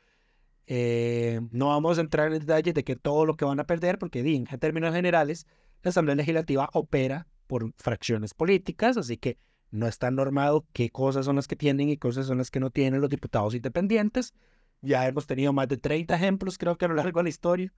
Eh, 0.67 1.41
no 1.51 1.69
vamos 1.69 1.97
a 1.97 2.03
entrar 2.03 2.31
en 2.33 2.41
detalles 2.41 2.75
de 2.75 2.85
que 2.85 2.95
todo 2.95 3.25
lo 3.25 3.37
que 3.37 3.47
van 3.47 3.59
a 3.59 3.65
perder, 3.65 3.99
porque 3.99 4.21
en 4.21 4.45
términos 4.59 4.95
generales, 4.95 5.47
la 5.83 5.89
Asamblea 5.91 6.17
Legislativa 6.17 6.69
opera 6.75 7.27
por 7.47 7.73
fracciones 7.77 8.35
políticas, 8.35 8.99
así 8.99 9.17
que 9.17 9.39
no 9.71 9.87
está 9.87 10.11
normado 10.11 10.67
qué 10.73 10.91
cosas 10.91 11.25
son 11.25 11.37
las 11.37 11.49
que 11.49 11.57
tienen 11.57 11.89
y 11.89 11.97
cosas 11.97 12.27
son 12.27 12.39
las 12.39 12.51
que 12.51 12.61
no 12.61 12.71
tienen 12.71 13.01
los 13.01 13.11
diputados 13.11 13.55
independientes. 13.55 14.35
Ya 14.83 15.07
hemos 15.09 15.27
tenido 15.27 15.53
más 15.53 15.69
de 15.69 15.79
30 15.79 16.15
ejemplos, 16.15 16.59
creo 16.59 16.77
que 16.77 16.85
a 16.85 16.89
lo 16.89 16.95
largo 16.95 17.21
de 17.21 17.25
la 17.25 17.29
historia, 17.31 17.73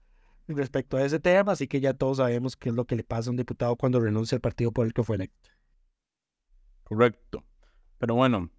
respecto 0.47 0.97
a 0.97 1.05
ese 1.05 1.19
tema, 1.19 1.53
así 1.53 1.67
que 1.67 1.79
ya 1.79 1.93
todos 1.93 2.17
sabemos 2.17 2.57
qué 2.57 2.69
es 2.69 2.75
lo 2.75 2.85
que 2.85 2.97
le 2.97 3.03
pasa 3.03 3.29
a 3.29 3.31
un 3.31 3.37
diputado 3.37 3.77
cuando 3.77 4.01
renuncia 4.01 4.35
al 4.35 4.41
partido 4.41 4.71
por 4.73 4.85
el 4.85 4.93
que 4.93 5.03
fue 5.03 5.15
electo. 5.15 5.49
Correcto. 6.83 7.45
Pero 8.01 8.15
bueno, 8.15 8.49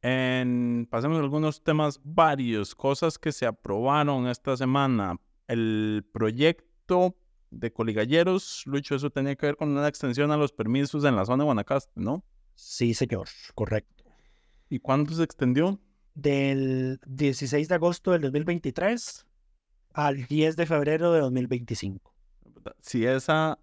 en, 0.00 0.88
pasemos 0.90 1.18
a 1.18 1.20
algunos 1.20 1.62
temas 1.62 2.00
varios, 2.02 2.74
cosas 2.74 3.18
que 3.18 3.30
se 3.30 3.44
aprobaron 3.44 4.26
esta 4.26 4.56
semana. 4.56 5.20
El 5.46 6.08
proyecto 6.14 7.14
de 7.50 7.70
Coligalleros, 7.70 8.62
Lucho, 8.64 8.94
eso 8.94 9.10
tenía 9.10 9.36
que 9.36 9.44
ver 9.44 9.58
con 9.58 9.68
una 9.68 9.86
extensión 9.86 10.30
a 10.30 10.38
los 10.38 10.50
permisos 10.50 11.04
en 11.04 11.14
la 11.14 11.26
zona 11.26 11.42
de 11.42 11.44
Guanacaste, 11.44 11.92
¿no? 12.00 12.24
Sí, 12.54 12.94
señor, 12.94 13.28
correcto. 13.54 14.04
¿Y 14.70 14.78
cuándo 14.78 15.12
se 15.12 15.24
extendió? 15.24 15.78
Del 16.14 16.98
16 17.06 17.68
de 17.68 17.74
agosto 17.74 18.12
del 18.12 18.22
2023 18.22 19.26
al 19.92 20.24
10 20.24 20.56
de 20.56 20.64
febrero 20.64 21.12
de 21.12 21.20
2025. 21.20 22.14
Si 22.80 23.04
esa 23.04 23.58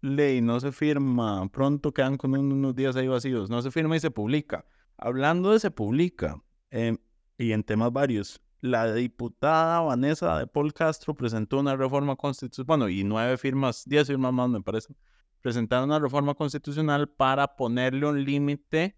ley 0.00 0.40
no 0.40 0.60
se 0.60 0.70
firma, 0.70 1.48
pronto 1.48 1.92
quedan 1.92 2.16
con 2.16 2.34
unos 2.36 2.76
días 2.76 2.94
ahí 2.94 3.08
vacíos, 3.08 3.50
no 3.50 3.60
se 3.62 3.72
firma 3.72 3.96
y 3.96 4.00
se 4.00 4.12
publica. 4.12 4.64
Hablando 4.98 5.52
de 5.52 5.60
se 5.60 5.70
publica, 5.70 6.42
em, 6.70 6.98
y 7.38 7.52
en 7.52 7.62
temas 7.62 7.92
varios, 7.92 8.40
la 8.60 8.92
diputada 8.92 9.80
Vanessa 9.80 10.38
de 10.38 10.46
Paul 10.46 10.72
Castro 10.72 11.14
presentó 11.14 11.58
una 11.58 11.76
reforma 11.76 12.16
constitucional, 12.16 12.66
bueno, 12.66 12.88
y 12.88 13.04
nueve 13.04 13.36
firmas, 13.36 13.84
diez 13.86 14.06
firmas 14.06 14.32
más 14.32 14.48
me 14.48 14.62
parece, 14.62 14.94
presentaron 15.42 15.90
una 15.90 15.98
reforma 15.98 16.34
constitucional 16.34 17.08
para 17.08 17.56
ponerle 17.56 18.06
un 18.06 18.24
límite 18.24 18.96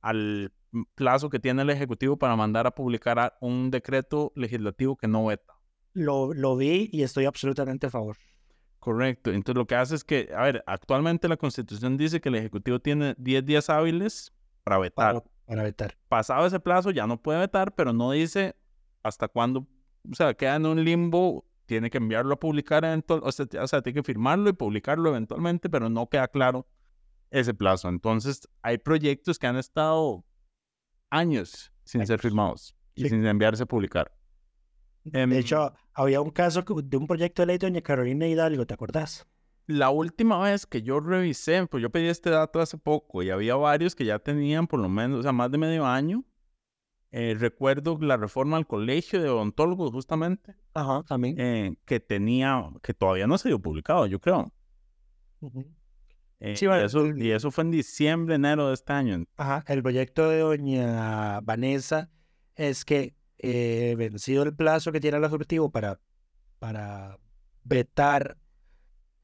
al 0.00 0.52
plazo 0.94 1.30
que 1.30 1.38
tiene 1.38 1.62
el 1.62 1.70
Ejecutivo 1.70 2.18
para 2.18 2.36
mandar 2.36 2.66
a 2.66 2.72
publicar 2.72 3.36
un 3.40 3.70
decreto 3.70 4.32
legislativo 4.34 4.96
que 4.96 5.08
no 5.08 5.26
veta. 5.26 5.54
Lo, 5.94 6.34
lo 6.34 6.56
vi 6.56 6.90
y 6.92 7.02
estoy 7.02 7.24
absolutamente 7.24 7.86
a 7.86 7.90
favor. 7.90 8.16
Correcto. 8.78 9.30
Entonces 9.30 9.56
lo 9.56 9.66
que 9.66 9.74
hace 9.74 9.94
es 9.94 10.04
que, 10.04 10.30
a 10.36 10.42
ver, 10.42 10.62
actualmente 10.66 11.28
la 11.28 11.36
Constitución 11.36 11.96
dice 11.96 12.20
que 12.20 12.28
el 12.28 12.36
Ejecutivo 12.36 12.78
tiene 12.80 13.14
10 13.18 13.44
días 13.44 13.70
hábiles 13.70 14.32
para 14.68 14.78
vetar. 14.78 15.24
Para, 15.46 15.62
vetar. 15.62 15.96
Pasado 16.08 16.46
ese 16.46 16.60
plazo 16.60 16.90
ya 16.90 17.06
no 17.06 17.20
puede 17.20 17.38
vetar, 17.38 17.74
pero 17.74 17.92
no 17.92 18.12
dice 18.12 18.54
hasta 19.02 19.28
cuándo, 19.28 19.66
o 20.10 20.14
sea, 20.14 20.34
queda 20.34 20.56
en 20.56 20.66
un 20.66 20.84
limbo, 20.84 21.46
tiene 21.64 21.88
que 21.90 21.98
enviarlo 21.98 22.34
a 22.34 22.40
publicar 22.40 22.84
eventualmente, 22.84 23.58
o 23.58 23.66
sea, 23.66 23.82
tiene 23.82 23.94
que 24.00 24.02
firmarlo 24.02 24.50
y 24.50 24.52
publicarlo 24.52 25.08
eventualmente, 25.10 25.70
pero 25.70 25.88
no 25.88 26.08
queda 26.08 26.28
claro 26.28 26.66
ese 27.30 27.54
plazo. 27.54 27.88
Entonces, 27.88 28.48
hay 28.62 28.78
proyectos 28.78 29.38
que 29.38 29.46
han 29.46 29.56
estado 29.56 30.24
años 31.10 31.72
sin 31.84 32.06
ser 32.06 32.20
firmados 32.20 32.76
y 32.94 33.08
sin 33.08 33.24
enviarse 33.24 33.62
a 33.62 33.66
publicar. 33.66 34.12
de 35.04 35.22
em, 35.22 35.32
hecho, 35.32 35.72
había 35.94 36.20
un 36.20 36.30
caso 36.30 36.62
de 36.62 36.96
un 36.96 37.06
proyecto 37.06 37.42
de 37.42 37.46
ley 37.46 37.58
de 37.58 37.68
doña 37.68 37.80
Carolina 37.80 38.26
Hidalgo, 38.26 38.66
¿te 38.66 38.74
acordás? 38.74 39.26
La 39.68 39.90
última 39.90 40.40
vez 40.40 40.66
que 40.66 40.80
yo 40.80 40.98
revisé, 40.98 41.66
pues 41.66 41.82
yo 41.82 41.90
pedí 41.90 42.06
este 42.06 42.30
dato 42.30 42.58
hace 42.58 42.78
poco 42.78 43.22
y 43.22 43.28
había 43.28 43.54
varios 43.54 43.94
que 43.94 44.06
ya 44.06 44.18
tenían 44.18 44.66
por 44.66 44.80
lo 44.80 44.88
menos, 44.88 45.20
o 45.20 45.22
sea, 45.22 45.32
más 45.32 45.50
de 45.50 45.58
medio 45.58 45.84
año. 45.84 46.24
Eh, 47.10 47.36
recuerdo 47.38 47.98
la 48.00 48.16
reforma 48.16 48.56
al 48.56 48.66
colegio 48.66 49.20
de 49.20 49.28
odontólogos, 49.28 49.92
justamente. 49.92 50.54
Ajá, 50.72 51.02
también. 51.06 51.38
Eh, 51.38 51.76
que 51.84 52.00
tenía, 52.00 52.66
que 52.82 52.94
todavía 52.94 53.26
no 53.26 53.36
se 53.36 53.50
dio 53.50 53.58
publicado, 53.58 54.06
yo 54.06 54.18
creo. 54.20 54.50
Eh, 56.40 56.56
sí, 56.56 56.66
bueno, 56.66 56.80
y, 56.80 56.86
eso, 56.86 57.06
y 57.06 57.30
eso 57.30 57.50
fue 57.50 57.64
en 57.64 57.70
diciembre, 57.70 58.36
enero 58.36 58.68
de 58.68 58.74
este 58.74 58.94
año. 58.94 59.26
Ajá, 59.36 59.64
el 59.68 59.82
proyecto 59.82 60.30
de 60.30 60.38
doña 60.38 61.40
Vanessa 61.42 62.08
es 62.56 62.86
que 62.86 63.14
vencido 63.38 64.44
el 64.44 64.56
plazo 64.56 64.92
que 64.92 65.00
tiene 65.00 65.18
el 65.18 65.24
Ejecutivo 65.24 65.70
para, 65.70 66.00
para 66.58 67.18
vetar 67.64 68.38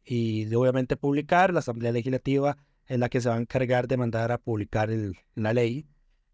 y 0.04 0.52
obviamente 0.54 0.96
publicar, 0.96 1.52
la 1.52 1.60
Asamblea 1.60 1.92
Legislativa 1.92 2.56
es 2.86 2.98
la 2.98 3.08
que 3.08 3.20
se 3.20 3.28
va 3.28 3.36
a 3.36 3.40
encargar 3.40 3.88
de 3.88 3.96
mandar 3.96 4.32
a 4.32 4.38
publicar 4.38 4.90
el, 4.90 5.16
la 5.34 5.52
ley 5.54 5.86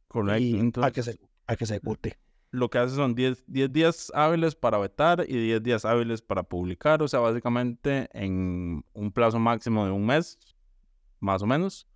Correcto. 0.08 0.82
a, 0.82 0.90
que 0.90 1.02
se, 1.02 1.20
a 1.46 1.56
que 1.56 1.66
se 1.66 1.76
ejecute. 1.76 2.18
Lo 2.50 2.68
que 2.68 2.78
hace 2.78 2.96
son 2.96 3.14
10, 3.14 3.44
10 3.46 3.72
días 3.72 4.12
hábiles 4.12 4.56
para 4.56 4.78
vetar 4.78 5.24
y 5.28 5.36
10 5.40 5.62
días 5.62 5.84
hábiles 5.84 6.20
para 6.20 6.42
publicar, 6.42 7.00
o 7.02 7.06
sea, 7.06 7.20
básicamente 7.20 8.08
en 8.12 8.84
un 8.92 9.12
plazo 9.12 9.38
máximo 9.38 9.84
de 9.84 9.92
un 9.92 10.04
mes, 10.04 10.38
más 11.20 11.42
o 11.42 11.46
menos. 11.46 11.86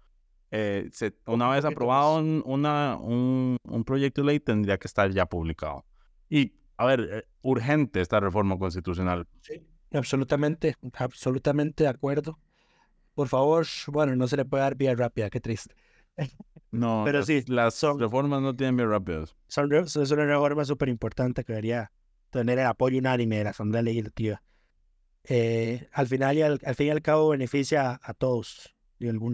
Eh, 0.53 0.89
una 1.27 1.49
vez 1.51 1.65
aprobado 1.65 2.19
un, 2.19 2.41
una, 2.47 2.97
un, 3.01 3.57
un, 3.65 3.85
proyecto 3.85 4.21
de 4.21 4.27
ley, 4.29 4.39
tendría 4.39 4.79
que 4.79 4.87
estar 4.87 5.11
ya 5.11 5.27
publicado. 5.27 5.85
Y, 6.31 6.55
a 6.77 6.87
ver, 6.87 7.09
eh, 7.11 7.25
urgente 7.43 8.01
esta 8.01 8.21
reforma 8.21 8.57
constitucional. 8.57 9.27
Sí, 9.41 9.67
absolutamente, 9.95 10.77
absolutamente 10.95 11.85
de 11.85 11.91
acuerdo. 11.91 12.39
Por 13.15 13.29
favor, 13.29 13.67
bueno, 13.89 14.17
no 14.17 14.27
se 14.29 14.37
le 14.37 14.45
puede 14.45 14.63
dar 14.63 14.75
vía 14.75 14.95
rápida, 14.95 15.31
qué 15.31 15.41
triste. 15.41 15.75
No, 16.71 17.03
pero 17.05 17.23
sí, 17.25 17.45
las 17.47 17.81
reformas 17.99 18.43
no 18.43 18.55
tienen 18.55 18.77
vía 18.77 18.87
rápidas. 18.87 19.37
Son, 19.47 19.73
es 19.73 19.97
una 19.97 20.25
reforma 20.25 20.65
súper 20.65 20.89
importante 20.89 21.45
que 21.45 21.53
debería 21.53 21.93
tener 22.31 22.59
el 22.59 22.67
apoyo 22.67 22.99
unánime 22.99 23.39
de 23.39 23.45
la 23.45 23.51
Asamblea 23.51 23.83
Legislativa. 23.83 24.43
Eh, 25.27 25.89
al 25.93 26.07
final 26.07 26.37
y 26.37 26.43
al, 26.43 26.61
al 26.65 26.75
fin 26.75 26.89
y 26.89 26.91
al 26.91 27.01
cabo 27.01 27.31
beneficia 27.31 27.99
a 28.03 28.13
todos 28.13 28.75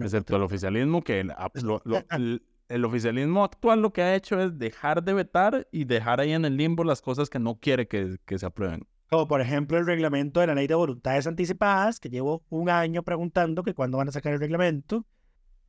Excepto 0.01 0.35
el 0.35 0.43
oficialismo, 0.43 1.03
que 1.03 1.19
el, 2.69 2.85
oficialismo 2.85 3.43
actual 3.43 3.81
lo 3.81 3.93
que 3.93 4.01
ha 4.01 4.15
hecho 4.15 4.39
es 4.41 4.57
dejar 4.57 5.03
de 5.03 5.13
vetar 5.13 5.67
y 5.71 5.85
dejar 5.85 6.19
ahí 6.19 6.31
en 6.31 6.45
el 6.45 6.57
limbo 6.57 6.83
las 6.83 7.01
cosas 7.01 7.29
que 7.29 7.39
no 7.39 7.59
quiere 7.59 7.87
que, 7.87 8.17
se 8.37 8.45
aprueben. 8.45 8.87
Como 9.11 9.27
por 9.27 9.41
ejemplo 9.41 9.77
el 9.77 9.85
reglamento 9.85 10.39
de 10.39 10.47
la 10.47 10.55
ley 10.55 10.67
de 10.67 10.75
voluntades 10.75 11.27
anticipadas, 11.27 11.99
que 11.99 12.09
llevo 12.09 12.45
un 12.47 12.69
año 12.69 13.03
preguntando 13.03 13.61
que 13.61 13.73
cuándo 13.73 13.97
van 13.97 14.07
a 14.07 14.13
sacar 14.13 14.31
el 14.31 14.39
reglamento, 14.39 15.05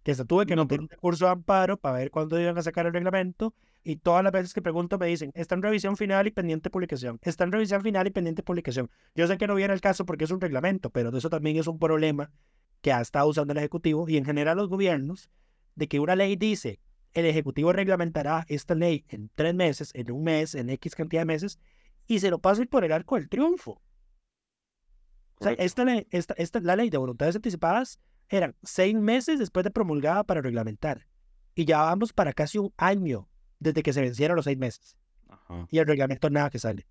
que 0.05 0.15
se 0.15 0.25
tuve 0.25 0.47
que 0.47 0.55
no, 0.55 0.63
un 0.63 0.89
recurso 0.89 1.25
de 1.25 1.33
amparo 1.33 1.77
para 1.77 1.99
ver 1.99 2.13
cuándo 2.13 2.41
iban 2.41 2.57
a 2.57 2.63
sacar 2.63 2.87
el 2.87 2.93
reglamento, 2.93 3.53
y 3.83 3.97
todas 3.97 4.23
las 4.23 4.33
veces 4.33 4.55
que 4.55 4.63
pregunto 4.63 4.97
me 4.97 5.09
dicen, 5.09 5.33
está 5.35 5.57
en 5.57 5.63
revisión 5.63 5.97
final 5.97 6.29
y 6.29 6.31
pendiente 6.31 6.71
publicación, 6.71 7.19
está 7.21 7.43
en 7.43 7.51
revisión 7.51 7.83
final 7.83 8.07
y 8.07 8.11
pendiente 8.11 8.45
publicación. 8.45 8.89
Yo 9.17 9.27
sé 9.27 9.37
que 9.39 9.49
no 9.49 9.57
viene 9.57 9.75
el 9.75 9.81
caso 9.81 10.07
porque 10.07 10.23
es 10.23 10.31
un 10.31 10.41
reglamento, 10.41 10.91
pero 10.91 11.09
eso 11.19 11.29
también 11.29 11.57
es 11.57 11.67
un 11.67 11.81
problema 11.81 12.31
que 12.81 12.93
ha 12.93 13.01
estado 13.01 13.27
usando 13.27 13.55
el 13.55 13.59
Ejecutivo 13.59 14.09
y 14.09 14.19
en 14.19 14.25
general 14.25 14.57
los 14.57 14.69
gobiernos, 14.69 15.31
de 15.75 15.89
que 15.89 15.99
una 15.99 16.15
ley 16.15 16.37
dice, 16.37 16.79
el 17.13 17.27
Ejecutivo 17.27 17.73
reglamentará 17.73 18.45
esta 18.47 18.77
ley 18.77 19.05
en 19.09 19.31
tres 19.35 19.53
meses, 19.53 19.91
en 19.95 20.13
un 20.13 20.23
mes, 20.23 20.55
en 20.55 20.71
X 20.71 20.95
cantidad 20.95 21.23
de 21.23 21.27
meses, 21.27 21.59
y 22.07 22.21
se 22.21 22.31
lo 22.31 22.39
pasa 22.39 22.65
por 22.67 22.85
el 22.85 22.93
arco 22.93 23.17
del 23.17 23.29
triunfo. 23.29 23.81
O 25.39 25.45
sea, 25.45 25.53
esta 25.53 25.85
ley, 25.85 26.07
esta, 26.11 26.35
esta, 26.35 26.61
la 26.61 26.77
ley 26.77 26.89
de 26.89 26.99
voluntades 26.99 27.35
anticipadas 27.35 27.99
eran 28.29 28.55
seis 28.63 28.95
meses 28.95 29.39
después 29.39 29.65
de 29.65 29.71
promulgada 29.71 30.25
para 30.25 30.41
reglamentar. 30.41 31.07
Y 31.55 31.65
ya 31.65 31.83
vamos 31.83 32.13
para 32.13 32.33
casi 32.33 32.59
un 32.59 32.73
año 32.77 33.29
desde 33.59 33.83
que 33.83 33.93
se 33.93 34.01
vencieron 34.01 34.37
los 34.37 34.45
seis 34.45 34.59
meses. 34.59 34.97
Y 35.71 35.79
el 35.79 35.87
reglamento 35.87 36.31
nada 36.31 36.49
que 36.49 36.59
sale. 36.59 36.87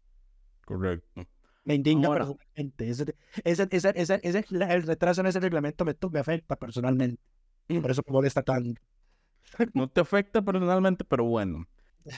Correcto. 0.65 1.25
Me 1.63 1.75
indigna 1.75 2.09
personalmente. 2.09 2.89
Ese, 2.89 3.15
ese, 3.43 3.67
ese, 3.95 4.45
el 4.51 4.83
retraso 4.83 5.21
en 5.21 5.27
ese 5.27 5.39
reglamento 5.39 5.85
me, 5.85 5.95
me 6.11 6.19
afecta 6.19 6.55
personalmente. 6.55 7.21
Por 7.67 7.91
eso 7.91 8.03
me 8.05 8.13
molesta 8.13 8.43
tanto. 8.43 8.81
No 9.73 9.87
te 9.89 10.01
afecta 10.01 10.41
personalmente, 10.41 11.03
pero 11.05 11.25
bueno. 11.25 11.67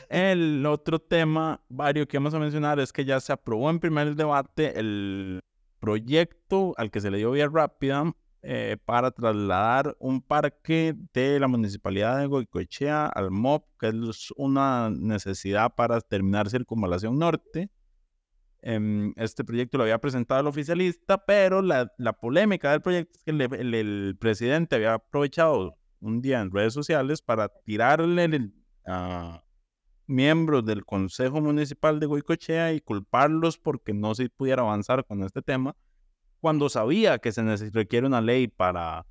El 0.10 0.66
otro 0.66 1.00
tema, 1.00 1.62
varios 1.70 2.08
que 2.08 2.18
vamos 2.18 2.34
a 2.34 2.40
mencionar, 2.40 2.80
es 2.80 2.94
que 2.94 3.06
ya 3.06 3.20
se 3.20 3.34
aprobó 3.34 3.70
en 3.70 3.80
primer 3.80 4.16
debate 4.16 4.80
el 4.80 5.40
proyecto 5.80 6.74
al 6.78 6.92
que 6.92 7.02
se 7.02 7.12
le 7.12 7.18
dio 7.18 7.32
vía 7.32 7.50
rápida 7.50 8.14
eh, 8.42 8.78
para 8.86 9.12
trasladar 9.12 9.96
un 10.00 10.22
parque 10.22 10.96
de 11.14 11.40
la 11.40 11.48
municipalidad 11.48 12.20
de 12.20 12.28
Goicoechea 12.28 13.06
al 13.08 13.32
MOP, 13.32 13.66
que 13.80 13.88
es 13.90 14.32
una 14.36 14.90
necesidad 14.90 15.74
para 15.76 16.02
terminar 16.02 16.50
Circunvalación 16.50 17.18
Norte. 17.18 17.70
Em, 18.62 19.14
este 19.18 19.44
proyecto 19.44 19.78
lo 19.78 19.84
había 19.84 20.00
presentado 20.00 20.40
el 20.40 20.48
oficialista, 20.48 21.18
pero 21.26 21.62
la, 21.62 21.88
polémica 22.22 22.72
del 22.72 22.82
proyecto 22.82 23.18
es 23.18 23.24
que 23.24 23.32
el, 23.32 24.18
presidente 24.20 24.76
había 24.76 24.94
aprovechado 24.94 25.78
un 26.00 26.22
día 26.22 26.40
en 26.40 26.52
redes 26.52 26.74
sociales 26.74 27.22
para 27.22 27.50
tirarle 27.50 28.52
a 28.86 29.44
miembros 30.08 30.66
del 30.66 30.86
Consejo 30.86 31.42
Municipal 31.42 32.00
de 32.00 32.06
Goicochea 32.06 32.74
y 32.74 32.82
culparlos 32.82 33.58
porque 33.58 33.94
no 33.94 34.16
se 34.16 34.30
pudiera 34.30 34.62
avanzar 34.62 35.06
con 35.06 35.24
este 35.24 35.42
tema, 35.42 35.76
cuando 36.40 36.70
sabía 36.70 37.20
que 37.20 37.32
se 37.32 37.42
requiere 37.72 38.06
una 38.06 38.22
ley 38.22 38.48
para, 38.48 39.06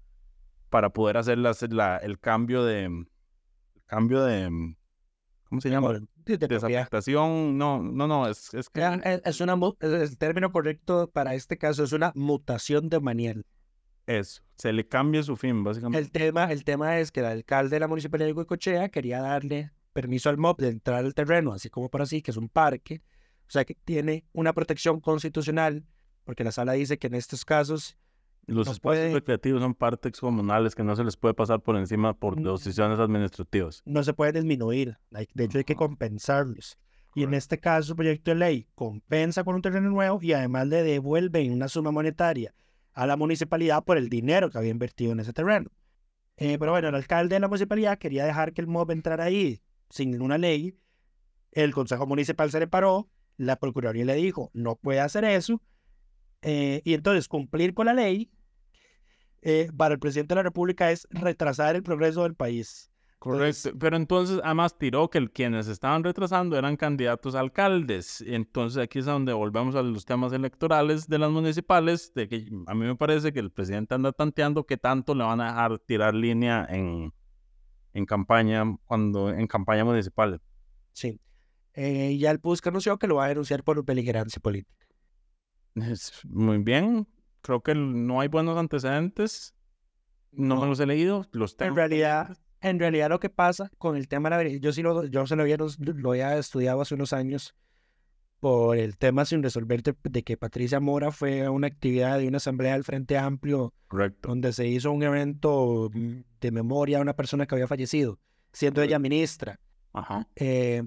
para 0.69 0.91
poder 0.91 1.17
hacer 1.17 1.39
la, 1.39 1.97
el 1.97 2.19
cambio 2.19 2.65
de 2.65 2.85
el 2.85 3.85
cambio 3.87 4.23
de 4.25 4.75
¿cómo 5.45 5.61
se 5.61 5.71
llama? 5.71 5.93
De, 6.25 6.39
Desafectación, 6.39 7.59
no, 7.59 7.83
no, 7.83 8.07
no, 8.07 8.29
es, 8.29 8.55
es 8.55 8.71
que... 8.71 8.81
Es, 9.25 9.41
una, 9.41 9.59
el 9.81 10.19
término 10.19 10.53
correcto 10.53 11.11
para 11.13 11.35
este 11.35 11.59
caso 11.59 11.83
es 11.83 11.93
una 11.93 12.13
mutación 12.15 12.89
de 12.89 13.01
Maniel. 13.01 13.45
Eso, 14.07 14.43
se 14.57 14.73
le 14.73 14.87
cambia 14.87 15.23
su 15.23 15.37
fin, 15.37 15.65
básicamente. 15.65 15.99
El 15.99 16.13
tema, 16.13 16.53
el 16.53 16.65
tema 16.65 16.99
es 17.01 17.11
que 17.11 17.21
el 17.21 17.27
alcalde 17.27 17.77
de 17.77 17.81
la 17.81 17.89
municipalidad 17.89 18.29
de 18.29 18.35
Huicochea 18.35 18.89
quería 18.89 19.21
darle 19.21 19.73
permiso 19.93 20.31
al 20.31 20.39
MOB 20.39 20.57
de 20.59 20.69
entrar 20.69 21.05
al 21.05 21.15
terreno, 21.15 21.53
así 21.53 21.71
como 21.71 21.91
por 21.91 22.03
así, 22.03 22.23
que 22.23 22.31
es 22.31 22.37
un 22.37 22.49
parque, 22.49 23.03
o 23.47 23.51
sea 23.51 23.65
que 23.65 23.75
tiene 23.75 24.25
una 24.33 24.53
protección 24.53 25.01
constitucional, 25.01 25.85
porque 26.25 26.45
la 26.45 26.53
sala 26.53 26.73
dice 26.73 26.99
que 26.99 27.09
en 27.09 27.15
estos 27.15 27.45
casos 27.45 27.97
los 28.47 28.67
espacios 28.67 29.13
recreativos 29.13 29.63
son 29.63 29.75
partes 29.75 30.19
comunales 30.19 30.75
que 30.75 30.83
no 30.83 30.97
se 30.97 31.05
les 31.05 31.17
puede 31.17 31.35
pasar 31.35 31.61
por 31.61 31.77
encima 31.77 32.15
por 32.15 32.41
decisiones 32.41 32.99
administrativas. 32.99 33.83
No 33.85 34.03
se 34.03 34.15
puede 34.15 34.33
disminuir, 34.33 34.99
de 35.11 35.45
hecho 35.45 35.59
hay 35.59 35.65
que 35.65 35.77
compensarlos. 35.77 36.79
Y 37.15 37.25
en 37.25 37.35
este 37.35 37.59
caso, 37.59 37.93
el 37.93 37.97
proyecto 37.97 38.31
de 38.31 38.37
ley 38.37 38.67
compensa 38.75 39.45
con 39.45 39.55
un 39.55 39.63
terreno 39.63 39.91
nuevo 39.91 40.19
y 40.23 40.33
además 40.33 40.67
le 40.67 40.83
devuelve 40.83 41.51
una 41.51 41.69
suma 41.69 41.91
monetaria 41.91 42.55
a 42.95 43.07
la 43.07 43.17
municipalidad 43.17 43.85
por 43.85 43.99
el 43.99 44.09
dinero 44.09 44.51
que 44.51 44.59
había 44.59 44.71
invertido 44.71 45.13
en 45.13 45.21
ese 45.21 45.33
terreno. 45.33 45.71
Eh, 46.37 46.59
pero 46.59 46.73
bueno, 46.73 46.89
el 46.89 46.95
alcalde 46.95 47.37
de 47.37 47.41
la 47.41 47.49
municipalidad 47.49 47.99
quería 47.99 48.25
dejar 48.25 48.55
que 48.55 48.63
el 48.63 48.67
MOB 48.67 48.91
entrara 48.93 49.25
ahí 49.25 49.61
sin 49.93 50.21
una 50.23 50.39
ley. 50.39 50.75
El 51.53 51.75
Consejo 51.75 52.07
Municipal 52.07 52.51
se 52.51 52.59
le 52.59 52.67
paró, 52.67 53.11
la 53.37 53.57
Procuraduría 53.57 54.07
le 54.07 54.15
dijo, 54.15 54.51
no 54.55 54.77
puede 54.77 55.01
hacer 55.01 55.25
eso. 55.25 55.63
Eh, 56.41 56.81
y 56.85 56.95
entonces 56.95 57.29
cumplir 57.29 57.75
con 57.75 57.87
la 57.87 57.95
ley 57.95 58.33
eh, 59.43 59.71
para 59.77 59.95
el 59.95 60.01
presidente 60.01 60.35
de 60.35 60.37
la 60.37 60.43
República 60.45 60.91
es 60.91 61.07
retrasar 61.11 61.77
el 61.77 61.83
progreso 61.83 62.23
del 62.23 62.35
país. 62.35 62.91
Correcto, 63.19 63.71
pero 63.79 63.97
entonces 63.97 64.41
además 64.43 64.77
tiró 64.77 65.09
que 65.09 65.29
quienes 65.29 65.69
estaban 65.69 66.03
retrasando 66.03 66.59
eran 66.59 66.77
candidatos 66.77 67.35
a 67.35 67.41
alcaldes. 67.41 68.25
Entonces 68.27 68.83
aquí 68.83 69.01
es 69.01 69.05
donde 69.05 69.33
volvemos 69.35 69.77
a 69.77 69.83
los 69.83 70.07
temas 70.07 70.33
electorales 70.33 71.07
de 71.07 71.19
las 71.19 71.31
municipales, 71.31 72.13
de 72.15 72.29
que 72.29 72.49
a 72.67 72.75
mí 72.75 72.87
me 72.87 72.97
parece 72.97 73.33
que 73.33 73.41
el 73.41 73.53
presidente 73.53 73.95
anda 73.95 74.11
tanteando 74.11 74.65
que 74.65 74.79
tanto 74.79 75.15
le 75.15 75.23
van 75.23 75.41
a 75.41 75.49
dejar 75.49 75.79
tirar 75.81 76.15
línea 76.15 76.67
en, 76.69 77.13
en 77.93 78.07
campaña 78.07 78.65
cuando 78.87 79.31
en 79.31 79.47
campaña 79.47 79.85
municipal. 79.85 80.41
Sí. 80.93 81.21
Eh, 81.75 82.17
ya 82.19 82.31
el 82.31 82.41
PUSC 82.41 82.67
anunció 82.67 82.99
que 82.99 83.07
lo 83.07 83.17
va 83.17 83.27
a 83.27 83.29
denunciar 83.29 83.65
por 83.65 83.85
beligerancia 83.85 84.41
política. 84.41 84.87
muy 86.25 86.59
bien. 86.59 87.09
Creo 87.41 87.63
que 87.63 87.75
no 87.75 88.21
hay 88.21 88.29
buenos 88.29 88.59
antecedentes. 88.59 89.55
No, 90.31 90.61
me 90.61 90.67
los 90.67 90.81
he 90.81 90.87
leído. 90.87 91.27
Los 91.33 91.57
tengo. 91.57 91.71
En 91.71 91.77
realidad, 91.77 92.39
en 92.61 92.79
realidad 92.79 93.09
lo 93.09 93.21
que 93.21 93.31
pasa 93.31 93.71
con 93.79 93.97
el 93.97 94.09
tema 94.09 94.31
de 94.31 94.45
la 94.45 94.51
yo 94.59 94.73
sí 94.73 94.83
lo, 94.83 95.05
yo 95.05 95.27
se 95.27 95.37
lo 95.37 95.43
había, 95.43 95.57
lo 95.79 96.11
había 96.11 96.39
estudiado 96.39 96.81
hace 96.81 96.95
unos 96.95 97.13
años 97.13 97.55
por 98.43 98.77
el 98.77 98.99
tema 98.99 99.25
sin 99.25 99.41
resolver 99.41 99.85
de, 99.85 100.25
que 100.25 100.37
Patricia 100.37 100.81
Mora 100.81 101.13
fue 101.13 101.45
a 101.45 101.53
una 101.53 101.69
actividad 101.69 102.19
de 102.19 102.27
una 102.27 102.39
asamblea 102.39 102.73
del 102.73 102.83
Frente 102.83 103.17
Amplio 103.17 103.73
Correcto. 103.87 104.31
donde 104.31 104.53
se 104.53 104.67
hizo 104.67 104.91
un 104.91 105.05
evento 105.05 105.89
de 106.41 106.51
memoria 106.51 106.99
a 106.99 107.03
una 107.03 107.15
persona 107.15 107.47
que 107.47 107.55
había 107.55 107.69
fallecido, 107.69 108.19
siendo 108.53 108.83
ella 108.83 108.99
ministra. 108.99 109.61
Ajá. 109.93 110.27
Eh, 110.35 110.83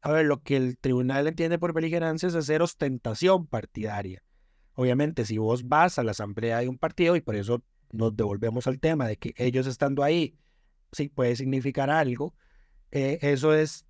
a 0.00 0.12
ver, 0.12 0.24
lo 0.24 0.42
que 0.42 0.56
el 0.56 0.78
tribunal 0.78 1.26
entiende 1.26 1.58
por 1.58 1.74
beligerancia 1.74 2.26
es 2.26 2.34
hacer 2.34 2.62
ostentación 2.62 3.46
partidaria. 3.46 4.22
Obviamente, 4.72 5.26
si 5.26 5.36
vos 5.36 5.68
vas 5.68 5.98
a 5.98 6.04
la 6.04 6.12
asamblea 6.12 6.60
de 6.60 6.70
un 6.70 6.78
partido, 6.78 7.16
y 7.16 7.20
por 7.20 7.36
eso 7.36 7.62
nos 7.92 8.16
devolvemos 8.16 8.66
al 8.66 8.80
tema 8.80 9.06
de 9.06 9.18
que 9.18 9.34
ellos 9.36 9.66
estando 9.66 10.02
ahí 10.02 10.38
sí 10.90 11.10
puede 11.10 11.36
significar 11.36 11.90
algo, 11.90 12.34
eh, 12.92 13.18
eso 13.20 13.52
es 13.52 13.84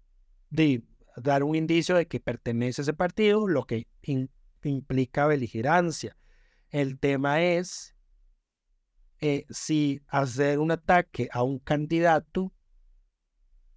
de, 0.48 0.82
dar 1.22 1.42
un 1.42 1.54
indicio 1.54 1.96
de 1.96 2.06
que 2.06 2.20
pertenece 2.20 2.80
a 2.80 2.84
ese 2.84 2.94
partido, 2.94 3.46
lo 3.46 3.66
que 3.66 3.86
implica 4.62 5.26
beligerancia. 5.26 6.16
El 6.70 6.98
tema 6.98 7.42
es 7.42 7.94
eh, 9.20 9.44
si 9.50 10.00
hacer 10.08 10.58
un 10.58 10.70
ataque 10.70 11.28
a 11.32 11.42
un 11.42 11.58
candidato 11.58 12.52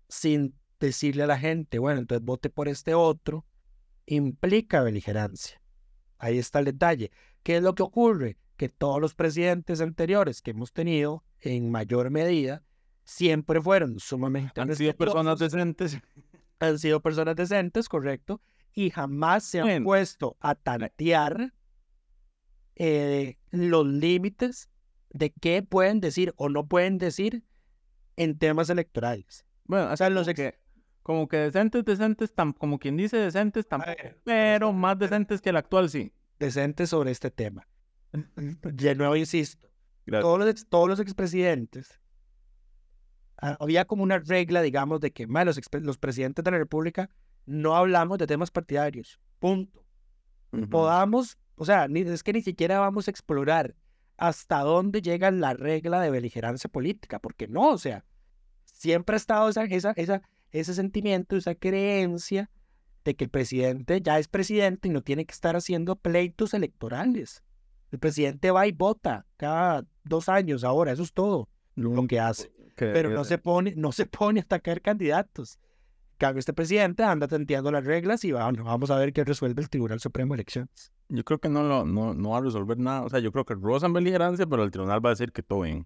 sin 0.07 0.55
decirle 0.79 1.23
a 1.23 1.27
la 1.27 1.37
gente, 1.37 1.79
bueno, 1.79 1.99
entonces 1.99 2.25
vote 2.25 2.49
por 2.49 2.67
este 2.67 2.93
otro, 2.93 3.45
implica 4.05 4.81
beligerancia. 4.83 5.61
Ahí 6.17 6.37
está 6.37 6.59
el 6.59 6.65
detalle. 6.65 7.11
¿Qué 7.41 7.57
es 7.57 7.63
lo 7.63 7.75
que 7.75 7.83
ocurre? 7.83 8.37
Que 8.57 8.69
todos 8.69 9.01
los 9.01 9.15
presidentes 9.15 9.81
anteriores 9.81 10.41
que 10.41 10.51
hemos 10.51 10.71
tenido, 10.71 11.23
en 11.41 11.71
mayor 11.71 12.09
medida, 12.09 12.63
siempre 13.03 13.61
fueron 13.61 13.99
sumamente 13.99 14.61
Han 14.61 14.75
sido 14.75 14.95
personas 14.95 15.39
decentes. 15.39 15.99
Han 16.59 16.79
sido 16.79 17.01
personas 17.01 17.35
decentes, 17.35 17.89
correcto, 17.89 18.41
y 18.73 18.89
jamás 18.89 19.43
se 19.43 19.61
han 19.61 19.83
puesto 19.83 20.37
a 20.39 20.55
tantear 20.55 21.53
eh, 22.75 23.37
los 23.51 23.85
límites 23.85 24.69
de 25.09 25.31
qué 25.31 25.61
pueden 25.61 25.99
decir 25.99 26.33
o 26.37 26.49
no 26.49 26.67
pueden 26.67 26.97
decir 26.97 27.43
en 28.15 28.37
temas 28.37 28.69
electorales. 28.69 29.45
Bueno, 29.65 29.91
o 29.91 29.97
sea, 29.97 30.09
los 30.09 30.27
que, 30.27 30.59
como 31.03 31.27
que 31.27 31.37
decentes, 31.37 31.85
decentes, 31.85 32.33
como 32.57 32.79
quien 32.79 32.97
dice 32.97 33.17
decentes, 33.17 33.67
tampoco, 33.67 33.93
pero 34.23 34.73
más 34.73 34.97
decentes 34.97 35.41
que 35.41 35.49
el 35.49 35.57
actual, 35.57 35.89
sí. 35.89 36.11
Decentes 36.39 36.89
sobre 36.89 37.11
este 37.11 37.29
tema. 37.31 37.67
De 38.35 38.95
nuevo 38.95 39.15
insisto, 39.15 39.69
todos 40.09 40.39
los, 40.39 40.67
todos 40.67 40.89
los 40.89 40.99
expresidentes 40.99 42.02
había 43.43 43.85
como 43.85 44.03
una 44.03 44.19
regla, 44.19 44.61
digamos, 44.61 45.01
de 45.01 45.11
que 45.11 45.27
los, 45.27 45.59
los, 45.81 45.97
presidentes 45.97 46.43
de 46.43 46.51
la 46.51 46.57
República 46.57 47.09
no 47.45 47.75
hablamos 47.75 48.17
de 48.17 48.27
temas 48.27 48.51
partidarios. 48.51 49.19
Punto. 49.39 49.83
Podamos, 50.69 51.37
o 51.55 51.65
sea, 51.65 51.87
ni, 51.87 52.01
es 52.01 52.23
que 52.23 52.31
ni 52.31 52.41
siquiera 52.41 52.79
vamos 52.79 53.07
a 53.07 53.11
explorar 53.11 53.75
hasta 54.17 54.59
dónde 54.59 55.01
llega 55.01 55.31
la 55.31 55.55
regla 55.55 55.99
de 55.99 56.11
beligerancia 56.11 56.69
política, 56.69 57.19
porque 57.19 57.47
no, 57.47 57.71
o 57.71 57.77
sea, 57.77 58.05
siempre 58.65 59.15
ha 59.15 59.17
estado 59.17 59.49
esa, 59.49 59.63
esa, 59.63 59.91
esa, 59.91 60.21
ese 60.51 60.73
sentimiento, 60.75 61.35
esa 61.35 61.55
creencia 61.55 62.49
de 63.03 63.15
que 63.15 63.25
el 63.25 63.29
presidente 63.31 63.99
ya 64.01 64.19
es 64.19 64.27
presidente 64.27 64.87
y 64.87 64.91
no 64.91 65.01
tiene 65.01 65.25
que 65.25 65.33
estar 65.33 65.55
haciendo 65.55 65.95
pleitos 65.95 66.53
electorales. 66.53 67.43
El 67.91 67.99
presidente 67.99 68.51
va 68.51 68.67
y 68.67 68.71
vota 68.71 69.25
cada 69.37 69.85
dos 70.03 70.29
años 70.29 70.63
ahora, 70.63 70.91
eso 70.91 71.03
es 71.03 71.11
todo 71.11 71.49
lo 71.75 72.07
que 72.07 72.19
hace 72.19 72.53
pero 72.75 73.09
no 73.09 73.23
se 73.23 73.37
pone, 73.37 73.73
no 73.75 73.91
se 73.91 74.05
pone 74.05 74.39
a 74.39 74.43
atacar 74.43 74.81
candidatos. 74.81 75.59
Cambio 76.17 76.39
este 76.39 76.53
presidente 76.53 77.03
anda 77.03 77.27
tanteando 77.27 77.71
las 77.71 77.83
reglas 77.83 78.23
y 78.23 78.31
vamos 78.31 78.91
a 78.91 78.97
ver 78.97 79.13
qué 79.13 79.23
resuelve 79.23 79.61
el 79.61 79.69
Tribunal 79.69 79.99
Supremo 79.99 80.33
de 80.33 80.41
Elecciones. 80.41 80.91
Yo 81.09 81.23
creo 81.23 81.39
que 81.39 81.49
no, 81.49 81.63
lo, 81.63 81.85
no, 81.85 82.13
no 82.13 82.29
va 82.29 82.37
a 82.37 82.41
resolver 82.41 82.77
nada. 82.77 83.01
O 83.03 83.09
sea, 83.09 83.19
yo 83.19 83.31
creo 83.31 83.45
que 83.45 83.55
rozan 83.55 83.93
beligerancia, 83.93 84.45
pero 84.45 84.63
el 84.63 84.71
tribunal 84.71 85.03
va 85.03 85.09
a 85.09 85.13
decir 85.13 85.31
que 85.31 85.43
todo 85.43 85.61
bien. 85.61 85.85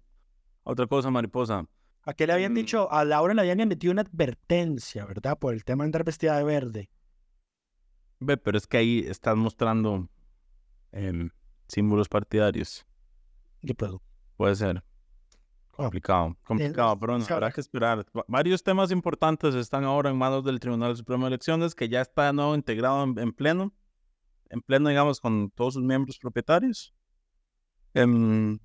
Otra 0.62 0.86
cosa, 0.86 1.10
mariposa. 1.10 1.66
¿A 2.02 2.14
qué 2.14 2.26
le 2.26 2.32
habían 2.32 2.52
mm. 2.52 2.56
dicho? 2.56 2.92
A 2.92 3.04
Laura 3.04 3.34
le 3.34 3.40
habían 3.40 3.60
emitido 3.60 3.92
una 3.92 4.02
advertencia, 4.02 5.04
¿verdad? 5.06 5.38
Por 5.38 5.54
el 5.54 5.64
tema 5.64 5.84
de 5.84 5.88
andar 5.88 6.04
vestida 6.04 6.36
de 6.36 6.44
verde. 6.44 6.90
Ve, 8.20 8.36
pero 8.36 8.58
es 8.58 8.66
que 8.66 8.78
ahí 8.78 9.04
están 9.06 9.38
mostrando 9.38 10.08
em, 10.92 11.30
símbolos 11.68 12.08
partidarios. 12.08 12.86
¿Qué 13.66 13.74
puedo? 13.74 14.02
Puede 14.36 14.54
ser. 14.54 14.82
Complicado, 15.78 16.36
complicado, 16.42 16.98
pero 16.98 17.14
habrá 17.14 17.52
que 17.52 17.60
esperar. 17.60 18.04
Varios 18.26 18.64
temas 18.64 18.90
importantes 18.90 19.54
están 19.54 19.84
ahora 19.84 20.10
en 20.10 20.18
manos 20.18 20.42
del 20.42 20.58
Tribunal 20.58 20.96
Supremo 20.96 21.26
de 21.26 21.28
Elecciones, 21.28 21.76
que 21.76 21.88
ya 21.88 22.00
está 22.00 22.32
nuevo 22.32 22.56
integrado 22.56 23.04
en, 23.04 23.32
pleno, 23.32 23.72
en 24.50 24.60
pleno, 24.60 24.88
digamos, 24.88 25.20
con 25.20 25.52
todos 25.52 25.74
sus 25.74 25.84
miembros 25.84 26.18
propietarios. 26.18 26.92
Em, 27.94 28.58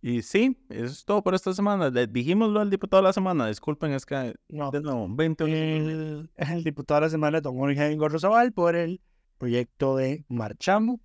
y 0.00 0.22
sí, 0.22 0.56
eso 0.68 0.84
es 0.84 1.04
todo 1.04 1.24
por 1.24 1.34
esta 1.34 1.52
semana. 1.52 1.90
Le, 1.90 2.06
dijimoslo 2.06 2.60
al 2.60 2.70
diputado 2.70 3.02
de 3.02 3.08
la 3.08 3.12
semana, 3.12 3.48
disculpen, 3.48 3.90
es 3.94 4.06
que 4.06 4.36
no, 4.48 4.70
de 4.70 4.80
nuevo, 4.80 5.08
20 5.10 5.42
el, 5.42 6.30
el, 6.36 6.62
diputado 6.62 7.00
de 7.00 7.06
la 7.06 7.10
semana, 7.10 7.40
don 7.40 7.56
Jorge 7.56 7.96
Gorrozabal, 7.96 8.52
por 8.52 8.76
el 8.76 9.00
proyecto 9.38 9.96
de 9.96 10.24
Marchamo 10.28 11.00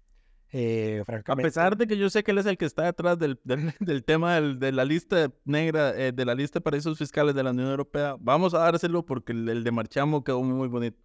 eh, 0.53 1.03
a 1.25 1.35
pesar 1.35 1.75
de 1.75 1.87
que 1.87 1.97
yo 1.97 2.09
sé 2.09 2.23
que 2.23 2.31
él 2.31 2.37
es 2.37 2.45
el 2.45 2.57
que 2.57 2.65
está 2.65 2.83
detrás 2.83 3.19
del, 3.19 3.39
del, 3.79 4.03
tema 4.05 4.39
de 4.39 4.71
la 4.71 4.85
lista 4.85 5.31
negra, 5.43 5.93
eh, 5.97 6.13
de 6.13 6.25
la 6.25 6.35
lista 6.35 6.59
de 6.59 6.63
paraísos 6.63 6.97
fiscales 6.97 7.35
de 7.35 7.43
la 7.43 7.51
Unión 7.51 7.69
Europea, 7.69 8.15
vamos 8.19 8.53
a 8.53 8.59
dárselo 8.59 9.05
porque 9.05 9.33
el, 9.33 9.63
de 9.63 9.71
Marchamo 9.71 10.23
quedó 10.23 10.41
muy, 10.41 10.67
bonito. 10.69 10.97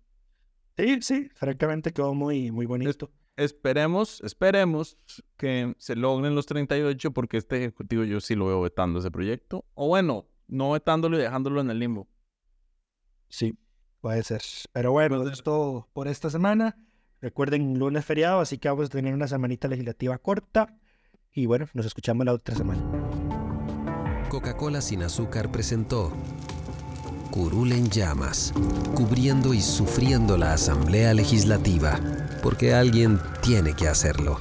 Sí, 0.76 1.03
sí, 1.03 1.28
francamente 1.34 1.93
quedó 1.93 2.14
muy, 2.14 2.53
muy 2.53 2.66
bonito. 2.66 3.11
esperemos, 3.36 4.20
esperemos 4.22 4.97
que 5.36 5.74
se 5.78 5.97
logren 5.97 6.34
los 6.34 6.47
38 6.47 7.12
porque 7.12 7.36
este 7.36 7.57
ejecutivo 7.57 8.05
yo 8.05 8.20
sí 8.20 8.36
lo 8.36 8.47
veo 8.47 8.62
vetando 8.62 9.01
ese 9.01 9.11
proyecto. 9.11 9.64
O 9.74 9.88
bueno, 9.88 10.28
no 10.47 10.70
vetándolo 10.70 11.18
y 11.18 11.22
dejándolo 11.22 11.61
en 11.61 11.70
el 11.70 11.80
limbo. 11.80 12.09
Sí, 13.28 13.59
puede 14.01 14.22
ser. 14.22 14.43
Pero 14.72 14.93
bueno, 14.93 15.28
esto 15.28 15.88
por 15.93 16.07
esta 16.07 16.30
semana. 16.30 16.76
Recuerden, 17.23 17.79
lunes 17.79 18.05
feriado, 18.05 18.41
así 18.41 18.59
que 18.59 18.68
vamos 18.68 18.87
a 18.87 18.89
tener 18.89 19.14
una 19.14 19.29
semanita 19.29 19.68
legislativa 19.68 20.18
corta. 20.18 20.75
Y 21.33 21.47
bueno, 21.47 21.68
nos 21.73 21.87
escuchamos 21.87 22.27
la 22.27 22.33
otra 22.33 22.57
semana. 22.57 22.83
Coca-Cola 24.29 24.81
sin 24.81 25.05
azúcar 25.05 25.53
presentó 25.53 26.12
Curul 27.31 27.73
en 27.73 27.89
llamas, 27.89 28.53
cubriendo 28.97 29.55
y 29.55 29.61
sufriendo 29.61 30.37
la 30.37 30.53
Asamblea 30.53 31.14
Legislativa, 31.14 32.01
porque 32.43 32.75
alguien 32.75 33.20
tiene 33.41 33.75
que 33.75 33.87
hacerlo. 33.87 34.41